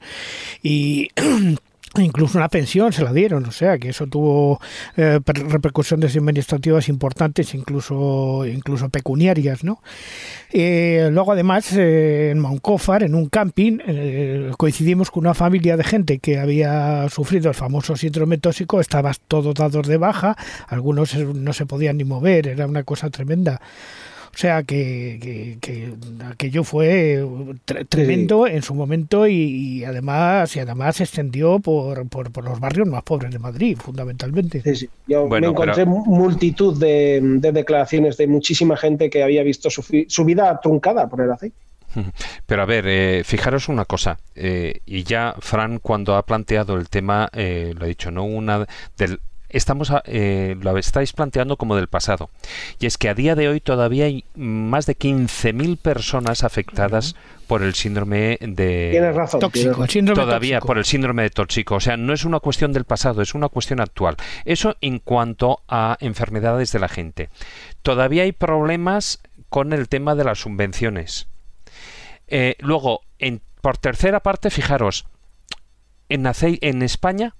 [0.62, 1.10] y
[2.02, 4.60] incluso una pensión se la dieron, o sea que eso tuvo
[4.96, 9.82] eh, repercusiones administrativas importantes, incluso incluso pecuniarias, ¿no?
[10.52, 13.78] Eh, luego además eh, en Moncófar, en un camping,
[14.56, 19.54] coincidimos con una familia de gente que había sufrido el famoso síndrome tóxico, estaban todos
[19.54, 20.36] dados de baja,
[20.68, 23.60] algunos no se podían ni mover, era una cosa tremenda.
[24.36, 25.94] O sea que, que,
[26.30, 27.26] aquello fue
[27.88, 33.02] tremendo en su momento y, además y además se extendió por, por, los barrios más
[33.02, 34.62] pobres de Madrid, fundamentalmente.
[35.06, 37.18] Yo me encontré multitud de,
[37.50, 41.56] declaraciones de muchísima gente que había visto su, su vida truncada por el aceite.
[42.46, 46.90] Pero a ver, eh, fijaros una cosa, eh, y ya Fran cuando ha planteado el
[46.90, 48.26] tema, eh, lo ha dicho, ¿no?
[48.26, 48.66] Una
[48.98, 49.18] del
[49.56, 52.30] estamos eh, lo estáis planteando como del pasado.
[52.78, 57.16] Y es que a día de hoy todavía hay más de 15.000 personas afectadas
[57.46, 61.96] por el síndrome de Tienes razón, tóxico, todavía por el síndrome de tóxico, o sea,
[61.96, 64.16] no es una cuestión del pasado, es una cuestión actual.
[64.44, 67.30] Eso en cuanto a enfermedades de la gente.
[67.82, 71.28] Todavía hay problemas con el tema de las subvenciones.
[72.26, 75.06] Eh, luego, en, por tercera parte, fijaros,
[76.08, 77.34] en, en España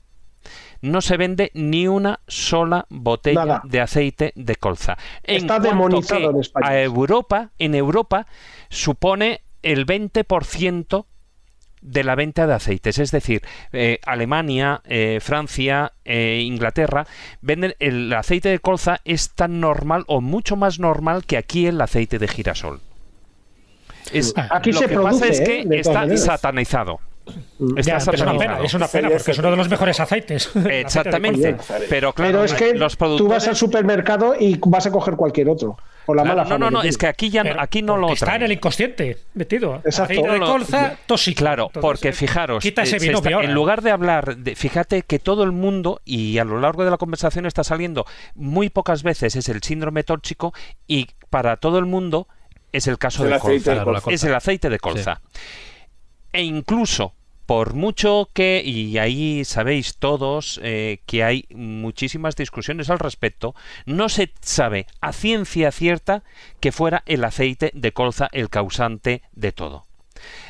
[0.87, 4.97] no se vende ni una sola botella de aceite de colza.
[5.23, 6.69] Está demonizado en España.
[6.69, 8.27] A Europa, en Europa,
[8.69, 11.07] supone el 20%
[11.83, 12.99] de la venta de aceites.
[12.99, 13.43] Es decir,
[13.73, 17.07] eh, Alemania, eh, Francia, eh, Inglaterra,
[17.41, 21.81] venden el aceite de colza es tan normal o mucho más normal que aquí el
[21.81, 22.81] aceite de girasol.
[24.13, 27.01] Es, aquí lo se que produce, pasa es que está satanizado.
[27.59, 27.79] Mm.
[27.79, 27.87] es
[28.21, 30.51] una pena, es una pena porque es uno de los mejores aceites.
[30.71, 31.57] Exactamente.
[31.89, 33.29] pero claro, es que los productores...
[33.29, 35.77] tú vas al supermercado y vas a coger cualquier otro.
[36.09, 38.43] O la mala no, no, no, es que aquí ya aquí no lo está en
[38.43, 39.83] el inconsciente metido.
[39.85, 40.23] Exacto.
[40.23, 41.39] de colza tóxico.
[41.41, 45.51] Claro, porque fijaros, quita ese vino en lugar de hablar, de, fíjate que todo el
[45.51, 49.63] mundo y a lo largo de la conversación está saliendo muy pocas veces es el
[49.63, 50.55] síndrome tóxico
[50.87, 52.29] y para todo el mundo
[52.71, 54.03] es el caso de, colza.
[54.09, 55.21] Es el aceite de colza.
[56.33, 57.15] E incluso
[57.47, 63.55] por mucho que, y ahí sabéis todos eh, que hay muchísimas discusiones al respecto,
[63.87, 66.25] no se sabe a ciencia cierta
[66.61, 69.87] que fuera el aceite de colza el causante de todo.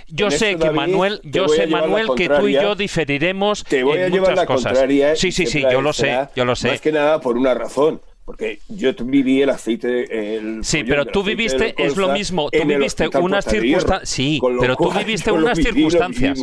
[0.08, 4.08] Yo sé que Manuel, yo sé Manuel que tú y yo diferiremos te voy a
[4.08, 6.68] llevar la Contraria sí, sí, sí, yo lo sé, yo lo sé.
[6.68, 8.00] Más que nada por una razón.
[8.26, 10.36] Porque yo viví el aceite.
[10.36, 12.50] El sí, pero tú viviste, es lo mismo.
[12.50, 14.08] Tú viviste unas circunstancias.
[14.08, 16.40] Sí, pero tú viviste unas circunstancias.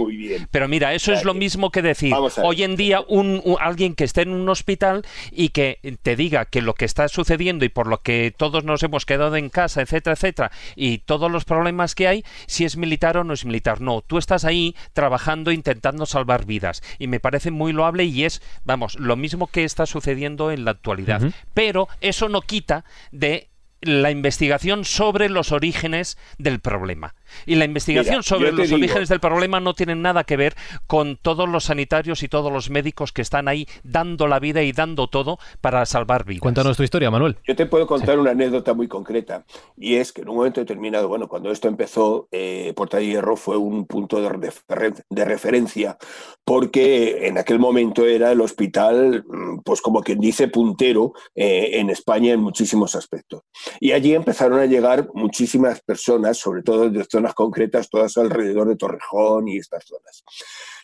[0.49, 4.21] Pero mira, eso es lo mismo que decir hoy en día un, alguien que esté
[4.21, 8.01] en un hospital y que te diga que lo que está sucediendo y por lo
[8.01, 12.23] que todos nos hemos quedado en casa, etcétera, etcétera, y todos los problemas que hay,
[12.45, 13.81] si es militar o no es militar.
[13.81, 16.81] No, tú estás ahí trabajando, intentando salvar vidas.
[16.97, 20.71] Y me parece muy loable y es, vamos, lo mismo que está sucediendo en la
[20.71, 21.21] actualidad.
[21.53, 23.49] Pero pero eso no quita de
[23.81, 27.15] la investigación sobre los orígenes del problema.
[27.45, 30.55] Y la investigación sobre los orígenes del problema no tiene nada que ver
[30.87, 34.71] con todos los sanitarios y todos los médicos que están ahahí dando la vida y
[34.71, 36.41] dando todo para salvar vidas.
[36.41, 37.37] Cuéntanos tu historia, Manuel.
[37.45, 39.45] Yo te puedo contar una anécdota muy concreta.
[39.77, 43.35] Y es que en un momento determinado, bueno, cuando esto empezó, eh, Porta de Hierro
[43.35, 45.97] fue un punto de, referencia,
[46.43, 51.89] porque en aquel momento era el hospital, mm, pues como quien dice, puntero eh, en
[51.89, 53.41] España en muchísimos aspectos.
[53.79, 56.99] Y allí empezaron a llegar muchísimas personas, sobre todo de
[57.33, 60.23] concretas, todas alrededor de Torrejón y estas zonas.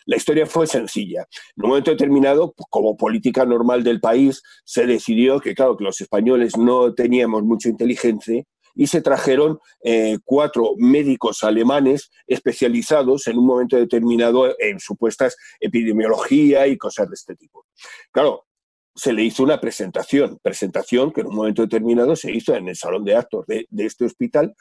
[0.06, 1.26] La historia fue sencilla.
[1.56, 5.84] En un momento determinado, pues, como política normal del país, se decidió que, claro, que
[5.84, 8.42] los españoles no teníamos mucha inteligencia
[8.74, 16.66] y se trajeron eh, cuatro médicos alemanes especializados en un momento determinado en supuestas epidemiología
[16.66, 17.66] y cosas de este tipo.
[18.12, 18.46] Claro,
[18.94, 22.76] se le hizo una presentación, presentación que en un momento determinado se hizo en el
[22.76, 24.54] salón de actos de este hospital,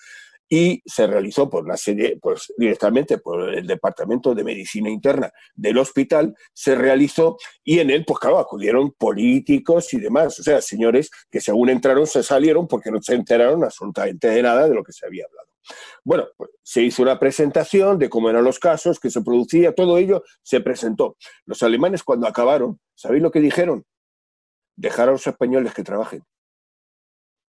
[0.49, 5.77] y se realizó por una serie, pues directamente por el Departamento de Medicina Interna del
[5.77, 11.39] hospital, se realizó y en él, pues acudieron políticos y demás, o sea, señores que
[11.39, 15.05] según entraron se salieron porque no se enteraron absolutamente de nada de lo que se
[15.05, 15.49] había hablado.
[16.03, 19.97] Bueno, pues se hizo una presentación de cómo eran los casos, que se producía, todo
[19.97, 21.17] ello se presentó.
[21.45, 23.85] Los alemanes cuando acabaron, ¿sabéis lo que dijeron?
[24.75, 26.23] Dejar a los españoles que trabajen.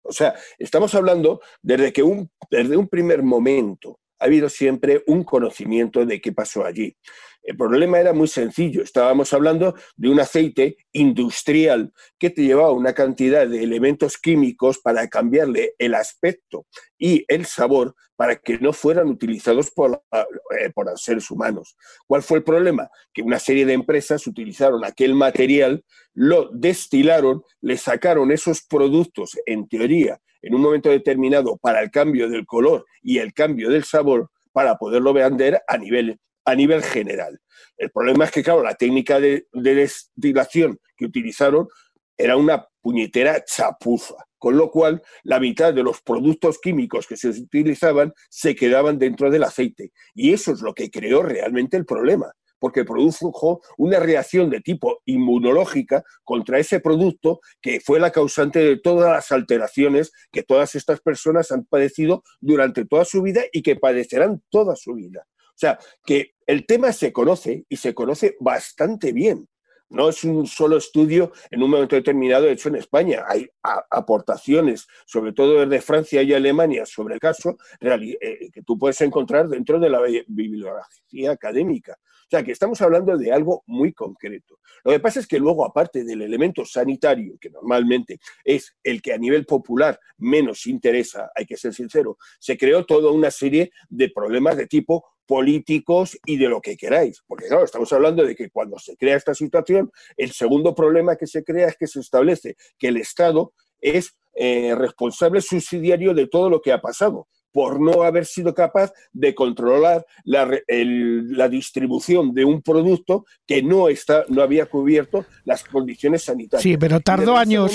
[0.04, 5.24] O sea, estamos hablando desde que un, desde un primer momento ha habido siempre un
[5.24, 6.96] conocimiento de qué pasó allí.
[7.44, 8.82] El problema era muy sencillo.
[8.82, 15.06] Estábamos hablando de un aceite industrial que te llevaba una cantidad de elementos químicos para
[15.08, 16.66] cambiarle el aspecto
[16.98, 21.76] y el sabor para que no fueran utilizados por, eh, por los seres humanos.
[22.06, 22.88] ¿Cuál fue el problema?
[23.12, 25.84] Que una serie de empresas utilizaron aquel material,
[26.14, 32.30] lo destilaron, le sacaron esos productos, en teoría, en un momento determinado para el cambio
[32.30, 37.40] del color y el cambio del sabor para poderlo vender a nivel a nivel general.
[37.76, 41.68] El problema es que, claro, la técnica de, destilación que utilizaron
[42.16, 47.28] era una puñetera chapuza, con lo cual la mitad de los productos químicos que se
[47.28, 49.92] utilizaban se quedaban dentro del aceite.
[50.14, 55.02] Y eso es lo que creó realmente el problema, porque produjo una reacción de tipo
[55.06, 61.00] inmunológica contra ese producto que fue la causante de todas las alteraciones que todas estas
[61.00, 65.26] personas han padecido durante toda su vida y que padecerán toda su vida.
[65.54, 69.48] O sea, que el tema se conoce y se conoce bastante bien.
[69.90, 73.24] No es un solo estudio en un momento determinado hecho en España.
[73.28, 79.00] Hay aportaciones, sobre todo desde Francia y Alemania, sobre el caso eh, que tú puedes
[79.02, 81.96] encontrar dentro de la bibliografía académica.
[82.24, 84.58] O sea, que estamos hablando de algo muy concreto.
[84.82, 89.12] Lo que pasa es que luego, aparte del elemento sanitario, que normalmente es el que
[89.12, 94.08] a nivel popular menos interesa, hay que ser sincero, se creó toda una serie de
[94.08, 97.22] problemas de tipo políticos y de lo que queráis.
[97.26, 101.26] Porque claro, estamos hablando de que cuando se crea esta situación, el segundo problema que
[101.26, 106.50] se crea es que se establece que el Estado es eh, responsable subsidiario de todo
[106.50, 112.44] lo que ha pasado por no haber sido capaz de controlar la, la, distribución de
[112.44, 116.64] un producto que no, está, no había cubierto las condiciones sanitarias.
[116.64, 117.70] Sí, pero tardó años,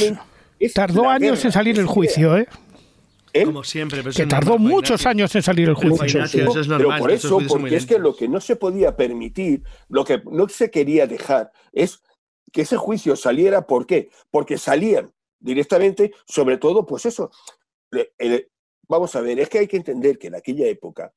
[0.75, 2.45] tardó años en salir el juicio, ¿eh?
[3.33, 3.45] ¿Eh?
[3.45, 4.03] Como siempre.
[4.03, 6.23] que tardó muchos años en salir el juicio.
[6.77, 10.47] pero por eso, porque es que lo que no se podía permitir, lo que no
[10.49, 12.01] se quería dejar, es
[12.51, 13.65] que ese juicio saliera.
[13.67, 14.09] ¿Por qué?
[14.31, 17.31] Porque salían directamente, sobre todo, pues eso.
[18.87, 21.13] vamos a ver, es que hay que entender que en aquella época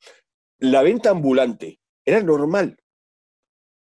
[0.59, 2.78] la venta ambulante era normal.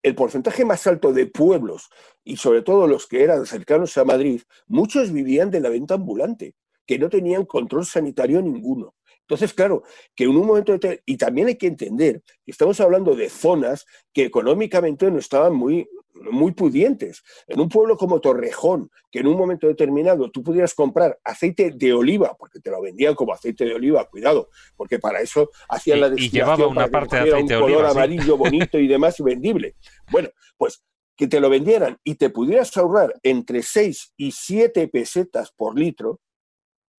[0.02, 1.88] El porcentaje más alto de pueblos,
[2.24, 6.54] y sobre todo los que eran cercanos a Madrid, muchos vivían de la venta ambulante
[6.88, 8.94] que no tenían control sanitario ninguno.
[9.20, 9.82] Entonces, claro,
[10.16, 11.02] que en un momento de...
[11.04, 13.84] Y también hay que entender que estamos hablando de zonas
[14.14, 17.22] que económicamente no estaban muy, muy pudientes.
[17.46, 21.92] En un pueblo como Torrejón, que en un momento determinado tú pudieras comprar aceite de
[21.92, 26.08] oliva, porque te lo vendían como aceite de oliva, cuidado, porque para eso hacían la
[26.08, 26.34] destilación.
[26.34, 29.76] Y llevaba una parte de aceite un color amarillo bonito y demás y vendible.
[30.10, 30.82] Bueno, pues
[31.18, 36.20] que te lo vendieran y te pudieras ahorrar entre 6 y 7 pesetas por litro,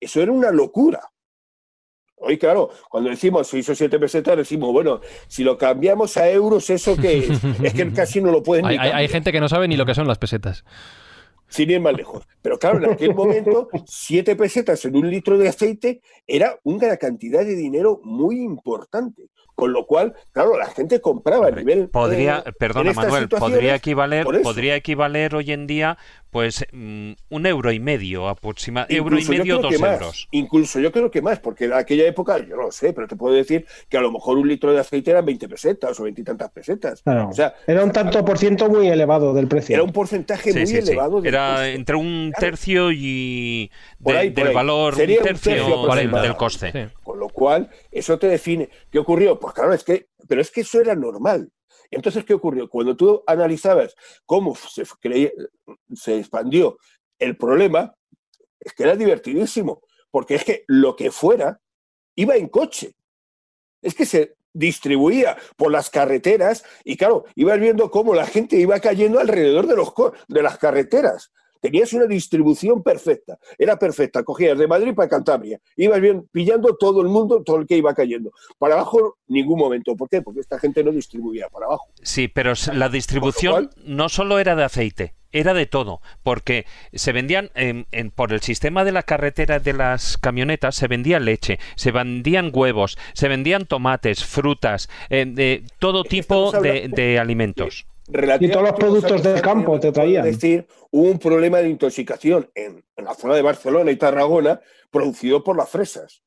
[0.00, 1.00] eso era una locura.
[2.22, 6.68] Hoy, claro, cuando decimos 6 o 7 pesetas, decimos, bueno, si lo cambiamos a euros,
[6.68, 7.44] ¿eso qué es?
[7.62, 9.94] es que casi no lo pueden hay, hay, gente que no sabe ni lo que
[9.94, 10.64] son las pesetas.
[11.48, 12.26] Sin ir más lejos.
[12.42, 17.44] Pero claro, en aquel momento, 7 pesetas en un litro de aceite era una cantidad
[17.44, 19.30] de dinero muy importante.
[19.54, 21.90] Con lo cual, claro, la gente compraba a nivel.
[21.90, 25.98] Podría, perdona Manuel, podría equivaler, podría equivaler hoy en día,
[26.30, 28.96] pues, mm, un euro y medio aproximadamente.
[28.96, 30.28] Euro y medio, dos euros.
[30.30, 33.16] Incluso yo creo que más, porque en aquella época, yo no lo sé, pero te
[33.16, 36.20] puedo decir que a lo mejor un litro de aceite eran 20 pesetas o 20
[36.20, 37.02] y tantas pesetas.
[37.04, 39.74] O sea, era un tanto por ciento muy elevado del precio.
[39.74, 41.22] Era un porcentaje muy elevado.
[41.24, 46.90] era entre un tercio y del valor, un tercio, del coste.
[47.02, 48.68] Con lo cual, eso te define.
[48.90, 49.38] ¿Qué ocurrió?
[49.38, 51.50] Pues claro, es que, pero es que eso era normal.
[51.90, 52.68] Entonces, ¿qué ocurrió?
[52.68, 53.94] Cuando tú analizabas
[54.24, 54.84] cómo se,
[55.94, 56.78] se expandió
[57.18, 57.94] el problema,
[58.60, 61.60] es que era divertidísimo, porque es que lo que fuera
[62.14, 62.94] iba en coche.
[63.82, 68.78] Es que se distribuía por las carreteras y claro, ibas viendo cómo la gente iba
[68.80, 69.92] cayendo alrededor de, los,
[70.28, 71.32] de las carreteras.
[71.60, 74.22] Tenías una distribución perfecta, era perfecta.
[74.22, 77.94] Cogías de Madrid para Cantabria, ibas bien pillando todo el mundo, todo el que iba
[77.94, 78.32] cayendo.
[78.58, 79.94] Para abajo, ningún momento.
[79.96, 80.22] ¿Por qué?
[80.22, 81.88] Porque esta gente no distribuía para abajo.
[82.02, 85.14] Sí, pero la distribución no solo era de aceite.
[85.32, 87.50] era de todo, porque se vendían
[88.16, 92.98] por el sistema de la carretera de las camionetas, se vendía leche, se vendían huevos,
[93.12, 97.86] se vendían tomates, frutas, eh, de todo tipo de, alimentos.
[98.12, 100.26] Y todos los productos del campo te traían.
[100.26, 104.60] Es decir, hubo un problema de intoxicación en, en la zona de Barcelona y Tarragona
[104.90, 106.22] producido por las fresas.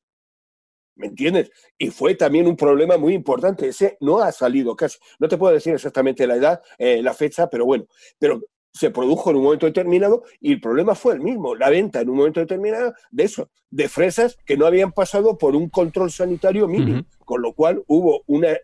[0.96, 1.52] ¿Me entiendes?
[1.78, 3.68] Y fue también un problema muy importante.
[3.68, 4.98] Ese no ha salido casi.
[5.20, 7.86] No te puedo decir exactamente la edad, eh, la fecha, pero bueno.
[8.20, 8.42] Pero
[8.72, 12.10] se produjo en un momento determinado y el problema fue el mismo, la venta en
[12.10, 16.68] un momento determinado de eso, de fresas que no habían pasado por un control sanitario
[16.68, 18.58] mínimo, con lo cual hubo una,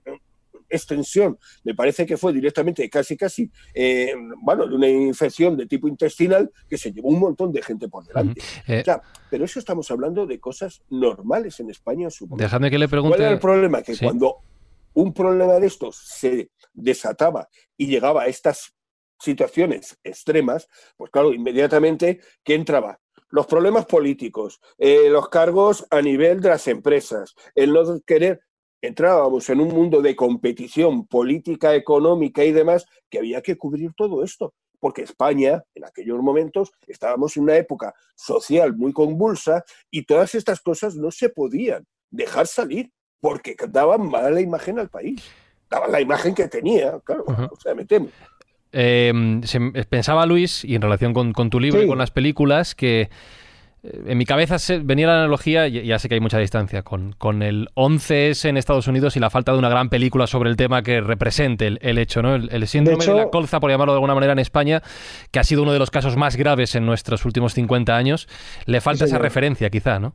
[0.70, 5.88] extensión, me parece que fue directamente casi casi, eh, bueno, de una infección de tipo
[5.88, 8.41] intestinal que se llevó un montón de gente por delante.
[8.68, 8.84] Eh,
[9.30, 12.10] pero eso estamos hablando de cosas normales en España.
[12.10, 12.41] Supongo.
[12.41, 13.18] Déjame que le pregunte.
[13.18, 13.82] ¿Cuál era el problema?
[13.82, 14.38] Que cuando
[14.94, 18.76] un problema de estos se desataba y llegaba a estas
[19.20, 20.68] situaciones extremas,
[20.98, 23.00] pues claro, inmediatamente, ¿qué entraba?
[23.30, 28.41] Los problemas políticos, eh, los cargos a nivel de las empresas, el no querer
[28.81, 34.23] entrábamos en un mundo de competición política, económica y demás, que había que cubrir todo
[34.23, 34.53] esto.
[34.80, 40.61] Porque España, en aquellos momentos, estábamos en una época social muy convulsa y todas estas
[40.61, 42.89] cosas no se podían dejar salir
[43.19, 45.22] porque daban mala imagen al país.
[45.69, 48.10] Daban la imagen que tenía, claro, o sea, me temo.
[48.72, 49.14] Eh,
[49.89, 53.10] pensaba Luis, y en relación con, tu libro y con las películas, que
[53.81, 57.69] en mi cabeza venía la analogía, ya sé que hay mucha distancia, con, con, el
[57.76, 60.99] 11S en Estados Unidos y la falta de una gran película sobre el tema que
[60.99, 62.35] represente el, hecho, ¿no?
[62.35, 64.81] El, síndrome de, la colza, por llamarlo de alguna manera, en España,
[65.31, 68.27] que ha sido uno de los casos más graves en nuestros últimos 50 años,
[68.65, 70.14] le falta esa referencia, quizá, ¿no?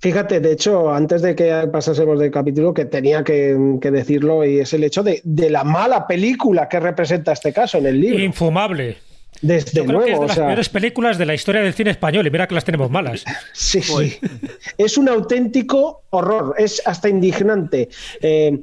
[0.00, 3.56] Fíjate, de hecho, antes de que pasásemos del capítulo, que tenía que,
[3.90, 7.86] decirlo, y es el hecho de, de, la mala película que representa este caso en
[7.86, 8.20] el libro.
[8.20, 9.07] Infumable.
[9.40, 12.26] Desde Yo creo que es de las peores películas de la historia del cine español
[12.26, 13.24] y mira que las tenemos malas.
[13.52, 14.18] Sí, sí.
[14.78, 17.88] Es un auténtico horror, es hasta indignante.
[18.20, 18.58] Eh,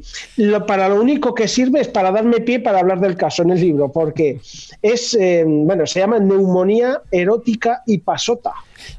[0.68, 3.60] para lo único que sirve es para darme pie para hablar del caso en el
[3.60, 4.40] libro, porque
[4.82, 8.54] es, eh, bueno, se llama neumonía erótica y pasota.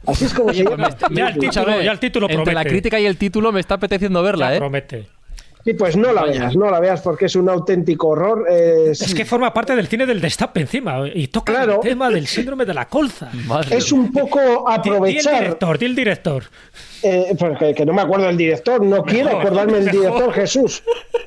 [0.07, 0.97] Así es como se llama.
[1.11, 2.51] Ya el título, ya el título promete.
[2.51, 4.59] Entre la crítica y el título me está apeteciendo verla, ¿eh?
[4.59, 5.16] Promete.
[5.67, 8.47] Sí, pues no la veas, no la veas porque es un auténtico horror.
[8.49, 12.65] Es, que forma parte del cine del destape encima y toca el tema del síndrome
[12.65, 13.33] de la colza.
[13.73, 15.33] es un poco aprovechar.
[15.33, 16.45] Di, el director, di el director.
[17.03, 20.85] Eh, porque, que no me acuerdo del director, no quiero acordarme del director, Jesús.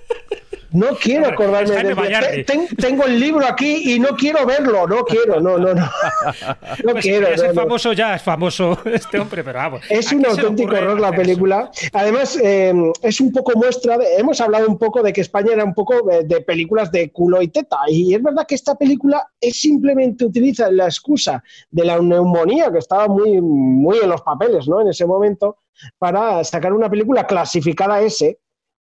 [0.71, 2.45] No quiero acordarme de
[2.77, 5.89] tengo el libro aquí y no quiero verlo, no quiero, no, no, no.
[6.83, 7.27] No pues quiero.
[7.27, 9.81] Es famoso ya, es famoso este hombre, pero vamos.
[9.89, 11.71] Es un auténtico horror la película.
[11.93, 15.73] Además, eh, es un poco muestra, hemos hablado un poco de que España era un
[15.73, 20.25] poco de, películas de culo y teta, y es verdad que esta película es simplemente
[20.25, 24.81] utiliza la excusa de la neumonía, que estaba muy, muy en los papeles, ¿no?
[24.81, 25.57] En ese momento,
[25.97, 28.37] para sacar una película clasificada S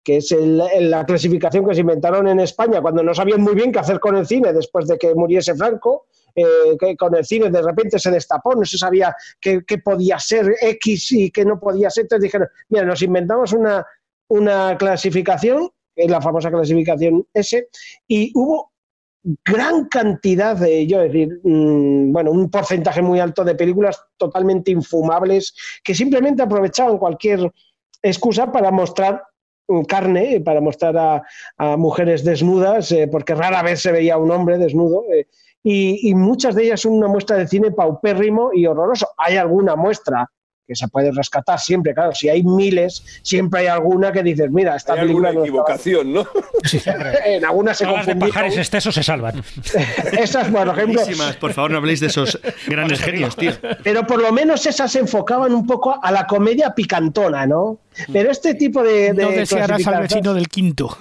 [0.09, 3.81] que es la clasificación que se inventaron en España cuando no sabían muy bien qué
[3.81, 6.07] hacer con el cine después de que muriese Franco.
[6.35, 10.55] Eh, que con el cine de repente se destapó, no se sabía qué, podía ser
[10.63, 12.05] X y qué no podía ser.
[12.05, 13.85] Entonces dijeron, mira, nos inventamos una,
[14.29, 17.69] una clasificación, la famosa clasificación S,
[18.07, 18.73] y hubo
[19.45, 25.55] gran cantidad de, yo decir, mm, bueno, un porcentaje muy alto de películas totalmente infumables
[25.83, 27.53] que simplemente aprovechaban cualquier
[28.03, 29.23] excusa para mostrar
[29.87, 35.05] carne para mostrar a, mujeres desnudas, eh, porque rara vez se veía un hombre desnudo.
[35.13, 35.27] Eh,
[35.63, 39.09] y, muchas de ellas son una muestra de cine paupérrimo y horroroso.
[39.19, 40.31] Hay alguna muestra
[40.69, 44.77] que se puede rescatar siempre, claro, si hay miles, siempre hay alguna que dices, mira,
[44.77, 46.27] esta hay película alguna equivocación, ¿no?
[47.25, 49.43] en algunas se Todas de pajares excesos se salvan.
[50.13, 51.01] esas, por ejemplo...
[51.41, 53.53] Por favor, no habléis de esos grandes genios, tío.
[53.83, 57.79] Pero por lo menos esas se enfocaban un poco a la comedia picantona, ¿no?
[58.13, 59.15] Pero este tipo de...
[59.15, 60.95] de no desearás al vecino del quinto.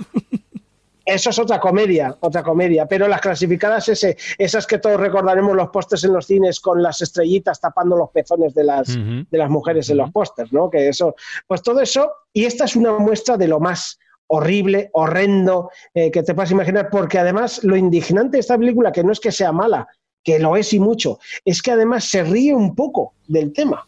[1.07, 2.85] Eso es otra comedia, otra comedia.
[2.85, 7.01] Pero las clasificadas ese, esas que todos recordaremos los pósters en los cines con las
[7.01, 10.69] estrellitas tapando los pezones de las, de las mujeres en los pósters, ¿no?
[10.69, 11.15] Que eso,
[11.47, 13.97] pues todo eso, y esta es una muestra de lo más
[14.27, 19.05] horrible, horrendo, eh, que te puedas imaginar, porque además lo indignante de esta película, que
[19.05, 19.88] no es que sea mala,
[20.25, 23.85] que lo es y mucho, es que además se ríe un poco del tema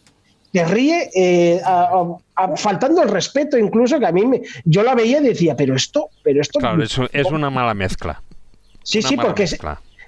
[0.52, 1.62] que ríe eh,
[2.56, 6.10] faltando el respeto incluso que a mí me, yo la veía y decía pero esto
[6.24, 8.22] pero esto claro es, es una mala mezcla.
[8.84, 9.44] Sí sí porque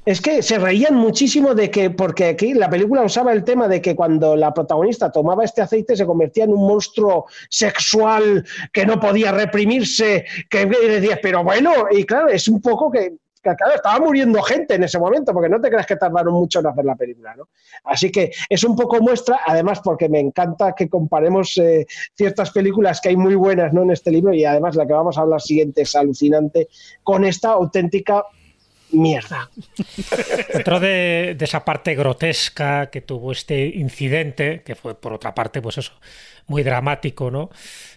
[0.06, 3.82] es, que se reían muchísimo de que porque aquí la película usaba el tema de
[3.82, 8.44] que cuando la protagonista tomaba este aceite se convertía en un monstruo sexual
[8.74, 13.76] que no podía reprimirse que decías pero bueno y claro es un poco que claro,
[13.76, 16.86] estaba muriendo gente en ese momento, porque no te creas que tardaron mucho en hacer
[16.86, 17.50] la película, ¿no?
[17.84, 21.86] Así que es un poco muestra, además porque me encanta que comparemos eh,
[22.16, 23.84] ciertas películas que hay muy buenas ¿no?
[23.84, 26.68] en este libro y además la que vamos a hablar siguiente es alucinante,
[27.04, 28.24] con esta auténtica
[28.92, 29.50] mierda.
[30.54, 35.62] Dentro de, de, esa parte grotesca que tuvo este incidente, que fue por otra parte,
[35.62, 35.94] pues eso,
[36.48, 37.50] muy dramático, ¿no?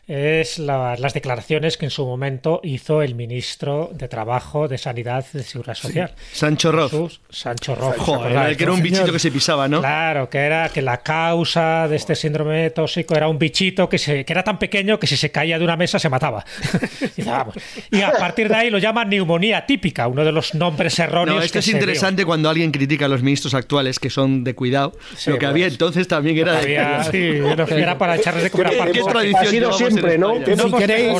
[0.06, 5.24] Es la, las declaraciones que en su momento hizo el ministro de Trabajo, de Sanidad
[5.32, 6.12] y de Seguridad Social.
[6.16, 6.38] Sí.
[6.38, 7.12] Sancho Roth.
[7.30, 7.96] Sancho Roth.
[7.98, 9.80] Joder, que era un bichito que se pisaba, ¿no?
[9.80, 14.24] Claro, que era que la causa de este síndrome tóxico era un bichito que, se,
[14.24, 16.44] que era tan pequeño que si se caía de una mesa se mataba.
[17.16, 17.54] y, vamos.
[17.90, 21.38] y a partir de ahí lo llaman neumonía típica, uno de los nombres erróneos.
[21.38, 24.92] No, esto es interesante cuando alguien critica a los ministros actuales que son de cuidado.
[25.16, 26.58] Sí, lo que había entonces también era.
[26.58, 27.40] Había, sí,
[27.70, 30.34] era para echarles de comer a ¿Qué tradición siempre, ¿no?
[30.34, 31.12] Si queréis,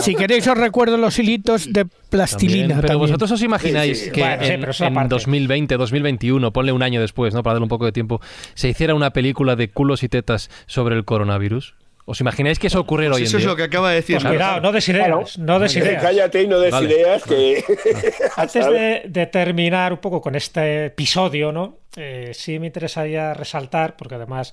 [0.00, 2.60] si queréis, os recuerdo los hilitos de plastilina.
[2.60, 2.98] También, pero también.
[3.00, 4.10] vosotros os imagináis sí, sí.
[4.12, 5.08] que Bueno, en, pero eso en aparte.
[5.14, 7.42] 2020, 2021, ponle un año después, ¿no?
[7.42, 8.20] Para darle un poco de tiempo,
[8.54, 11.74] se hiciera una película de culos y tetas sobre el coronavirus.
[12.04, 13.50] ¿Os imagináis que eso ocurriera hoy en Eso es día?
[13.50, 14.16] lo que acaba de decir.
[14.16, 16.02] Pues cuidado, no des ideas, no des ideas.
[16.02, 16.92] Cállate y no des Vale.
[16.92, 17.64] ideas que...
[18.36, 21.78] Antes de, de terminar un poco con este episodio, ¿no?
[21.96, 24.52] Eh, sí me interesaría resaltar, porque además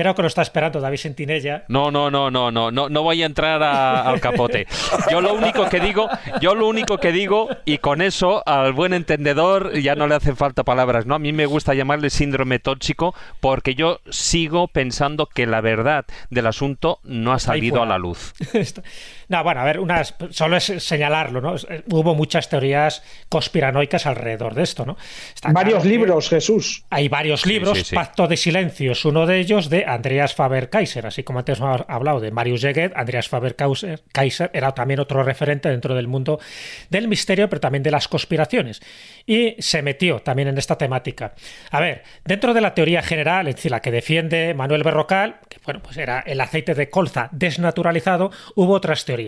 [0.00, 1.64] creo que lo está esperando David Sentinella.
[1.68, 4.66] No, no, no, no, no, no, no voy a entrar a- al capote.
[5.10, 6.08] Yo lo único que digo,
[6.40, 10.36] yo lo único que digo, y con eso al buen entendedor ya no le hacen
[10.36, 11.14] falta palabras, ¿no?
[11.14, 16.46] A mí me gusta llamarle síndrome tóxico porque yo sigo pensando que la verdad del
[16.46, 18.32] asunto no ha salido a la luz.
[19.30, 21.54] No, bueno, a ver, unas, solo es señalarlo, ¿no?
[21.54, 24.96] Eh, Hubo muchas teorías conspiranoicas alrededor de esto, ¿no?
[25.32, 26.84] Está Varios claro libros, Jesús.
[26.90, 27.94] Hay varios Sí, libros, sí, sí.
[27.94, 32.18] Pacto de Silencio es uno de ellos, de Andreas Faber-Kaiser, así como antes hemos hablado
[32.18, 36.40] de Marius Jaget, Andreas Faber-Kaiser Kaiser era también otro referente dentro del mundo
[36.88, 38.82] del misterio, pero también de las conspiraciones.
[39.26, 41.34] Y se metió también en esta temática.
[41.70, 45.58] A ver, dentro de la teoría general, es decir, la que defiende Manuel Berrocal, que
[45.64, 49.19] bueno, pues era el aceite de colza desnaturalizado, hubo otras teorías.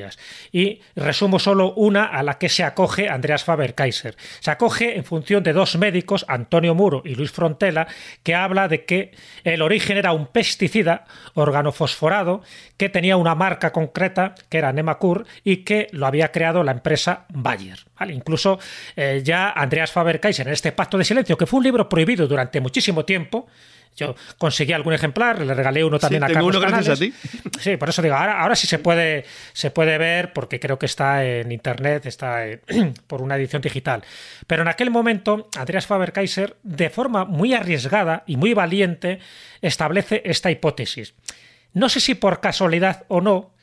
[0.52, 4.16] Y resumo solo una a la que se acoge Andreas Faber-Kaiser.
[4.40, 7.86] Se acoge en función de dos médicos, Antonio Muro y Luis Frontela,
[8.22, 9.12] que habla de que
[9.44, 11.04] el origen era un pesticida
[11.34, 12.42] organofosforado
[12.76, 17.26] que tenía una marca concreta, que era Nemacur, y que lo había creado la empresa
[17.28, 17.78] Bayer.
[17.98, 18.14] ¿vale?
[18.14, 18.58] Incluso
[18.96, 22.60] eh, ya Andreas Faber-Kaiser en este Pacto de Silencio, que fue un libro prohibido durante
[22.60, 23.46] muchísimo tiempo,
[23.96, 27.00] yo conseguí algún ejemplar, le regalé uno también Sí, a tengo Carlos uno gracias a
[27.00, 27.12] ti.
[27.60, 30.86] Sí, por eso digo, ahora, ahora sí se puede, se puede ver, porque creo que
[30.86, 32.60] está en internet, está en-
[33.06, 34.02] por una edición digital.
[34.46, 39.18] Pero en aquel momento, Andreas Faber-Kaiser, de forma muy arriesgada y muy valiente,
[39.60, 41.14] establece esta hipótesis.
[41.74, 43.54] No sé si por casualidad o no,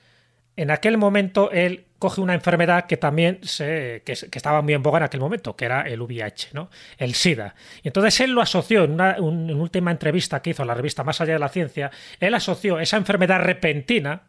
[0.55, 4.97] en aquel momento él coge una enfermedad que también se, que, estaba muy en boga
[4.99, 6.69] en aquel momento, que era el VIH, ¿no?
[6.97, 7.55] el SIDA.
[7.83, 10.65] Y entonces él lo asoció en una, un- en una última entrevista que hizo a
[10.65, 14.23] la revista Más allá de la ciencia, él asoció esa enfermedad repentina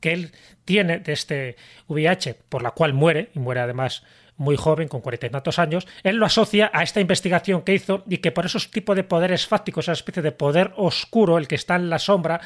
[0.00, 0.32] que él
[0.64, 1.56] tiene de este
[1.88, 4.04] VIH, por la cual muere, y muere además
[4.38, 8.04] muy joven, con cuarenta y tantos años, él lo asocia a esta investigación que hizo
[8.08, 11.56] y que por esos tipos de poderes fácticos, esa especie de poder oscuro, el que
[11.56, 12.40] está en la sombra,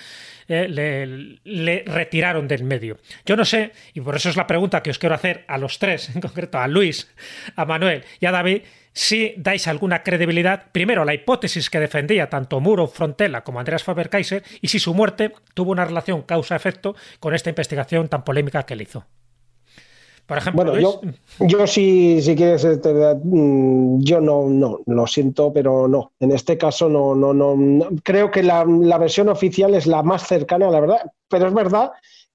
[0.49, 2.99] eh, le, le retiraron del medio.
[3.25, 5.79] Yo no sé, y por eso es la pregunta que os quiero hacer a los
[5.79, 7.09] tres, en concreto a Luis,
[7.55, 8.63] a Manuel y a David,
[8.95, 13.85] si dais alguna credibilidad, primero, a la hipótesis que defendía tanto Muro Frontela como Andreas
[13.85, 18.75] Faber-Kaiser, y si su muerte tuvo una relación causa-efecto con esta investigación tan polémica que
[18.75, 19.07] él hizo.
[20.27, 21.01] Por ejemplo, Bueno, yo,
[21.41, 22.79] yo sí, si quieres, eh,
[23.23, 26.13] mm, yo no, no, lo siento, pero no.
[26.21, 27.57] En este caso no, no, no.
[27.57, 27.89] no.
[28.03, 31.13] Creo que la, la versión oficial es la más cercana, la verdad.
[31.29, 31.91] Pero es verdad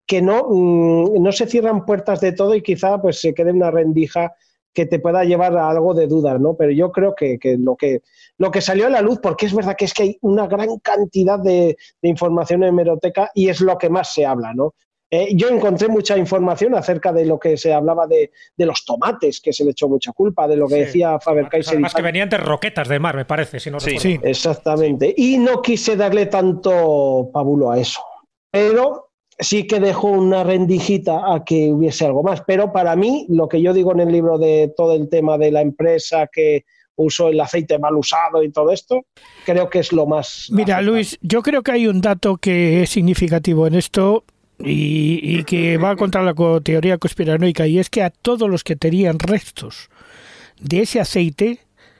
[0.05, 3.72] que no, mm, no se cierran puertas de todo y quizá pues se quede una
[3.72, 4.34] rendija
[4.73, 6.55] que te pueda llevar a algo de dudas, ¿no?
[6.55, 8.01] Pero yo creo que, que lo que
[8.38, 10.77] lo que salió a la luz, porque es verdad que es que hay una gran
[10.80, 14.76] cantidad de, de información en hemeroteca y es lo que más se habla, ¿no?
[15.10, 19.40] Eh, yo encontré mucha información acerca de lo que se hablaba de, de los tomates,
[19.40, 20.80] que se le echó mucha culpa, de lo que Sí.
[20.82, 21.74] decía Faber-Kaiser.
[21.74, 23.92] y además que venían de roquetas de mar, me parece, si no Sí.
[23.92, 24.30] recuerdo Sí.
[24.30, 25.14] Exactamente.
[25.16, 28.02] Y no quise darle tanto pabulo a eso.
[28.52, 32.42] Pero sí que dejó una rendijita a que hubiese algo más.
[32.46, 35.52] Pero para mí, lo que yo digo en el libro de todo el tema de
[35.52, 36.66] la empresa que
[36.96, 39.06] usó el aceite mal usado y todo esto,
[39.46, 40.48] creo que es lo más.
[40.52, 40.82] Mira.
[40.82, 44.24] Luis, yo creo que hay un dato que es significativo en esto
[44.60, 48.76] y, y que va contra la teoría conspiranoica y es que a todos los que
[48.76, 49.90] tenían restos
[50.60, 51.60] de ese aceite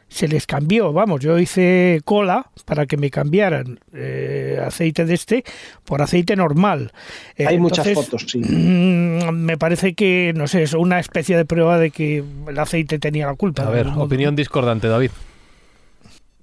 [0.10, 5.44] se les cambió, vamos, yo hice cola para que me cambiaran eh, aceite de este
[5.84, 6.94] por aceite normal.
[7.38, 8.40] Hay muchas fotos, sí.
[8.40, 13.00] Mm, me parece que, no sé, es una especie de prueba de que el aceite
[13.00, 13.64] tenía la culpa.
[13.64, 15.12] A ver, opinión discordante, David.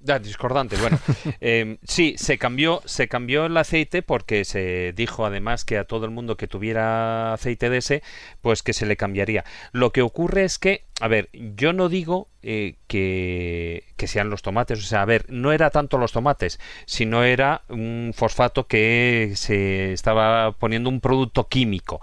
[0.07, 0.99] Ah, discordante, bueno.
[1.41, 6.05] Em, sí, se cambió, se cambió el aceite porque se dijo además que a todo
[6.05, 8.03] el mundo que tuviera aceite de ese,
[8.41, 9.43] pues que se le cambiaría.
[9.71, 14.77] Lo que ocurre es que, a ver, yo no digo eh, que, sean los tomates.
[14.77, 19.93] O sea, a ver, no era tanto los tomates, sino era un fosfato que se
[19.93, 22.01] estaba poniendo un producto químico.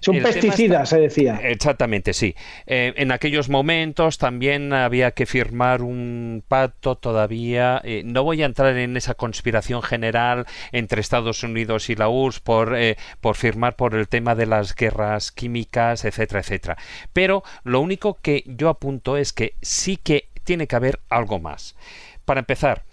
[0.00, 1.40] Son pesticidas, se decía.
[1.42, 2.36] Exactamente, sí.
[2.68, 7.80] Eh, en aquellos momentos también había que firmar un pacto todavía.
[7.82, 12.38] Eh, no voy a entrar en esa conspiración general entre Estados Unidos y la URSS
[12.38, 12.78] por,
[13.20, 16.78] por firmar por el tema de las guerras químicas, etcétera, etcétera.
[17.12, 21.76] Pero lo único que yo apunto es que sí que tiene que haber algo más.
[22.24, 22.84] Para empezar,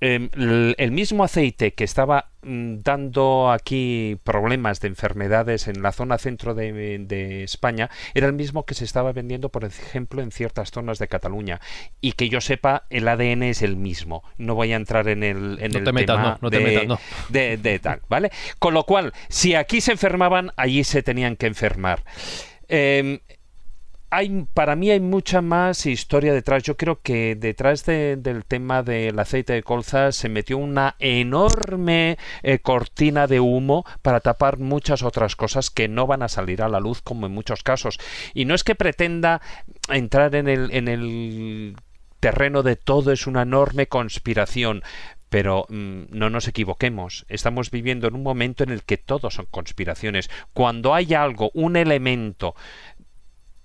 [0.00, 6.18] em, el mismo aceite que estaba mm, dando aquí problemas de enfermedades en la zona
[6.18, 10.98] centro de, España era el mismo que se estaba vendiendo, por ejemplo, en ciertas zonas
[10.98, 11.60] de Cataluña.
[12.00, 14.24] Y que yo sepa, el ADN es el mismo.
[14.38, 16.38] No voy a entrar en el, en el tema
[17.28, 18.30] de, de, tal, ¿vale?
[18.58, 22.02] Con lo cual, si aquí se enfermaban, allí se tenían que enfermar.
[22.68, 23.20] Em,
[24.14, 26.62] hay, para mí hay mucha más historia detrás.
[26.62, 32.58] Yo creo que detrás del tema del aceite de colza se metió una enorme eh,
[32.58, 36.78] cortina de humo para tapar muchas otras cosas que no van a salir a la
[36.78, 37.98] luz como en muchos casos.
[38.34, 39.40] Y no es que pretenda
[39.88, 41.76] entrar en el, en el
[42.20, 44.82] terreno de todo es una enorme conspiración,
[45.32, 49.46] pero mm, no nos equivoquemos, estamos viviendo en un momento en el que todo son
[49.50, 50.28] conspiraciones.
[50.52, 52.54] Cuando hay algo, un elemento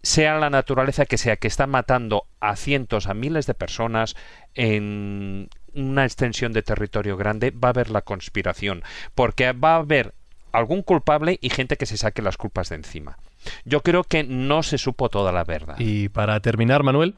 [0.08, 4.16] sea la naturaleza que sea, que está matando a cientos, a miles de personas
[4.56, 8.84] en una extensión de territorio grande, va a haber la conspiración,
[9.16, 10.14] porque va a haber
[10.54, 13.18] algún culpable y gente que se saque las culpas de encima.
[13.66, 15.76] Yo creo que no se supo toda la verdad.
[15.78, 17.16] Y para terminar, Manuel.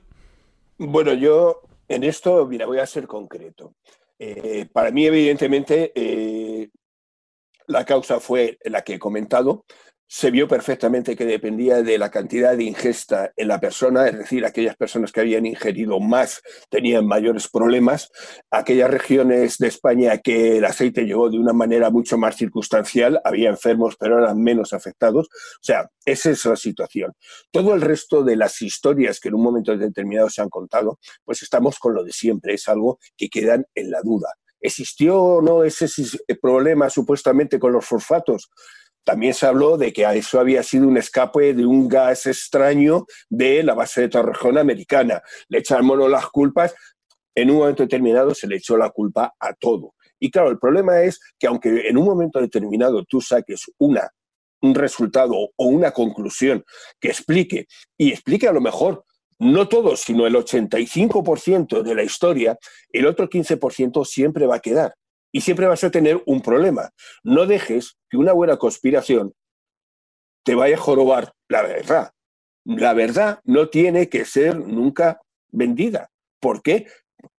[0.79, 3.75] Bueno, yo en esto, mira, voy a ser concreto.
[4.17, 6.69] Eh, para mí, evidentemente, eh,
[7.67, 9.63] la causa fue la que he comentado,
[10.11, 14.43] se vio perfectamente que dependía de la cantidad de ingesta en la persona, es decir,
[14.43, 18.09] aquellas personas que habían ingerido más tenían mayores problemas,
[18.49, 23.49] aquellas regiones de España que el aceite llegó de una manera mucho más circunstancial, había
[23.49, 27.13] enfermos pero eran menos afectados, o sea, esa es la situación.
[27.51, 31.43] Todo el resto de las historias que en un momento determinado se han contado, pues
[31.43, 34.33] estamos con lo de siempre, es algo que quedan en la duda.
[34.59, 35.87] ¿Existió o no ese
[36.41, 38.49] problema supuestamente con los fosfatos?
[39.09, 43.63] También se habló de que eso había sido un escape de un gas extraño de
[43.63, 45.23] la base de Torrejón americana.
[45.47, 46.75] Le echaron las culpas.
[47.33, 49.95] En un momento determinado se le echó la culpa a todo.
[50.19, 54.11] Y claro, el problema es que aunque en un momento determinado tú saques una,
[54.61, 56.63] un resultado o una conclusión
[56.99, 57.65] que explique,
[57.97, 59.05] y explique a lo mejor
[59.39, 62.59] no todo, sino el 85% de la historia,
[62.91, 64.93] el otro 15% siempre va a quedar
[65.31, 66.91] y siempre vas a tener un problema.
[67.23, 69.33] No dejes que una buena conspiración
[70.43, 72.11] te vaya a jorobar la verdad.
[72.65, 76.09] La verdad no tiene que ser nunca vendida.
[76.39, 76.87] ¿Por qué?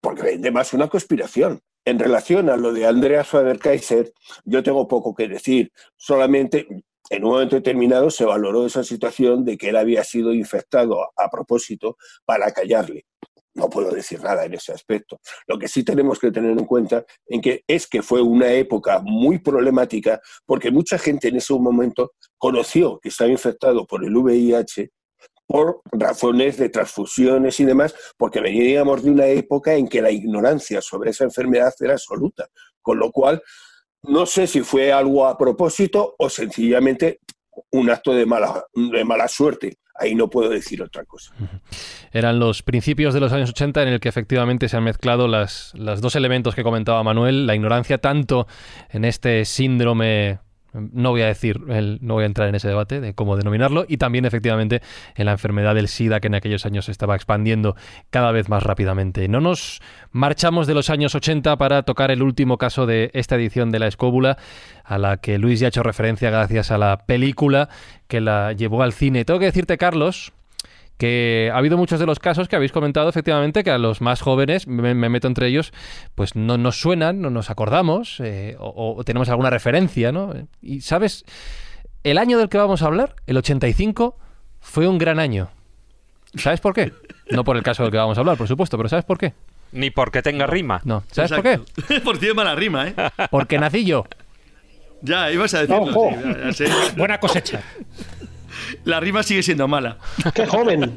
[0.00, 1.60] Porque vende más una conspiración.
[1.84, 4.12] En relación a lo de Andreas Faber-Kaiser,
[4.44, 5.72] yo tengo poco que decir.
[5.96, 6.66] Solamente
[7.08, 11.30] en un momento determinado se valoró esa situación de que él había sido infectado a
[11.30, 13.06] propósito para callarle
[13.54, 15.20] no puedo decir nada en ese aspecto.
[15.46, 19.00] Lo que sí tenemos que tener en cuenta en que es que fue una época
[19.02, 24.90] muy problemática porque mucha gente en ese momento conoció que estaba infectado por el VIH
[25.46, 30.80] por razones de transfusiones y demás, porque veníamos de una época en que la ignorancia
[30.80, 32.46] sobre esa enfermedad era absoluta.
[32.80, 33.42] Con lo cual,
[34.04, 37.18] no sé si fue algo a propósito o sencillamente
[37.72, 41.32] un acto de mala, de mala suerte ahí no puedo decir otra cosa.
[42.10, 45.72] Eran los principios de los años 80 en el que efectivamente se han mezclado las,
[45.74, 48.48] los dos elementos que comentaba Manuel, la ignorancia tanto
[48.88, 50.40] en este síndrome
[50.72, 51.60] no voy a decir,
[52.00, 54.82] no voy a entrar en ese debate de cómo denominarlo, y también efectivamente
[55.14, 57.76] en la enfermedad del SIDA que en aquellos años se estaba expandiendo
[58.10, 59.28] cada vez más rápidamente.
[59.28, 59.80] No nos
[60.12, 63.86] marchamos de los años 80 para tocar el último caso de esta edición de la
[63.86, 64.38] escóbula,
[64.84, 67.68] a la que Luis ya ha hecho referencia gracias a la película
[68.08, 69.24] que la llevó al cine.
[69.24, 70.32] Tengo que decirte, Carlos,
[71.00, 74.20] que ha habido muchos de los casos que habéis comentado efectivamente que a los más
[74.20, 75.72] jóvenes, me, meto entre ellos,
[76.14, 80.34] pues no nos suenan, no nos acordamos eh, o, tenemos alguna referencia, ¿no?
[80.60, 81.24] Y sabes,
[82.04, 84.18] el año del que vamos a hablar, el 85,
[84.60, 85.48] fue un gran año.
[86.34, 86.92] ¿Sabes por qué?
[87.30, 89.32] No por el caso del que vamos a hablar, por supuesto, pero ¿sabes por qué?
[89.72, 90.82] Ni porque tenga rima.
[90.84, 91.60] No, ¿sabes por qué?
[92.04, 92.94] Porque tiene mala rima, ¿eh?
[93.30, 94.04] Porque nací yo.
[95.00, 95.84] Ya, ibas a decirlo.
[95.84, 96.10] Ojo.
[96.10, 96.96] sí, ya- ya sé.
[96.98, 97.62] Buena cosecha.
[98.84, 99.98] La rima sigue siendo mala.
[100.34, 100.96] ¡Qué joven!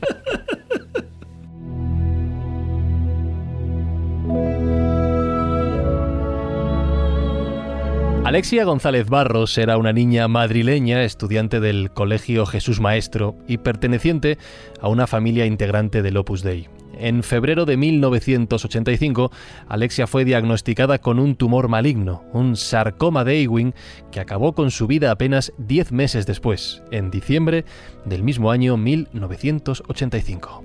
[8.26, 14.38] Alexia González Barros era una niña madrileña, estudiante del Colegio Jesús Maestro y perteneciente
[14.80, 16.69] a una familia integrante del Opus Dei.
[17.04, 19.30] En febrero de 1985,
[19.68, 23.74] Alexia fue diagnosticada con un tumor maligno, un sarcoma de Ewing,
[24.10, 27.66] que acabó con su vida apenas 10 meses después, en diciembre
[28.06, 30.64] del mismo año 1985.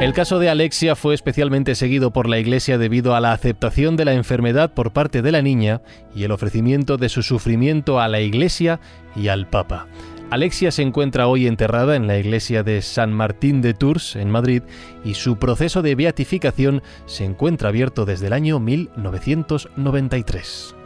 [0.00, 4.06] El caso de Alexia fue especialmente seguido por la Iglesia debido a la aceptación de
[4.06, 5.82] la enfermedad por parte de la niña
[6.14, 8.80] y el ofrecimiento de su sufrimiento a la Iglesia
[9.14, 9.86] y al Papa.
[10.30, 14.62] Alexia se encuentra hoy enterrada en la iglesia de San Martín de Tours, en Madrid,
[15.04, 20.76] y su proceso de beatificación se encuentra abierto desde el año 1993.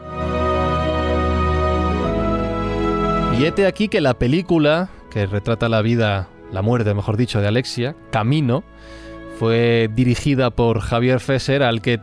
[3.38, 7.48] Y hete aquí que la película, que retrata la vida, la muerte, mejor dicho, de
[7.48, 8.64] Alexia, Camino,
[9.38, 12.00] fue dirigida por Javier Fesser, al que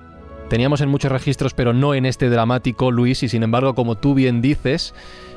[0.48, 4.14] teníamos en muchos registros, pero no en este dramático, Luis, y sin embargo, como tú
[4.14, 4.94] bien dices,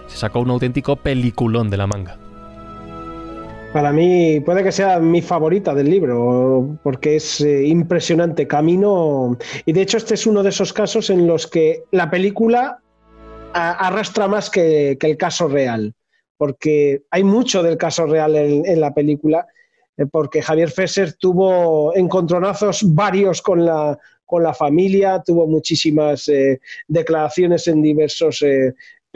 [0.07, 2.19] se sacó un auténtico peliculón de la manga.
[3.75, 9.37] Para mí puede que sea mi favorita del libro, porque es eh, impresionante camino.
[9.67, 12.79] Y de hecho este es uno de esos casos en los que la película
[13.53, 15.93] arrastra más que, el caso real,
[16.37, 19.47] porque hay mucho del caso real en, la película,
[19.97, 26.61] eh, porque Javier Fesser tuvo encontronazos varios con la, con la familia, tuvo muchísimas eh,
[26.87, 28.45] declaraciones en diversos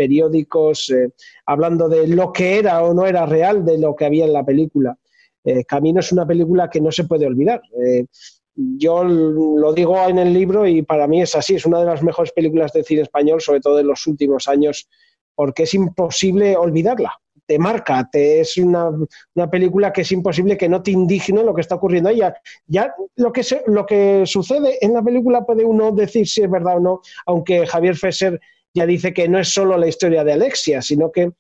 [0.03, 1.11] periódicos, eh,
[1.47, 4.45] hablando de lo que era o no era real de lo que había en la
[4.45, 4.97] película.
[5.45, 7.61] Eh, Camino es una película que no se puede olvidar.
[7.85, 8.07] Eh,
[8.55, 12.03] yo lo digo en el libro y para mí es así, es una de las
[12.03, 14.89] mejores películas de cine español, sobre todo en los últimos años,
[15.35, 17.13] porque es imposible olvidarla.
[17.47, 18.91] Te marca, te, es una,
[19.35, 22.11] una película que es imposible que no te indigne lo que está ocurriendo.
[22.11, 22.35] Ya,
[22.67, 26.51] ya lo, que se- lo que sucede en la película puede uno decir si es
[26.51, 28.39] verdad o no, aunque Javier Fesser
[28.79, 31.31] ya dice que no es solo la historia de Alexia, sino que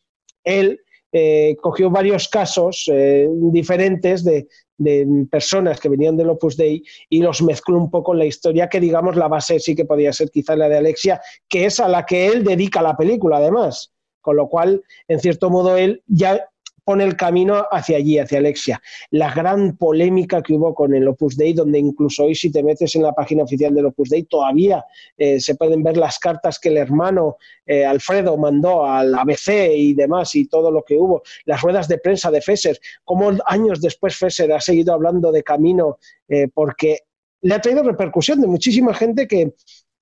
[0.44, 0.80] él
[1.12, 7.22] eh, cogió varios casos eh, diferentes de, de personas que venían del Opus Dei y
[7.22, 10.30] los mezcló un poco en la historia, que digamos la base sí que podía ser
[10.30, 13.92] quizá la de Alexia, que es a la que él dedica la película además.
[14.20, 16.44] Con lo cual, en cierto modo, él ya
[16.88, 18.80] pone el camino hacia allí, hacia Alexia.
[19.10, 22.96] La gran polémica que hubo con el Opus Dei, donde incluso hoy si te metes
[22.96, 24.82] en la página oficial del Opus Dei, todavía
[25.18, 27.36] eh, se pueden ver las cartas que el hermano
[27.66, 31.98] eh, Alfredo mandó al ABC y demás y todo lo que hubo, las ruedas de
[31.98, 37.00] prensa de Fesser, cómo años después Fesser ha seguido hablando de camino eh, porque
[37.42, 39.52] le ha traído repercusión de muchísima gente que,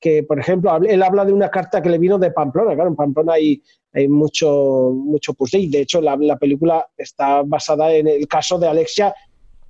[0.01, 2.75] que, por ejemplo, él habla de una carta que le vino de Pamplona.
[2.75, 3.63] Claro, en Pamplona hay,
[3.93, 5.69] hay mucho, mucho Opus Dei.
[5.69, 9.15] De hecho, la, la película está basada en el caso de Alexia,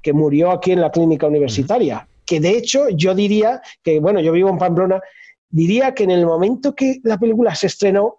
[0.02, 2.08] que murió aquí en la clínica universitaria.
[2.24, 5.00] Que de hecho, yo diría que, bueno, yo vivo en Pamplona,
[5.48, 8.18] diría que en el momento que la película se estrenó,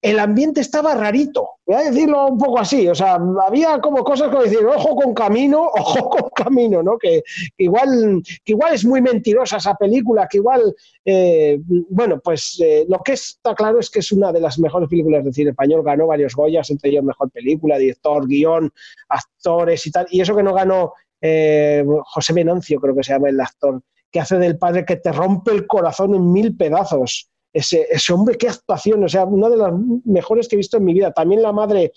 [0.00, 4.28] el ambiente estaba rarito, voy a decirlo un poco así, o sea, había como cosas
[4.28, 6.96] como decir, ojo con camino, ojo con camino, ¿no?
[6.96, 7.22] Que,
[7.56, 11.58] igual, que igual es muy mentirosa esa película, que igual, eh,
[11.90, 15.24] bueno, pues eh, lo que está claro es que es una de las mejores películas
[15.24, 18.72] de cine español, ganó varios Goyas, entre ellos Mejor Película, Director, Guión,
[19.08, 23.30] Actores y tal, y eso que no ganó eh, José Venancio, creo que se llama
[23.30, 27.28] el actor, que hace del padre que te rompe el corazón en mil pedazos
[27.58, 29.72] ese, hombre, qué actuación, o sea, una de las
[30.04, 31.12] mejores que he visto en mi vida.
[31.12, 31.92] También la madre,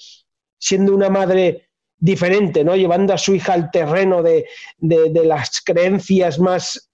[0.57, 2.75] siendo una madre diferente, ¿no?
[2.75, 4.45] Llevando a su hija al terreno de,
[4.79, 6.91] de las creencias más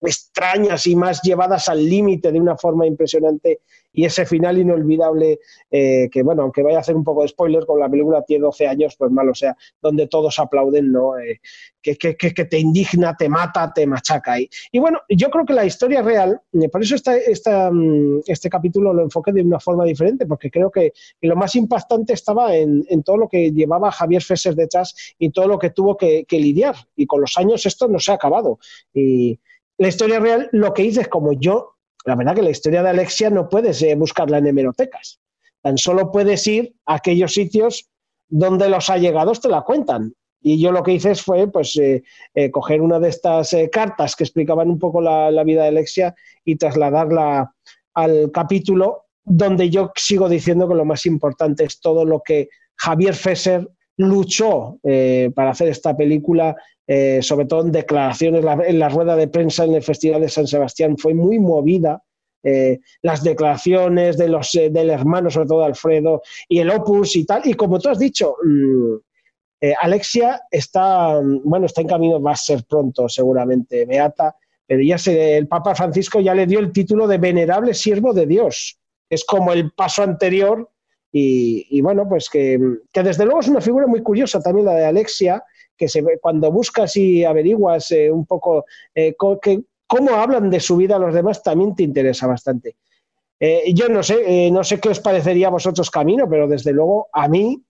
[0.00, 3.60] extrañas y más llevadas al límite de una forma impresionante
[3.94, 5.38] y ese final inolvidable
[5.70, 8.42] eh, que bueno, aunque vaya a hacer un poco de spoiler con la película tiene
[8.42, 11.18] 12 años, pues malo, sea, donde todos aplauden, ¿no?
[11.18, 11.40] Eh,
[11.80, 14.40] que, que, que, te indigna, te mata, te machaca.
[14.40, 17.70] Y, y bueno, yo creo que la historia real, eh, por eso esta, esta,
[18.26, 22.14] este capítulo lo enfoqué de una forma diferente, porque creo que, que lo más impactante
[22.14, 25.96] estaba en, en, todo lo que llevaba Javier Fesser detrás y todo lo que tuvo
[25.96, 26.74] que, que lidiar.
[26.96, 28.58] Y con los años esto no se ha acabado.
[28.92, 29.38] Y
[29.76, 31.73] la historia real, lo que hice es como yo
[32.04, 35.20] la verdad que la historia de Alexia no puedes eh, buscarla en hemerotecas.
[35.62, 37.88] Tan solo puedes ir a aquellos sitios
[38.28, 40.12] donde los allegados te la cuentan.
[40.42, 42.02] Y yo lo que hice fue pues, eh,
[42.34, 46.14] eh, coger una de estas cartas que explicaban un poco la, vida de Alexia
[46.44, 47.54] y trasladarla
[47.94, 53.14] al capítulo donde yo sigo diciendo que lo más importante es todo lo que Javier
[53.14, 53.66] Fesser
[53.96, 54.78] luchó
[55.34, 56.54] para hacer esta película,
[56.86, 60.46] eh, sobre todo en declaraciones, en la rueda de prensa en el Festival de San
[60.46, 62.02] Sebastián, fue muy movida.
[62.42, 67.42] Eh, las declaraciones de los, del hermano, sobre todo Alfredo, y el opus y tal.
[67.44, 68.96] Y como tú has dicho, mm,
[69.80, 74.36] Alexia está, bueno, está en camino, va a ser pronto seguramente, Beata,
[74.66, 78.26] pero ya se, el Papa Francisco ya le dio el título de venerable siervo de
[78.26, 78.78] Dios.
[79.08, 80.70] Es como el paso anterior
[81.16, 82.58] y, bueno, pues que,
[82.92, 85.44] desde luego es una figura muy curiosa también la de Alexia,
[85.76, 88.64] que se, cuando buscas y averiguas eh, un poco
[88.94, 92.76] eh, cómo hablan de su vida los demás, también te interesa bastante.
[93.40, 97.08] Eh, yo no sé, no sé qué os parecería a vosotros Camino, pero desde luego
[97.12, 97.62] a mí,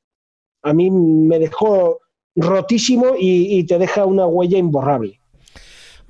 [0.62, 2.00] a mí me dejó
[2.36, 5.20] rotísimo y, te deja una huella imborrable.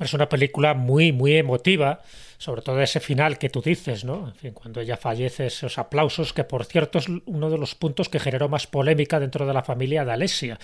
[0.01, 2.01] Es una película muy, muy emotiva
[2.45, 4.29] sobre todo ese final que tú dices, ¿no?
[4.29, 8.11] En fin, cuando ella fallece, esos aplausos, que por cierto es uno de los puntos
[8.11, 10.59] que generó más polémica dentro de la familia de Alesia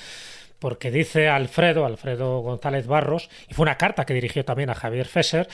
[0.61, 5.07] porque dice Alfredo, Alfredo González Barros, y fue una carta que dirigió también a Javier
[5.07, 5.49] Fesser,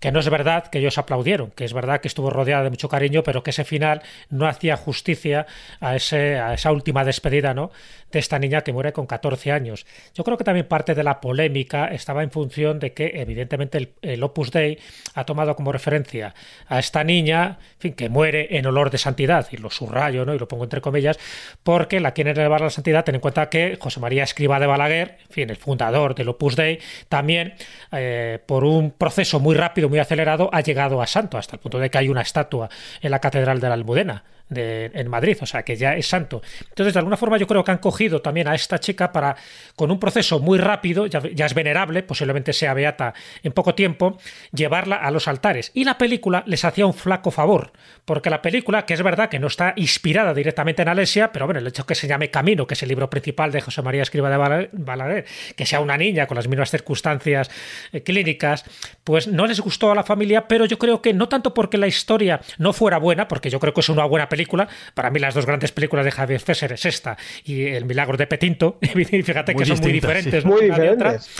[0.00, 2.88] que no es verdad que ellos aplaudieron, que es verdad que estuvo rodeada de mucho
[2.88, 5.46] cariño, pero que ese final no hacía justicia
[5.80, 7.70] a, ese, a esa última despedida ¿no?
[8.12, 9.86] de esta niña que muere con 14 años.
[10.14, 14.22] Yo creo que también parte de la polémica estaba en función de que evidentemente el,
[14.22, 14.78] Opus Dei
[15.14, 16.34] ha tomado como referencia
[16.68, 20.34] a esta niña, en fin, que muere en olor de santidad, y lo subrayo ¿no?
[20.34, 21.18] y lo pongo entre comillas,
[21.62, 24.66] porque la quieren elevar a la santidad, ten en cuenta que José María escribe de
[24.66, 26.78] Balaguer, en fin, el fundador del Opus Dei,
[27.08, 27.54] también
[27.92, 31.78] eh, por un proceso muy rápido, muy acelerado, ha llegado a santo, hasta el punto
[31.78, 32.68] de que hay una estatua
[33.00, 36.42] en la Catedral de la Almudena en Madrid, o sea que ya es santo.
[36.68, 39.36] Entonces, de alguna forma, yo creo que han cogido también a esta chica para,
[39.74, 44.18] con un proceso muy rápido, ya, es venerable, posiblemente sea beata en poco tiempo,
[44.52, 45.70] llevarla a los altares.
[45.74, 47.72] Y la película les hacía un flaco favor,
[48.04, 51.60] porque la película, que es verdad que no está inspirada directamente en Alesia, pero bueno,
[51.60, 54.30] el hecho que se llame Camino, que es el libro principal de José María Escriba
[54.30, 55.24] de Balaguer,
[55.56, 57.50] que sea una niña con las mismas circunstancias
[57.92, 58.64] eh, clínicas,
[59.04, 61.86] pues no les gustó a la familia, pero yo creo que no tanto porque la
[61.86, 64.68] historia no fuera buena, porque yo creo que es una buena película, película.
[64.92, 68.26] Para mí las dos grandes películas de Javier Fesser es esta y El milagro de
[68.26, 68.78] Petinto.
[68.82, 70.44] Fíjate que son muy diferentes.
[70.44, 71.30] Muy diferentes.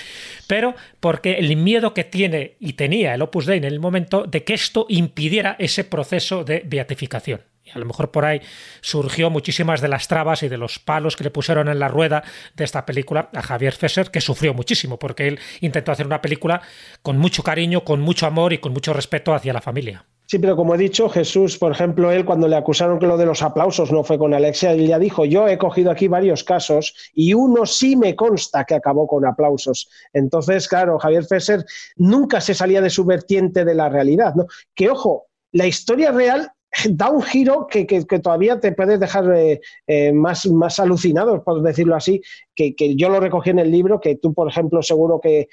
[0.46, 4.44] Pero porque el miedo que tiene y tenía el Opus Dei en el momento de
[4.44, 7.42] que esto impidiera ese proceso de beatificación.
[7.64, 8.40] Y a lo mejor por ahí
[8.80, 12.22] surgió muchísimas de las trabas y de los palos que le pusieron en la rueda
[12.54, 16.62] de esta película a Javier Fesser, que sufrió muchísimo, porque él intentó hacer una película
[17.02, 20.04] con mucho cariño, con mucho amor y con mucho respeto hacia la familia.
[20.26, 23.26] Sí, pero como he dicho, Jesús, por ejemplo, él cuando le acusaron que lo de
[23.26, 26.94] los aplausos no fue con Alexia, él ya dijo, yo he cogido aquí varios casos
[27.14, 29.88] y uno sí me consta que acabó con aplausos.
[30.12, 31.64] Entonces, claro, Javier Fesser
[31.96, 34.34] nunca se salía de su vertiente de la realidad.
[34.34, 34.46] ¿no?
[34.74, 36.50] Que ojo, la historia real
[36.90, 37.84] da un giro que,
[38.20, 42.20] todavía te puedes dejar eh, eh, más, más alucinado, por decirlo así,
[42.54, 45.48] que, yo lo recogí en el libro, que tú, por ejemplo, seguro que,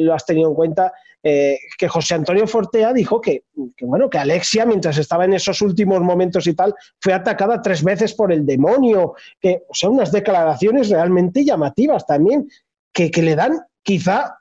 [0.00, 0.92] lo has tenido en cuenta,
[1.26, 3.44] eh, que José Antonio Fortea dijo que,
[3.80, 8.12] bueno, que Alexia, mientras estaba en esos últimos momentos y tal, fue atacada tres veces
[8.12, 12.46] por el demonio, que, o sea, unas declaraciones realmente llamativas también,
[12.92, 14.36] que, le dan quizá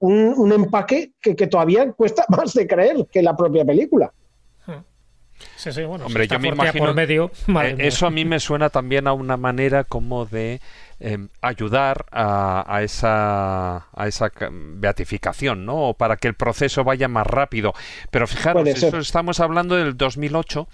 [0.00, 4.12] un, empaque que, todavía cuesta más de creer que la propia película.
[5.56, 6.86] Sí, sí, bueno, Hombre, yo me imagino.
[6.86, 7.30] Por medio,
[7.62, 10.60] eh, eso a mí me suena también a una manera como de
[11.00, 15.88] Em, ayudar a, esa, a esa beatificación, ¿no?
[15.88, 17.74] O para que el proceso vaya más rápido.
[18.10, 20.68] Pero fijaros, eso estamos hablando del 2008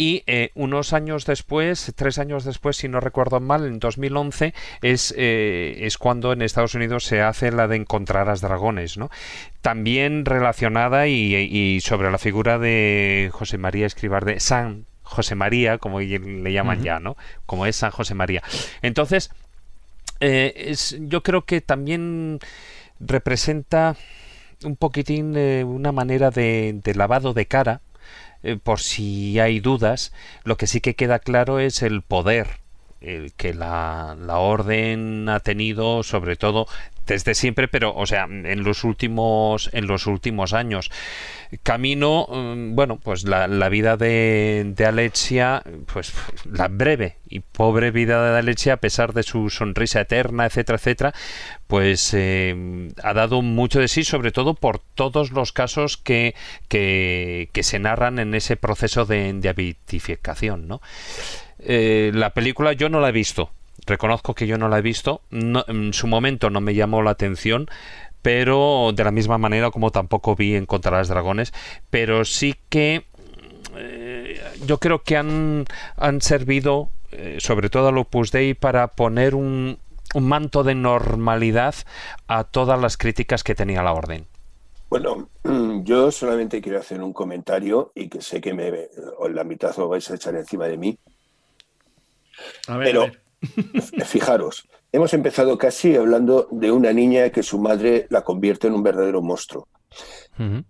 [0.00, 5.12] y eh, unos años después, tres años después, si no recuerdo mal, en 2011 es,
[5.18, 9.10] eh, es cuando en Estados Unidos se hace la de encontrar a dragones, ¿no?
[9.60, 15.98] También relacionada y, sobre la figura de José María Escribar de San José María, como
[16.00, 17.16] le llaman ya, ¿no?
[17.44, 18.42] Como es San José María.
[18.82, 19.30] Entonces,
[20.20, 22.38] eh, es, yo creo que también
[23.00, 23.96] representa
[24.64, 27.80] un poquitín eh, una manera de, lavado de cara,
[28.42, 30.12] eh, por si hay dudas.
[30.44, 32.60] Lo que sí que queda claro es el poder
[33.00, 36.66] que la, la, orden ha tenido sobre todo
[37.08, 40.90] desde siempre, pero, o sea, en los últimos, en los últimos años.
[41.62, 45.62] Camino, mm, bueno, pues la, vida de, de, Alexia,
[45.92, 46.12] pues
[46.44, 51.14] la breve y pobre vida de Alexia, a pesar de su sonrisa eterna, etcétera, etcétera,
[51.66, 56.34] pues eh, ha dado mucho de sí, sobre todo por todos los casos que,
[56.68, 59.76] que, se narran en ese proceso de, de
[60.58, 60.80] ¿no?
[61.60, 63.50] Eh, la película yo no la he visto,
[63.86, 67.68] Reconozco que yo no la he visto, en su momento no me llamó la atención,
[68.22, 71.54] pero de la misma manera como tampoco vi en Contra las Dragones,
[71.88, 73.06] pero sí que
[73.76, 75.64] eh, yo creo que han,
[75.96, 79.78] han servido eh, sobre todo al Opus Dei, para poner un,
[80.14, 81.74] manto de normalidad
[82.28, 84.26] a todas las críticas que tenía la orden.
[84.90, 85.28] Bueno,
[85.84, 88.88] yo solamente quiero hacer un comentario y que sé que me,
[89.30, 90.98] la mitad lo vais a echar encima de mí.
[92.66, 93.10] Pero
[94.04, 98.82] fijaros, hemos empezado casi hablando de una niña que su madre la convierte en un
[98.82, 99.68] verdadero monstruo.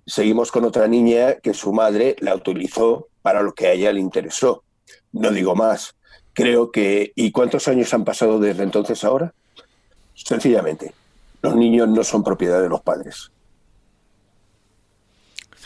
[0.07, 4.01] Seguimos con otra niña que su madre la utilizó para lo que a ella le
[4.01, 4.65] interesó.
[5.13, 5.97] No digo más.
[6.33, 7.13] Creo que...
[7.15, 9.35] ¿Y cuántos años han pasado desde entonces ahora?
[10.15, 10.95] Sencillamente,
[11.43, 13.31] los niños no son propiedad de los padres.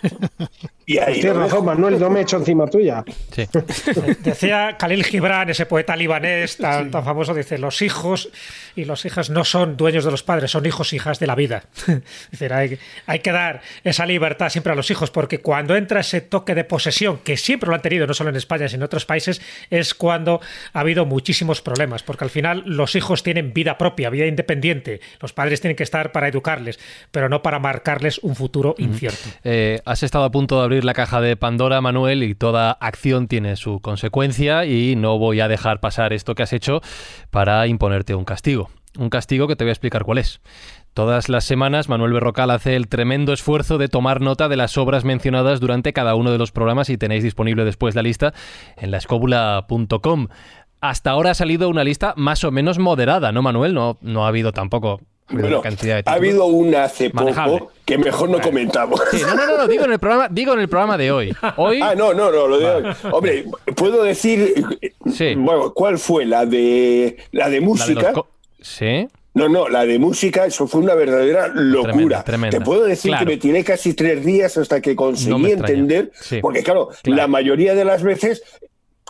[0.93, 3.03] Y ahí Tienes razón, Manuel, no me he hecho encima tuya.
[4.23, 8.29] Decía Khalil Gibran, ese poeta libanés tan, tan, famoso, dice, los hijos
[8.77, 11.35] y las hijas no son dueños de los padres, son hijos e hijas de la
[11.35, 11.65] vida.
[12.31, 16.21] dice, hay, hay, que dar esa libertad siempre a los hijos, porque cuando entra ese
[16.21, 19.07] toque de posesión, que siempre lo han tenido, no solo en España, sino en otros
[19.07, 19.41] países,
[19.71, 20.43] es cuando
[20.75, 25.01] ha habido muchísimos problemas, porque al final los hijos tienen vida propia, vida independiente.
[25.21, 26.79] Los padres tienen que estar para educarles,
[27.11, 29.31] pero no para marcarles un futuro incierto.
[29.43, 33.29] Eh, has estado a punto de abrir la caja de Pandora, Manuel, y toda acción
[33.29, 36.81] tiene su consecuencia y no voy a dejar pasar esto que has hecho
[37.31, 38.71] para imponerte un castigo.
[38.99, 40.41] Un castigo que te voy a explicar cuál es.
[40.95, 45.05] Todas las semanas Manuel Berrocal hace el tremendo esfuerzo de tomar nota de las obras
[45.05, 48.35] mencionadas durante cada uno de los programas y tenéis disponible después la lista
[48.77, 50.29] en laescóbula.com.
[50.83, 53.73] Hasta ahora ha salido una lista más o menos moderada, ¿no, Manuel?
[53.73, 55.01] No, no ha habido tampoco
[55.31, 55.63] bueno,
[56.05, 59.01] ha habido una hace poco que mejor no comentamos.
[59.13, 61.35] no, no, no, digo en el programa, digo en el programa de hoy.
[61.57, 61.81] hoy...
[61.83, 62.85] Ah, no, no, no, lo de hoy.
[63.11, 63.45] Hombre,
[63.75, 64.55] puedo decir,
[65.13, 65.35] sí.
[65.35, 68.13] bueno, ¿cuál fue la de la de música?
[68.61, 69.09] sí.
[69.35, 72.23] No, no, la de música, eso fue una verdadera locura.
[72.51, 76.13] Te puedo decir que me tiré casi tres días hasta que conseguí entender,
[76.43, 78.43] porque claro, la mayoría de las veces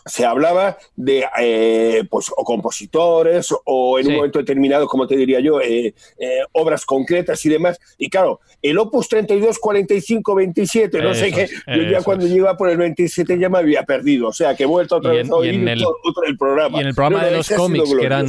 [0.05, 5.41] se hablaba de eh, pues o compositores o en un momento determinado, como te diría
[5.41, 7.79] yo, eh, eh, obras concretas y demás.
[7.99, 12.69] Y claro, el Opus 32, 45, 27, no sé qué, yo ya cuando iba por
[12.69, 15.55] el 27 ya me había perdido, o sea que he vuelto otra vez a oír
[15.55, 16.79] el, programa.
[16.79, 18.27] Y en el programa de los cómics, que eran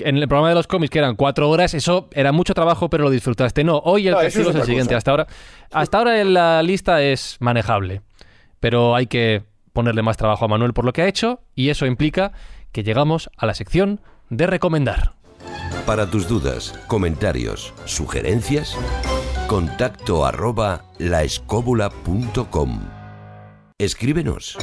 [0.00, 3.04] en el programa de los cómics que eran cuatro horas, eso era mucho trabajo, pero
[3.04, 3.64] lo disfrutaste.
[3.64, 4.94] No, hoy el castigo es el siguiente.
[4.94, 5.26] Hasta ahora,
[5.72, 8.02] hasta ahora la lista es manejable,
[8.60, 9.42] pero hay que
[9.78, 12.32] ponerle más trabajo a Manuel por lo que ha hecho y eso implica
[12.72, 15.12] que llegamos a la sección de recomendar.
[15.86, 18.76] Para tus dudas, comentarios, sugerencias,
[19.46, 20.82] contacto arroba.
[23.78, 24.58] Escríbenos.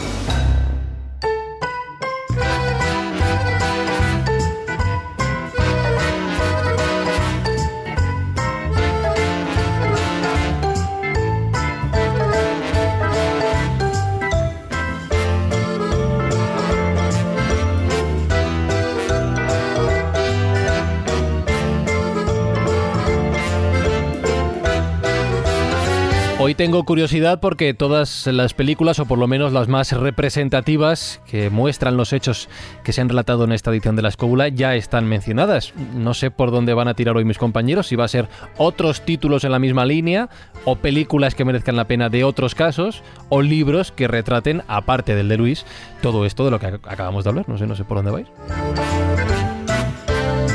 [26.45, 31.49] Hoy tengo curiosidad porque todas las películas, o por lo menos las más representativas, que
[31.49, 32.49] muestran los hechos
[32.83, 35.73] que se han relatado en esta edición de La Escóbula, ya están mencionadas.
[35.95, 38.27] No sé por dónde van a tirar hoy mis compañeros, si va a ser
[38.57, 40.29] otros títulos en la misma línea,
[40.65, 45.29] o películas que merezcan la pena de otros casos, o libros que retraten, aparte del
[45.29, 45.65] de Luis,
[46.03, 47.49] todo esto de lo que acabamos de hablar.
[47.49, 48.27] No sé, no sé por dónde vais.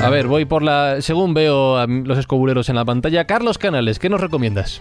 [0.01, 1.03] A ver, voy por la...
[1.03, 4.81] Según veo a los escobuleros en la pantalla, Carlos Canales, ¿qué nos recomiendas?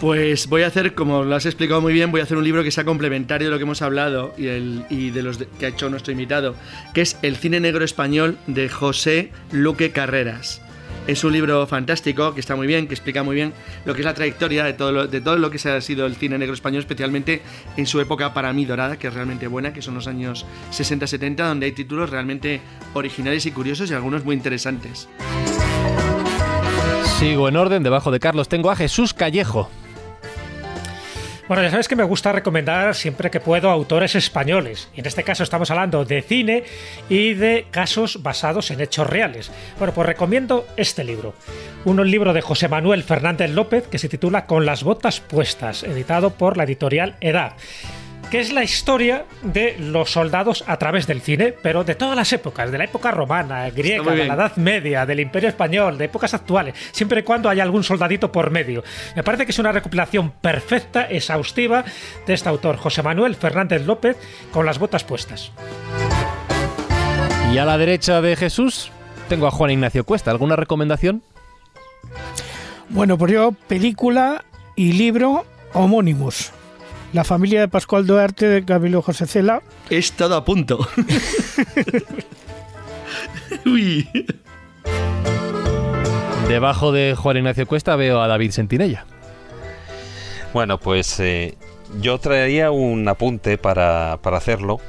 [0.00, 2.62] Pues voy a hacer, como lo has explicado muy bien, voy a hacer un libro
[2.62, 6.12] que sea complementario de lo que hemos hablado y, de los que ha hecho nuestro
[6.12, 6.54] invitado,
[6.94, 10.62] que es El cine negro español de José Luque Carreras.
[11.08, 13.52] Es un libro fantástico, que está muy bien, que explica muy bien
[13.86, 16.06] lo que es la trayectoria de todo lo, de todo lo que se ha sido
[16.06, 17.42] el cine negro español, especialmente
[17.76, 21.36] en su época para mí dorada, que es realmente buena, que son los años 60-70,
[21.36, 22.60] donde hay títulos realmente
[22.94, 25.08] originales y curiosos y algunos muy interesantes.
[27.18, 29.68] Sigo en orden, debajo de Carlos tengo a Jesús Callejo.
[31.48, 34.90] Bueno, ya sabes que me gusta recomendar siempre que puedo autores españoles.
[34.94, 36.64] Y en este caso estamos hablando de cine
[37.08, 39.50] y de casos basados en hechos reales.
[39.78, 41.32] Bueno, pues recomiendo este libro.
[41.86, 46.34] Un libro de José Manuel Fernández López que se titula Con las botas puestas, editado
[46.34, 47.54] por la editorial Edad
[48.30, 52.32] que es la historia de los soldados a través del cine, pero de todas las
[52.32, 56.34] épocas, de la época romana, griega, de la Edad Media, del Imperio Español, de épocas
[56.34, 58.84] actuales, siempre y cuando haya algún soldadito por medio.
[59.16, 61.84] Me parece que es una recopilación perfecta, exhaustiva,
[62.26, 64.16] de este autor, José Manuel Fernández López,
[64.52, 65.52] con las botas puestas.
[67.52, 68.90] Y a la derecha de Jesús
[69.28, 70.30] tengo a Juan Ignacio Cuesta.
[70.30, 71.22] ¿Alguna recomendación?
[72.90, 74.44] Bueno, pues yo, película
[74.76, 76.52] y libro homónimos
[77.12, 79.62] La familia de Pascual Duarte de Camilo José Cela.
[79.88, 80.78] Es todo a punto.
[83.66, 84.08] Uy.
[86.48, 89.06] Debajo de Juan Ignacio Cuesta veo a David Sentinella.
[90.52, 91.56] Bueno, pues eh,
[92.00, 94.80] yo traería un apunte para, hacerlo.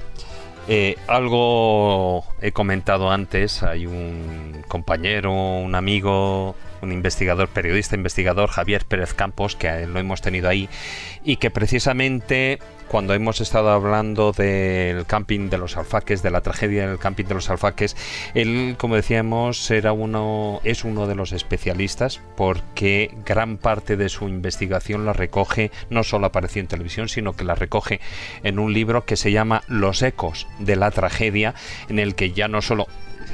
[0.68, 8.86] Eh, algo he comentado antes, hay un compañero, un amigo un investigador, periodista investigador, Javier
[8.86, 10.70] Pérez Campos, que lo hemos tenido ahí,
[11.24, 16.88] y que precisamente cuando hemos estado hablando del camping de los alfaques, de la tragedia
[16.88, 17.96] del camping de los alfaques,
[18.34, 24.28] él, como decíamos, era uno, es uno de los especialistas porque gran parte de su
[24.28, 28.00] investigación la recoge, no solo apareció en televisión, sino que la recoge
[28.44, 31.54] en un libro que se llama Los ecos de la tragedia,
[31.90, 32.88] en el que ya no solo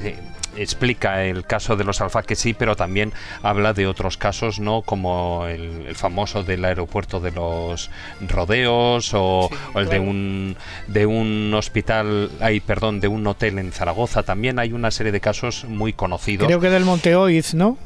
[0.04, 0.18] eh,
[0.58, 4.82] explica el caso de los alfaques sí, pero también habla de otros casos, ¿no?
[4.82, 7.90] Como el, famoso del aeropuerto de los
[8.28, 10.58] rodeos o, el de un
[10.88, 14.24] de un hospital, ay, perdón, de un hotel en Zaragoza.
[14.24, 16.48] También hay una serie de casos muy conocidos.
[16.48, 17.78] Creo que del Monte Oiz, ¿no?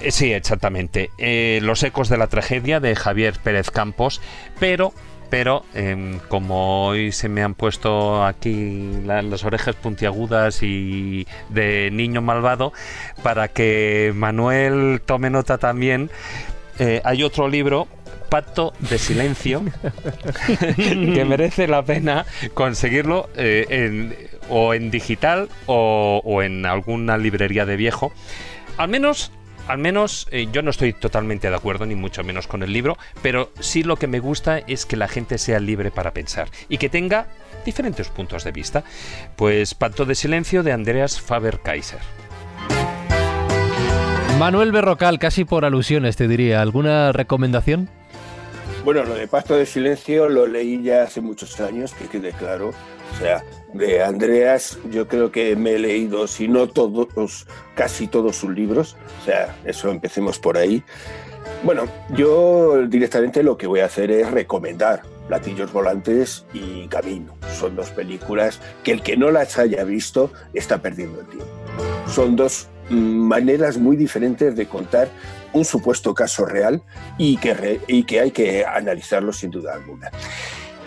[0.00, 1.10] Eh, sí, exactamente.
[1.18, 4.20] Eh, los ecos de la tragedia de Javier Pérez Campos,
[4.58, 4.92] pero
[5.34, 12.22] pero em, como hoy se me han puesto aquí las orejas puntiagudas y de niño
[12.22, 12.72] malvado,
[13.24, 16.08] para que Manuel tome nota también,
[16.78, 17.88] eh, hay otro libro
[18.28, 19.64] Pacto de Silencio,
[20.76, 27.74] que merece la pena conseguirlo eh, o en digital o, o, en alguna librería de
[27.74, 28.12] viejo.
[28.76, 29.32] Al menos
[29.68, 32.96] al menos eh, yo no estoy totalmente de acuerdo, ni mucho menos con el libro,
[33.22, 36.78] pero sí lo que me gusta es que la gente sea libre para pensar y
[36.78, 37.26] que tenga
[37.64, 38.84] diferentes puntos de vista.
[39.36, 42.00] Pues Pacto de Silencio de Andreas Faber-Kaiser.
[44.38, 47.88] Manuel Berrocal, casi por alusiones te diría, ¿alguna recomendación?
[48.84, 52.72] Bueno, lo de Pacto de Silencio lo leí ya hace muchos años, que quede claro.
[53.12, 58.36] O sea, de Andreas yo creo que me he leído, si no todos, casi todos
[58.36, 58.96] sus libros.
[59.22, 60.82] O sea, eso empecemos por ahí.
[61.62, 67.34] Bueno, yo directamente lo que voy a hacer es recomendar Platillos Volantes y Camino.
[67.58, 71.46] Son dos películas que el que no las haya visto está perdiendo el tiempo.
[72.06, 75.08] Son dos mm, maneras muy diferentes de contar
[75.52, 76.82] un supuesto caso real
[77.16, 80.10] y que, y que hay que analizarlo sin duda alguna.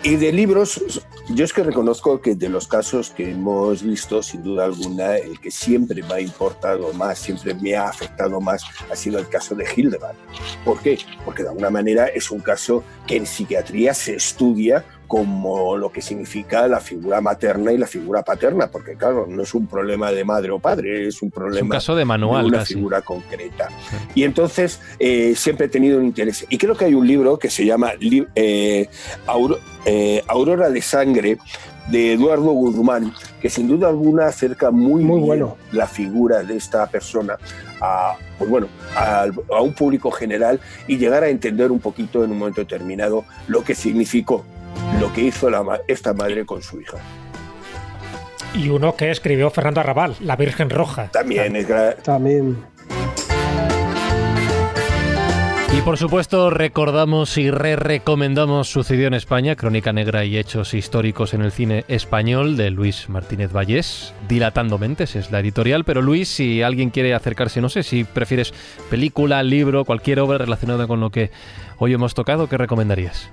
[0.04, 4.44] Y de libros, yo es que reconozco que de los casos que hemos visto, sin
[4.44, 8.94] duda alguna, el que siempre me ha importado más, siempre me ha afectado más, ha
[8.94, 10.16] sido el caso de Hildeband.
[10.64, 10.98] ¿Por qué?
[11.24, 16.02] Porque de alguna manera es un caso que en psiquiatría se estudia como lo que
[16.02, 20.22] significa la figura materna y la figura paterna, porque claro, no es un problema de
[20.22, 23.68] madre o padre, es un problema caso de, manual, una figura concreta.
[24.14, 26.44] Y entonces eh, siempre he tenido un interés.
[26.50, 27.92] Y creo que hay un libro que se llama
[28.34, 28.88] eh,
[29.86, 31.38] eh, Aurora de Sangre,
[31.90, 36.86] de Eduardo Guzmán, que sin duda alguna acerca muy, muy bueno la figura de esta
[36.86, 37.38] persona
[37.80, 42.32] a, pues bueno, a, a, un público general y llegar a entender un poquito en
[42.32, 44.44] un momento determinado lo que significó
[45.00, 45.48] lo que hizo
[45.86, 46.98] esta madre con su hija.
[48.54, 51.08] Y uno que escribió Fernando Arrabal, La Virgen Roja.
[51.08, 51.66] También es
[52.02, 52.56] También.
[55.76, 61.42] Y por supuesto recordamos y re-recomendamos Sucedió en España, Crónica Negra y Hechos Históricos en
[61.42, 66.62] el Cine Español de Luis Martínez Vallés, Dilatando Mentes es la editorial, pero Luis, si
[66.62, 68.54] alguien quiere acercarse, no sé, si prefieres
[68.90, 71.30] película, libro, cualquier obra relacionada con lo que
[71.76, 73.30] hoy hemos tocado, ¿qué recomendarías?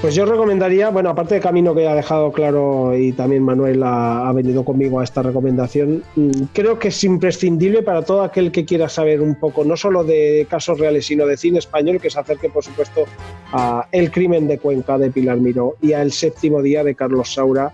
[0.00, 4.32] Pues yo recomendaría, bueno, aparte de Camino que ha dejado claro y también Manuel ha,
[4.32, 8.88] venido conmigo a esta recomendación, mm, creo que es imprescindible para todo aquel que quiera
[8.88, 12.48] saber un poco, no solo de casos reales, sino de cine español, que se acerque,
[12.48, 13.04] por supuesto,
[13.52, 17.34] a El crimen de Cuenca de Pilar Miró y a El séptimo día de Carlos
[17.34, 17.70] Saura,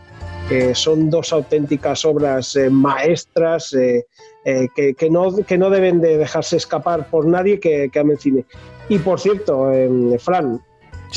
[0.48, 4.05] que son dos auténticas obras eh, maestras eh,
[4.44, 8.19] eh, que, no, que no deben de dejarse escapar por nadie que, que ame el
[8.19, 8.44] cine.
[8.89, 9.70] Y por cierto,
[10.19, 10.61] Fran,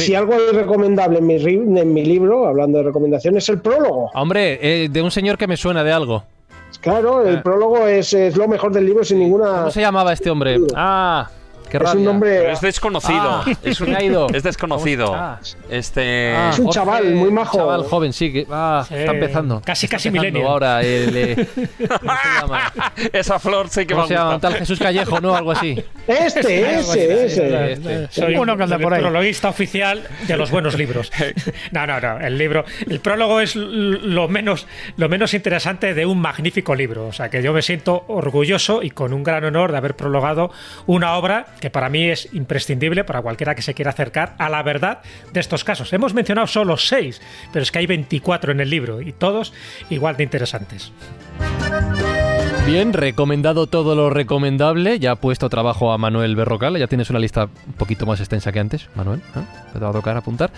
[0.03, 4.09] si algo es recomendable en mi, en mi libro, hablando de recomendaciones, es el prólogo.
[4.13, 6.23] Hombre, eh, de un señor que me suena de algo.
[6.81, 7.41] Claro, el eh.
[7.43, 9.45] prólogo es, es, lo mejor del libro sin ninguna.
[9.45, 10.57] ¿Cómo se llamaba este hombre?
[10.75, 11.29] Ah,
[11.77, 12.51] es un nombre.
[12.51, 13.43] es desconocido.
[13.45, 14.27] Ah, es, un, ido.
[14.33, 15.37] es desconocido.
[15.69, 16.33] Este.
[16.35, 17.57] Ah, es un chaval muy majo.
[17.57, 18.31] Un chaval joven, sí.
[18.31, 19.61] Que, ah, está empezando.
[19.63, 20.47] Casi, casi milenio.
[20.47, 21.47] Ahora, el, eh,
[23.13, 24.35] Esa flor sí que ¿Cómo se llama?
[24.35, 25.35] Un tal Jesús Callejo, ¿no?
[25.35, 25.81] Algo así.
[26.07, 27.73] Este, ese, ese.
[27.73, 28.07] Este.
[28.11, 29.01] Soy uno que anda por ahí.
[29.01, 31.11] prologuista oficial de los buenos libros.
[31.71, 32.19] No, no, no.
[32.19, 32.65] El libro.
[32.89, 34.65] El prólogo es lo menos,
[34.97, 37.07] lo menos interesante de un magnífico libro.
[37.07, 40.51] O sea, que yo me siento orgulloso y con un gran honor de haber prologado
[40.87, 44.63] una obra que para mí es imprescindible para cualquiera que se quiera acercar a la
[44.63, 44.99] verdad
[45.33, 45.91] de estos casos.
[45.93, 47.21] Hemos mencionado solo seis,
[47.51, 49.53] pero es que hay 24 en el libro y todos
[49.89, 50.91] igual de interesantes.
[52.65, 54.99] Bien, recomendado todo lo recomendable.
[54.99, 56.77] Ya ha puesto trabajo a Manuel Berrocal.
[56.77, 59.21] Ya tienes una lista un poquito más extensa que antes, Manuel.
[59.35, 59.41] ¿eh?
[59.73, 60.51] Te va a tocar apuntar.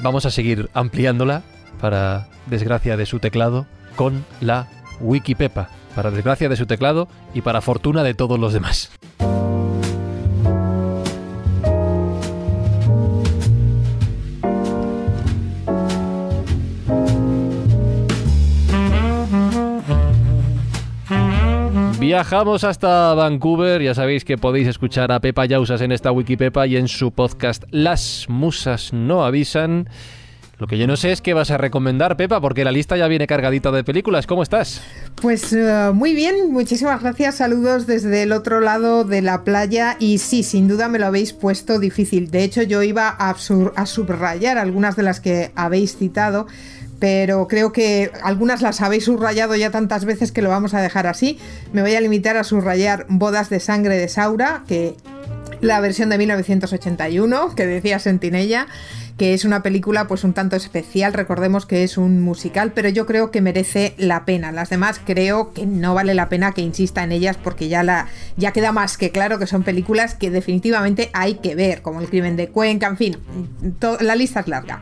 [0.00, 1.42] Vamos a seguir ampliándola
[1.80, 4.68] para desgracia de su teclado con la
[5.00, 5.70] Wikipepa.
[5.96, 8.92] Para desgracia de su teclado y para fortuna de todos los demás.
[22.10, 26.76] Viajamos hasta Vancouver, ya sabéis que podéis escuchar a Pepa Yausas en esta Wikipepa y
[26.76, 29.88] en su podcast Las Musas no avisan.
[30.58, 33.06] Lo que yo no sé es qué vas a recomendar, Pepa, porque la lista ya
[33.06, 34.26] viene cargadita de películas.
[34.26, 34.82] ¿Cómo estás?
[35.22, 37.36] Pues uh, muy bien, muchísimas gracias.
[37.36, 39.96] Saludos desde el otro lado de la playa.
[40.00, 42.32] Y sí, sin duda me lo habéis puesto difícil.
[42.32, 43.36] De hecho, yo iba a
[43.86, 46.48] subrayar algunas de las que habéis citado
[47.00, 51.06] pero creo que algunas las habéis subrayado ya tantas veces que lo vamos a dejar
[51.06, 51.38] así.
[51.72, 54.94] Me voy a limitar a subrayar Bodas de Sangre de Saura, que
[55.62, 58.66] la versión de 1981, que decía Sentinella,
[59.16, 63.06] que es una película pues un tanto especial, recordemos que es un musical, pero yo
[63.06, 64.52] creo que merece la pena.
[64.52, 68.08] Las demás creo que no vale la pena que insista en ellas porque ya la
[68.36, 72.08] ya queda más que claro que son películas que definitivamente hay que ver, como El
[72.08, 73.18] crimen de Cuenca, en fin,
[74.00, 74.80] la lista es larga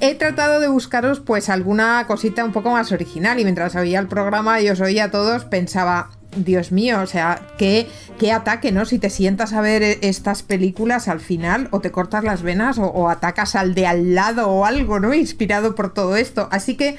[0.00, 4.08] he tratado de buscaros pues alguna cosita un poco más original y mientras oía el
[4.08, 7.86] programa y os oía a todos pensaba, Dios mío, o sea, qué,
[8.18, 8.84] qué ataque, ¿no?
[8.84, 13.08] Si te sientas a ver estas películas al final o te cortas las venas o,
[13.10, 15.12] atacas al de al lado o algo, ¿no?
[15.12, 16.48] Inspirado por todo esto.
[16.50, 16.98] Así que...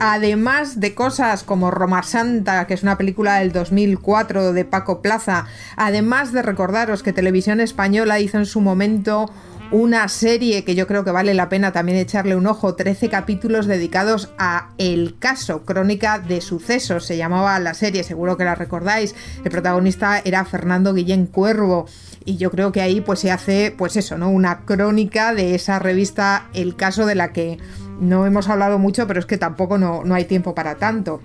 [0.00, 5.44] Además de cosas como Roma Santa, que es una película del 2004 de Paco Plaza,
[5.76, 9.30] además de recordaros que Televisión Española hizo en su momento
[9.74, 13.66] una serie que yo creo que vale la pena también echarle un ojo, 13 capítulos
[13.66, 19.16] dedicados a El caso, crónica de sucesos, se llamaba la serie, seguro que la recordáis,
[19.42, 21.86] el protagonista era Fernando Guillén Cuervo
[22.24, 24.30] y yo creo que ahí pues se hace pues eso, ¿no?
[24.30, 27.58] Una crónica de esa revista El caso de la que
[27.98, 31.20] no hemos hablado mucho, pero es que tampoco no, no hay tiempo para tanto.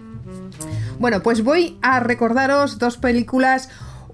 [0.97, 3.69] Bueno, pues voy a recordaros dos películas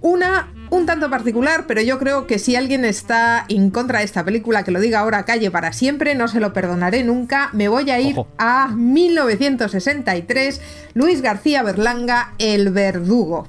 [0.05, 4.23] una un tanto particular, pero yo creo que si alguien está en contra de esta
[4.23, 7.49] película, que lo diga ahora calle para siempre, no se lo perdonaré nunca.
[7.53, 10.61] Me voy a ir a 1963,
[10.93, 13.47] Luis García Berlanga, El Verdugo.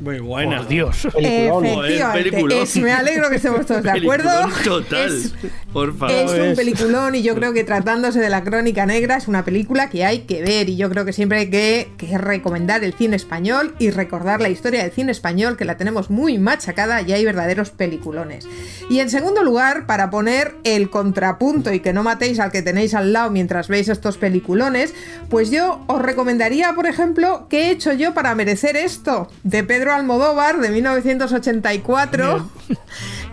[0.00, 0.62] Muy buena.
[0.62, 1.04] Dios.
[1.04, 2.62] Efectivamente.
[2.62, 4.30] Es, me alegro que estemos todos de acuerdo.
[4.64, 5.14] Total.
[5.14, 5.34] Es,
[5.72, 6.14] Por favor.
[6.14, 9.90] Es un peliculón y yo creo que tratándose de la crónica negra es una película
[9.90, 13.16] que hay que ver y yo creo que siempre hay que, que, recomendar el cine
[13.16, 17.24] español y recordar la historia del cine español que la tenemos muy machacada y hay
[17.24, 18.48] verdaderos peliculones.
[18.88, 22.94] Y en segundo lugar, para poner el contrapunto y que no matéis al que tenéis
[22.94, 24.94] al lado mientras veis estos peliculones,
[25.28, 29.30] pues yo os recomendaría, por ejemplo, ¿qué he hecho yo para merecer esto?
[29.44, 32.50] De Pedro Almodóvar de 1984,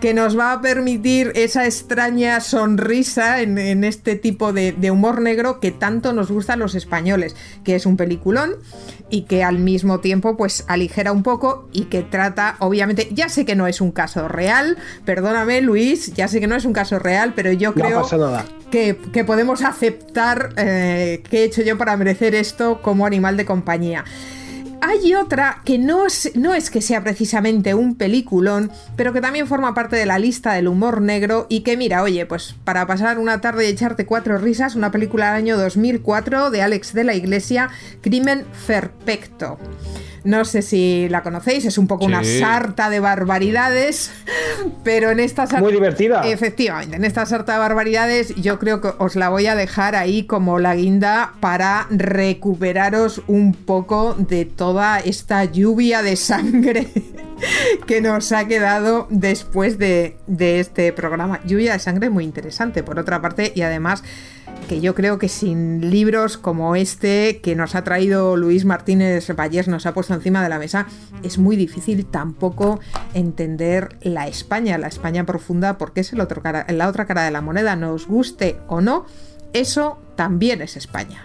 [0.00, 5.70] que nos va a permitir esa extraña sonrisa en, este tipo de, humor negro que
[5.70, 8.56] tanto nos gusta a los españoles, que es un peliculón
[9.10, 13.44] y que al mismo tiempo pues aligera un poco y que trata, obviamente, ya sé
[13.44, 16.98] que no es un caso real, perdóname Luis, ya sé que no es un caso
[16.98, 18.06] real, pero yo creo
[18.70, 18.94] Que,
[19.24, 24.04] podemos aceptar eh, que he hecho yo para merecer esto como animal de compañía.
[24.80, 29.46] Hay otra que no es, no es que sea precisamente un peliculón, pero que también
[29.46, 33.18] forma parte de la lista del humor negro y que mira, oye, pues para pasar
[33.18, 37.14] una tarde y echarte cuatro risas, una película del año 2004 de Alex de la
[37.14, 37.70] Iglesia,
[38.02, 39.58] Crimen Perfecto.
[40.24, 44.10] No sé si la conocéis, es un poco una sarta de barbaridades,
[44.84, 45.60] pero en esta sarta...
[45.60, 46.22] Muy divertida.
[46.24, 50.24] Efectivamente, en esta sarta de barbaridades yo creo que os la voy a dejar ahí
[50.24, 56.88] como la guinda para recuperaros un poco de toda esta lluvia de sangre
[57.86, 61.40] que nos ha quedado después de, de este programa.
[61.44, 64.02] Lluvia de sangre muy interesante, por otra parte, y además
[64.68, 69.66] que yo creo que sin libros como este que nos ha traído Luis Martínez Vallés,
[69.66, 70.86] nos ha puesto encima de la mesa,
[71.22, 72.78] es muy difícil tampoco
[73.14, 77.30] entender la España, la España profunda, porque es el otro cara, la otra cara de
[77.30, 79.06] la moneda, nos guste o no,
[79.54, 81.24] eso también es España.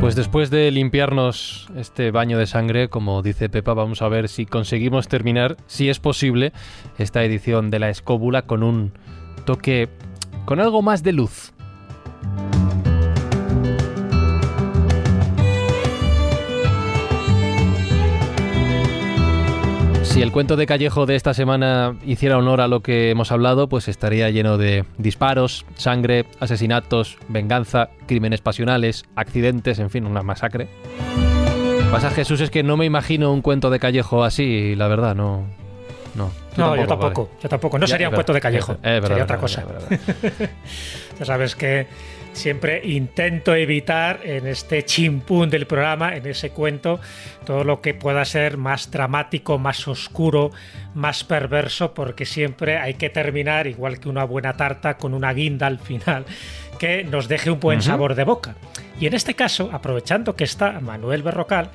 [0.00, 4.46] Pues después de limpiarnos este baño de sangre, como dice Pepa, vamos a ver si
[4.46, 6.52] conseguimos terminar, si es posible,
[6.98, 8.92] esta edición de la escóbula con un
[9.44, 9.88] toque
[10.44, 11.52] con algo más de luz.
[20.14, 23.68] Si el cuento de Callejo de esta semana hiciera honor a lo que hemos hablado,
[23.68, 30.68] pues estaría lleno de disparos, sangre, asesinatos, venganza, crímenes pasionales, accidentes, en fin, una masacre.
[31.90, 35.46] Pasa Jesús es que no me imagino un cuento de Callejo así, la verdad, no.
[36.14, 37.78] No, no yo tampoco, yo tampoco.
[37.78, 39.64] No sería un cuento de Callejo, sería otra cosa.
[41.18, 41.86] ya sabes que
[42.34, 47.00] siempre intento evitar en este chimpún del programa, en ese cuento,
[47.46, 50.50] todo lo que pueda ser más dramático, más oscuro,
[50.94, 55.66] más perverso, porque siempre hay que terminar, igual que una buena tarta, con una guinda
[55.66, 56.24] al final
[56.84, 58.56] que nos deje un buen sabor de boca.
[59.00, 61.70] Y en este caso, aprovechando que está Manuel Berrocal,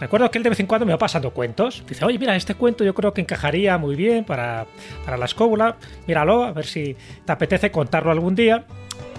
[0.00, 1.84] recuerdo que él de vez en cuando me va pasando cuentos.
[1.88, 4.66] Dice, oye, mira, este cuento yo creo que encajaría muy bien para,
[5.04, 5.76] para la escóbula.
[6.08, 8.64] Míralo, a ver si te apetece contarlo algún día.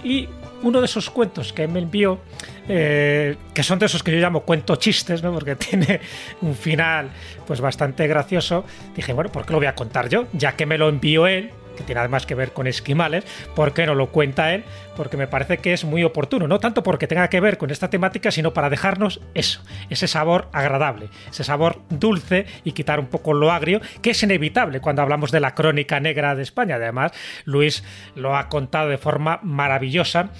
[0.03, 0.27] Y
[0.61, 2.19] uno de esos cuentos que me envió,
[2.67, 5.33] eh, que son de esos que yo llamo cuento chistes, ¿no?
[5.33, 6.01] porque tiene
[6.41, 7.11] un final
[7.47, 10.25] pues bastante gracioso, dije, bueno, ¿por qué lo voy a contar yo?
[10.33, 13.23] Ya que me lo envió él, que tiene además que ver con esquimales,
[13.55, 14.65] ¿por qué no lo cuenta él?
[14.99, 17.89] Porque me parece que es muy oportuno, no tanto porque tenga que ver con esta
[17.89, 23.31] temática, sino para dejarnos eso, ese sabor agradable, ese sabor dulce y quitar un poco
[23.31, 26.75] lo agrio, que es inevitable cuando hablamos de la crónica negra de España.
[26.75, 27.13] Además,
[27.45, 27.81] Luis
[28.15, 30.31] lo ha contado de forma maravillosa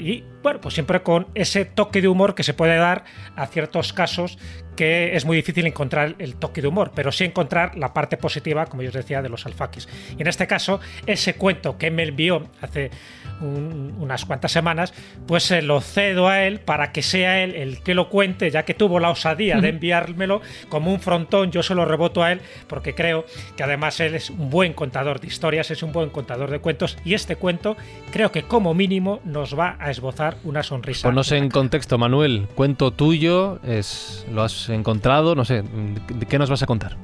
[0.00, 3.04] y, bueno, pues siempre con ese toque de humor que se puede dar
[3.36, 4.38] a ciertos casos
[4.78, 8.64] que es muy difícil encontrar el toque de humor, pero sí encontrar la parte positiva,
[8.66, 9.88] como yo os decía, de los alfaquis.
[10.16, 12.92] Y en este caso, ese cuento que me envió hace
[13.40, 14.92] unas cuantas semanas,
[15.26, 18.64] pues se lo cedo a él para que sea él el que lo cuente, ya
[18.64, 22.40] que tuvo la osadía de enviármelo como un frontón, yo se lo reboto a él
[22.66, 23.24] porque creo
[23.56, 26.96] que además él es un buen contador de historias, es un buen contador de cuentos
[27.04, 27.76] y este cuento
[28.12, 31.08] creo que como mínimo nos va a esbozar una sonrisa.
[31.08, 36.50] Ponnos en contexto, Manuel, cuento tuyo, es, lo has encontrado, no sé, ¿de qué nos
[36.50, 36.96] vas a contar?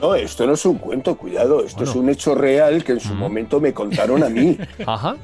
[0.00, 3.14] No, esto no es un cuento, cuidado, esto es un hecho real que en su
[3.14, 4.58] momento me contaron a mí.
[4.86, 5.16] Ajá.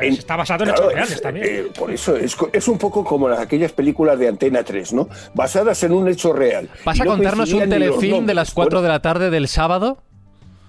[0.00, 1.46] Está basado en hechos reales también.
[1.48, 5.08] Eh, por eso es, un poco como las, aquellas películas de Antena 3, ¿no?
[5.34, 6.68] Basadas en un hecho real.
[6.84, 10.02] ¿Vas a contarnos un telefilm de las 4 de la tarde del sábado?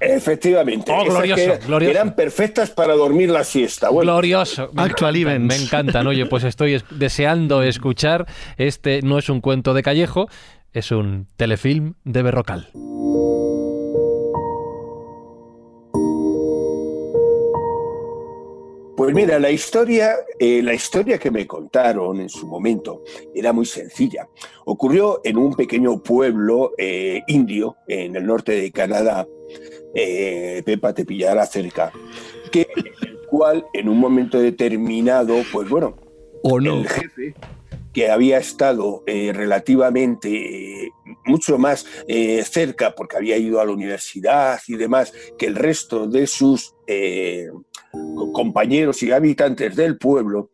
[0.02, 0.92] Efectivamente.
[0.92, 1.92] Oh, glorioso, glorioso.
[1.92, 3.90] Eran perfectas para dormir la siesta.
[3.90, 4.72] glorioso.
[4.76, 6.08] Actual Me encantan.
[6.08, 8.26] Oye, pues estoy deseando escuchar.
[8.58, 10.28] Este no es un cuento de Callejo,
[10.74, 12.70] es un telefilm de Berrocal.
[19.02, 23.02] Pues mira, la historia, eh, la historia que me contaron en su momento
[23.34, 24.30] era muy sencilla.
[24.66, 29.26] Ocurrió en un pequeño pueblo eh, indio en el norte de Canadá.
[29.96, 31.92] Eh, Pepa te pillará cerca.
[32.52, 35.98] Que, el cual en un momento determinado, pues bueno,
[36.44, 37.34] el jefe
[37.94, 40.92] que había estado relativamente
[41.26, 41.88] mucho más
[42.46, 46.76] cerca porque había ido a la universidad y demás que el resto de sus
[48.34, 50.50] compañeros y habitantes del pueblo,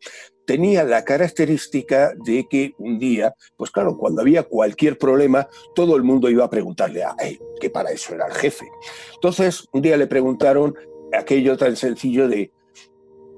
[0.48, 6.02] tenía la característica de que un día, pues claro, cuando había cualquier problema, todo el
[6.02, 8.66] mundo iba a preguntarle a él, que para eso era el jefe.
[9.14, 10.74] Entonces, un día le preguntaron
[11.12, 12.50] aquello tan sencillo de,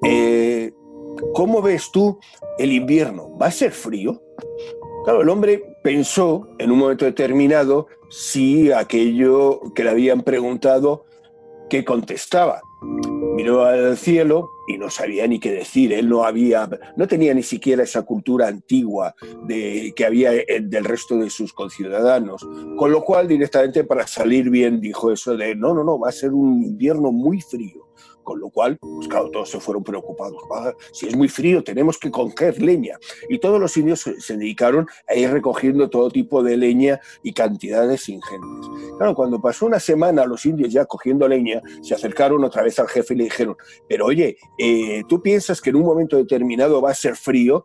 [0.05, 0.73] eh,
[1.35, 2.21] ¿cómo ves tú
[2.59, 3.37] el invierno?
[3.37, 4.23] ¿Va a ser frío?
[5.05, 11.07] Claro, el hombre pensó en un momento determinado si aquello que le habían preguntado,
[11.69, 12.61] ¿qué contestaba?
[13.41, 15.95] Miró al cielo y no sabía ni qué decir.
[15.95, 19.15] Él no había, no tenía ni siquiera esa cultura antigua
[19.47, 22.47] de, que había del resto de sus conciudadanos.
[22.77, 26.13] Con lo cual, directamente para salir bien, dijo eso de no, no, no, va a
[26.13, 27.90] ser un invierno muy frío.
[28.23, 30.43] Con lo cual, pues claro, todos se fueron preocupados.
[30.93, 32.99] si es muy frío, tenemos que coger leña.
[33.29, 38.09] Y todos los indios se, dedicaron a ir recogiendo todo tipo de leña y cantidades
[38.09, 38.71] ingentes.
[38.99, 42.89] Claro, cuando pasó una semana los indios ya cogiendo leña, se acercaron otra vez al
[42.89, 43.57] jefe y le dijeron,
[43.89, 47.65] pero oye, eh, ¿tú piensas que en un momento determinado va a ser frío?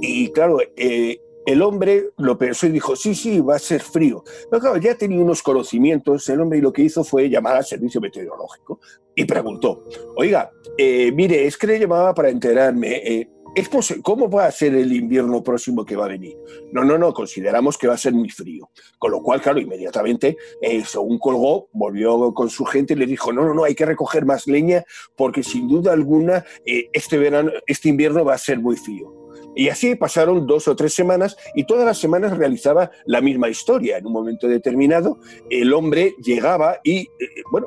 [0.00, 4.24] Y claro, eh, el hombre lo pensó y dijo, sí, sí, va a ser frío.
[4.50, 7.64] Pero claro, ya tenía unos conocimientos el hombre y lo que hizo fue llamar al
[7.64, 8.80] servicio meteorológico
[9.14, 9.84] y preguntó,
[10.16, 13.68] oiga, eh, mire, es que le llamaba para enterarme, eh, ¿es
[14.02, 16.36] ¿cómo va a ser el invierno próximo que va a venir?
[16.72, 18.70] No, no, no, consideramos que va a ser muy frío.
[18.98, 23.32] Con lo cual, claro, inmediatamente, eh, según colgó, volvió con su gente y le dijo,
[23.32, 24.84] no, no, no, hay que recoger más leña
[25.16, 29.23] porque sin duda alguna este verano, este invierno va a ser muy frío.
[29.54, 33.98] Y así pasaron dos o tres semanas y todas las semanas realizaba la misma historia.
[33.98, 35.18] En un momento determinado,
[35.50, 37.08] el hombre llegaba y, eh,
[37.50, 37.66] bueno,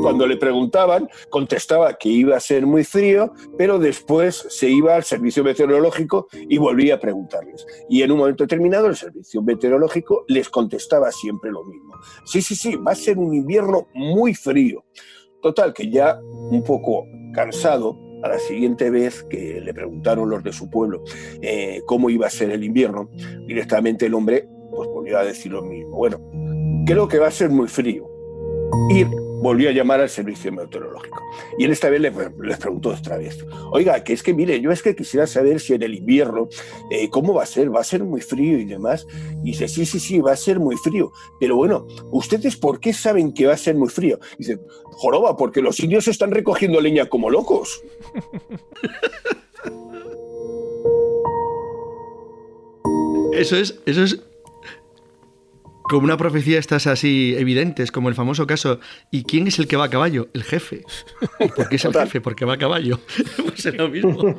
[0.00, 5.04] cuando le preguntaban, contestaba que iba a ser muy frío, pero después se iba al
[5.04, 7.66] servicio meteorológico y volvía a preguntarles.
[7.88, 11.94] Y en un momento determinado el servicio meteorológico les contestaba siempre lo mismo.
[12.24, 14.84] Sí, sí, sí, va a ser un invierno muy frío.
[15.40, 17.04] Total, que ya un poco
[17.34, 21.02] cansado, a la siguiente vez que le preguntaron los de su pueblo
[21.40, 23.10] eh, cómo iba a ser el invierno,
[23.46, 25.96] directamente el hombre pues volvió a decir lo mismo.
[25.96, 26.20] Bueno,
[26.86, 28.08] creo que va a ser muy frío.
[28.90, 29.04] Y
[29.42, 31.20] volvió a llamar al servicio meteorológico.
[31.58, 34.82] Y él esta vez les, preguntó otra vez, oiga, que es que mire, yo es
[34.82, 36.48] que quisiera saber si en el invierno,
[36.90, 37.74] eh, ¿cómo va a ser?
[37.74, 39.06] ¿Va a ser muy frío y demás?
[39.42, 41.12] Y dice, sí, sí, sí, va a ser muy frío.
[41.40, 44.18] Pero bueno, ¿ustedes por qué saben que va a ser muy frío?
[44.38, 47.82] dice, joroba, porque los indios están recogiendo leña como locos.
[53.32, 54.20] Eso es, eso es
[55.82, 58.80] como una profecía estas así evidentes, como el famoso caso,
[59.10, 60.28] ¿y quién es el que va a caballo?
[60.34, 60.84] El jefe.
[61.56, 62.20] por qué es el jefe?
[62.20, 63.00] Porque va a caballo.
[63.44, 64.36] pues es lo mismo.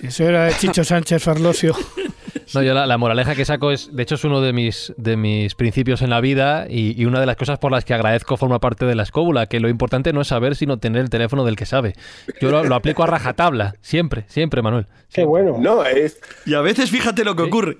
[0.00, 1.76] eso era de Chicho Sánchez Farlosio.
[2.54, 5.54] No, yo la, moraleja que saco es, de hecho, es uno de mis, de mis
[5.54, 8.84] principios en la vida y, una de las cosas por las que agradezco forma parte
[8.86, 11.66] de la escóbula, que lo importante no es saber, sino tener el teléfono del que
[11.66, 11.94] sabe.
[12.40, 14.86] Yo lo, aplico a rajatabla, siempre, siempre, Manuel.
[15.12, 15.56] Qué bueno.
[15.58, 16.20] No, es...
[16.46, 17.78] Y a veces fíjate lo que ocurre.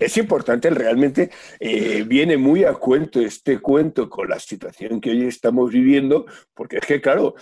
[0.00, 1.30] es importante, realmente
[1.60, 6.78] eh, viene muy a cuento este cuento con la situación que hoy estamos viviendo, porque
[6.78, 7.34] es que, claro,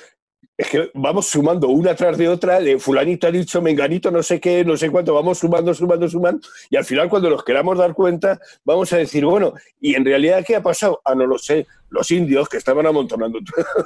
[0.57, 4.41] es que vamos sumando una tras de otra, de fulanito ha dicho, menganito, no sé
[4.41, 7.93] qué, no sé cuánto, vamos sumando, sumando, sumando, y al final cuando nos queramos dar
[7.93, 11.01] cuenta, vamos a decir, bueno, ¿y en realidad qué ha pasado?
[11.05, 13.41] Ah, no lo sé, los indios que estaban amontonando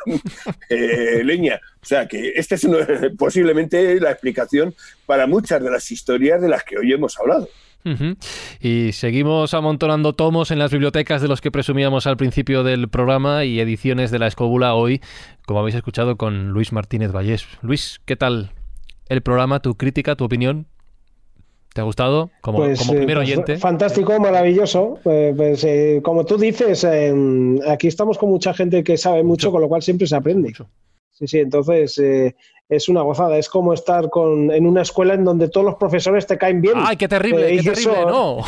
[0.68, 1.60] eh, leña.
[1.80, 2.66] O sea, que esta es
[3.18, 4.74] posiblemente la explicación
[5.06, 7.48] para muchas de las historias de las que hoy hemos hablado.
[8.60, 13.44] Y seguimos amontonando tomos en las bibliotecas de los que presumíamos al principio del programa
[13.44, 15.00] y ediciones de la Escóbula hoy,
[15.46, 17.46] como habéis escuchado, con Luis Martínez Vallés.
[17.62, 18.52] Luis, ¿qué tal
[19.08, 20.66] el programa, tu crítica, tu opinión?
[21.74, 23.58] ¿Te ha gustado como, pues, como primer pues, oyente?
[23.58, 24.98] fantástico, maravilloso.
[25.02, 26.86] Pues, pues eh, como tú dices,
[27.68, 30.54] aquí estamos con mucha gente que sabe mucho, con lo cual siempre se aprende.
[31.12, 32.36] Sí, sí, entonces eh,
[32.68, 33.38] es una gozada.
[33.38, 36.74] Es como estar con, en una escuela en donde todos los profesores te caen bien.
[36.76, 37.54] ¡Ay, qué terrible!
[37.54, 38.04] Eh, qué terrible!
[38.06, 38.38] ¡No!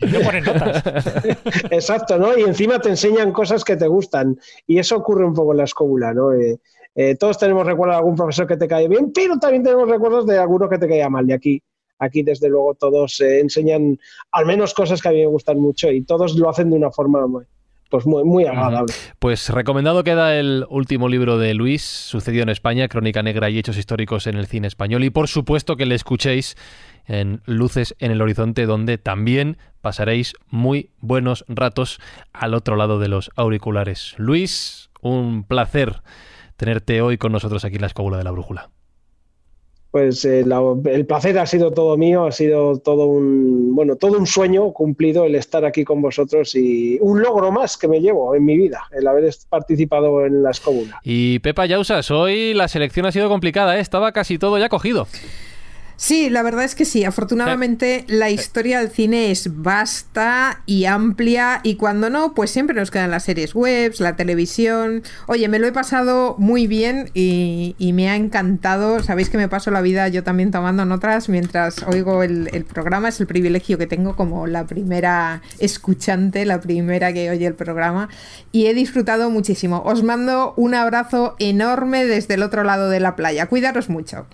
[0.00, 0.82] no ponen notas.
[1.70, 2.36] Exacto, ¿no?
[2.36, 4.38] Y encima te enseñan cosas que te gustan.
[4.66, 6.32] Y eso ocurre un poco en la escóbula, ¿no?
[6.32, 6.58] Eh,
[6.94, 10.26] eh, todos tenemos recuerdos de algún profesor que te cae bien, pero también tenemos recuerdos
[10.26, 11.28] de alguno que te caía mal.
[11.28, 11.62] Y aquí,
[11.98, 13.98] aquí desde luego, todos enseñan
[14.32, 16.92] al menos cosas que a mí me gustan mucho y todos lo hacen de una
[16.92, 17.44] forma muy,
[17.94, 18.92] pues muy, muy agradable.
[19.20, 23.76] Pues recomendado queda el último libro de Luis, Sucedió en España, Crónica Negra y Hechos
[23.76, 25.04] Históricos en el Cine Español.
[25.04, 26.56] Y por supuesto que le escuchéis
[27.06, 32.00] en Luces en el Horizonte, donde también pasaréis muy buenos ratos
[32.32, 34.16] al otro lado de los auriculares.
[34.16, 36.02] Luis, un placer
[36.56, 38.70] tenerte hoy con nosotros aquí en la Escóbula de la Brújula
[39.94, 40.44] pues eh,
[40.86, 45.24] el placer ha sido todo mío, ha sido todo un, bueno, todo un sueño cumplido
[45.24, 48.88] el estar aquí con vosotros y un logro más que me llevo en mi vida,
[48.90, 50.98] el haber participado en la escóbula.
[51.04, 53.80] Y Pepa Yausas, hoy la selección ha sido complicada, ¿eh?
[53.80, 55.06] estaba casi todo ya cogido.
[55.96, 57.04] Sí, la verdad es que sí.
[57.04, 62.90] Afortunadamente la historia del cine es vasta y amplia y cuando no, pues siempre nos
[62.90, 65.02] quedan las series webs, la televisión.
[65.26, 69.00] Oye, me lo he pasado muy bien y, me ha encantado.
[69.04, 73.08] Sabéis que me paso la vida yo también tomando notas mientras oigo el, el programa.
[73.08, 78.08] Es el privilegio que tengo como la primera escuchante, la primera que oye el programa
[78.50, 79.82] y he disfrutado muchísimo.
[79.84, 83.46] Os mando un abrazo enorme desde el otro lado de la playa.
[83.46, 84.26] Cuidaros mucho.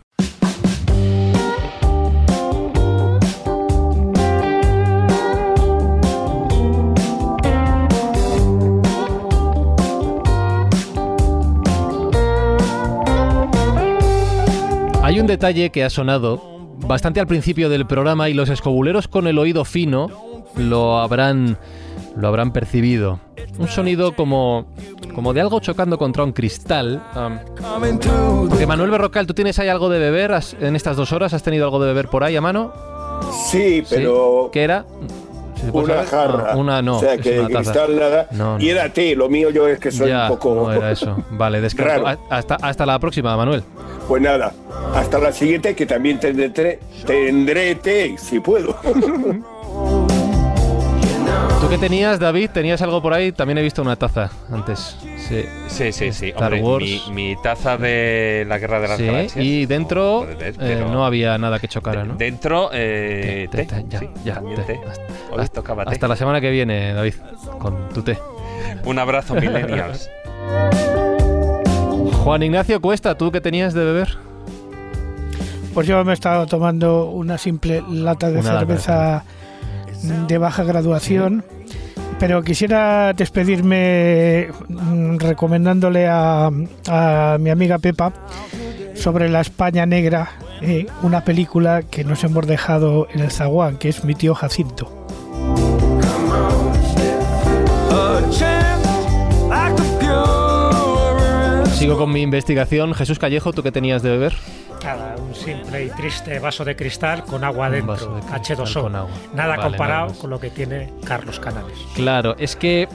[15.10, 16.40] Hay un detalle que ha sonado
[16.86, 20.06] bastante al principio del programa y los escobuleros con el oído fino
[20.54, 21.58] lo habrán
[22.16, 23.18] lo habrán percibido.
[23.58, 24.72] Un sonido como
[25.12, 27.02] como de algo chocando contra un cristal.
[27.16, 30.30] Um, Manuel Berrocal, ¿tú tienes ahí algo de beber
[30.60, 31.34] en estas dos horas?
[31.34, 32.72] ¿Has tenido algo de beber por ahí a mano?
[33.50, 34.48] Sí, pero...
[34.52, 34.86] ¿Qué era?
[35.72, 36.56] Una jarra.
[36.56, 36.98] una no.
[36.98, 38.28] O sea, que cristal nada.
[38.58, 40.54] Y era té, lo mío yo es que soy un poco.
[40.54, 41.16] No era eso.
[41.30, 42.06] Vale, descarto.
[42.28, 43.62] Hasta, hasta la próxima, Manuel.
[44.08, 44.52] Pues nada,
[44.94, 48.76] hasta la siguiente que también tendré, tendré té, si puedo.
[51.60, 52.50] ¿Tú qué tenías, David?
[52.50, 53.32] ¿Tenías algo por ahí?
[53.32, 54.96] También he visto una taza antes.
[55.18, 56.12] Sí, sí, sí.
[56.12, 56.32] sí.
[57.12, 61.68] mi, taza de la Guerra de las sí, Y dentro eh, no había nada que
[61.68, 62.14] chocara, ¿no?
[62.14, 64.42] Dentro, eh, té, ya, ya,
[65.38, 67.14] Hasta, hasta la semana que viene, David,
[67.58, 68.18] con tu té.
[68.84, 70.10] Un abrazo, millennials.
[72.24, 74.16] Juan Ignacio Cuesta, ¿tú qué tenías de beber?
[75.74, 79.39] Pues yo me he estado tomando una simple lata de cerveza de
[80.38, 81.44] baja graduación,
[82.18, 86.50] pero quisiera despedirme mm, recomendándole a,
[87.38, 88.12] mi amiga Pepa
[88.94, 90.30] sobre la España negra,
[90.60, 94.99] eh, una película que nos hemos dejado en el zaguán, que es mi tío Jacinto.
[101.80, 102.92] Sigo con mi investigación.
[102.92, 104.34] Jesús Callejo, ¿tú qué tenías de beber?
[104.84, 109.08] Nada, un simple y triste vaso de cristal con agua dentro, H2O.
[109.32, 111.78] Nada comparado con lo que tiene Carlos Canales.
[111.94, 112.86] Claro, es que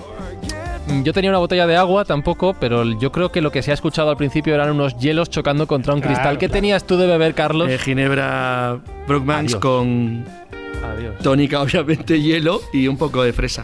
[0.87, 3.71] mm, yo tenía una botella de agua tampoco, pero yo creo que lo que se
[3.71, 6.37] ha escuchado al principio eran unos hielos chocando contra un cristal.
[6.37, 7.67] ¿Qué tenías tú de beber, Carlos?
[7.67, 10.25] Eh, ginebra Brookmans con
[11.23, 13.63] tónica, obviamente, hielo y un poco de fresa.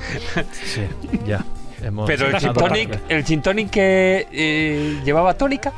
[0.63, 0.81] sí,
[1.27, 1.45] ya.
[2.05, 5.73] Pero el gin, tonic, el gin tonic que eh, llevaba tónica.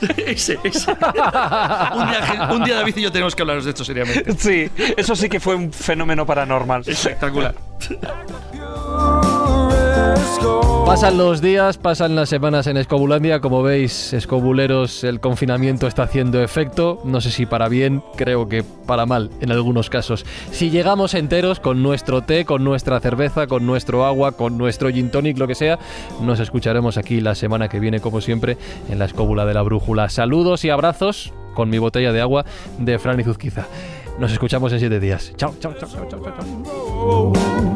[0.26, 0.90] ese, ese.
[0.92, 4.32] un, día, un, día, David y yo tenemos que hablar de esto seriamente.
[4.36, 6.82] Sí, eso sí que fue un fenómeno paranormal.
[6.86, 7.54] Espectacular.
[10.86, 13.40] Pasan los días, pasan las semanas en Escobulandia.
[13.40, 17.00] Como veis, escobuleros, el confinamiento está haciendo efecto.
[17.04, 20.24] No sé si para bien, creo que para mal en algunos casos.
[20.52, 25.10] Si llegamos enteros con nuestro té, con nuestra cerveza, con nuestro agua, con nuestro gin
[25.10, 25.78] tonic, lo que sea,
[26.22, 28.56] nos escucharemos aquí la semana que viene, como siempre,
[28.88, 30.08] en la escóbula de la brújula.
[30.08, 32.46] Saludos y abrazos con mi botella de agua
[32.78, 33.66] de Fran y Zuzquiza.
[34.20, 35.32] Nos escuchamos en siete días.
[35.36, 37.75] Chao, chao, chao, chao, chao, chao.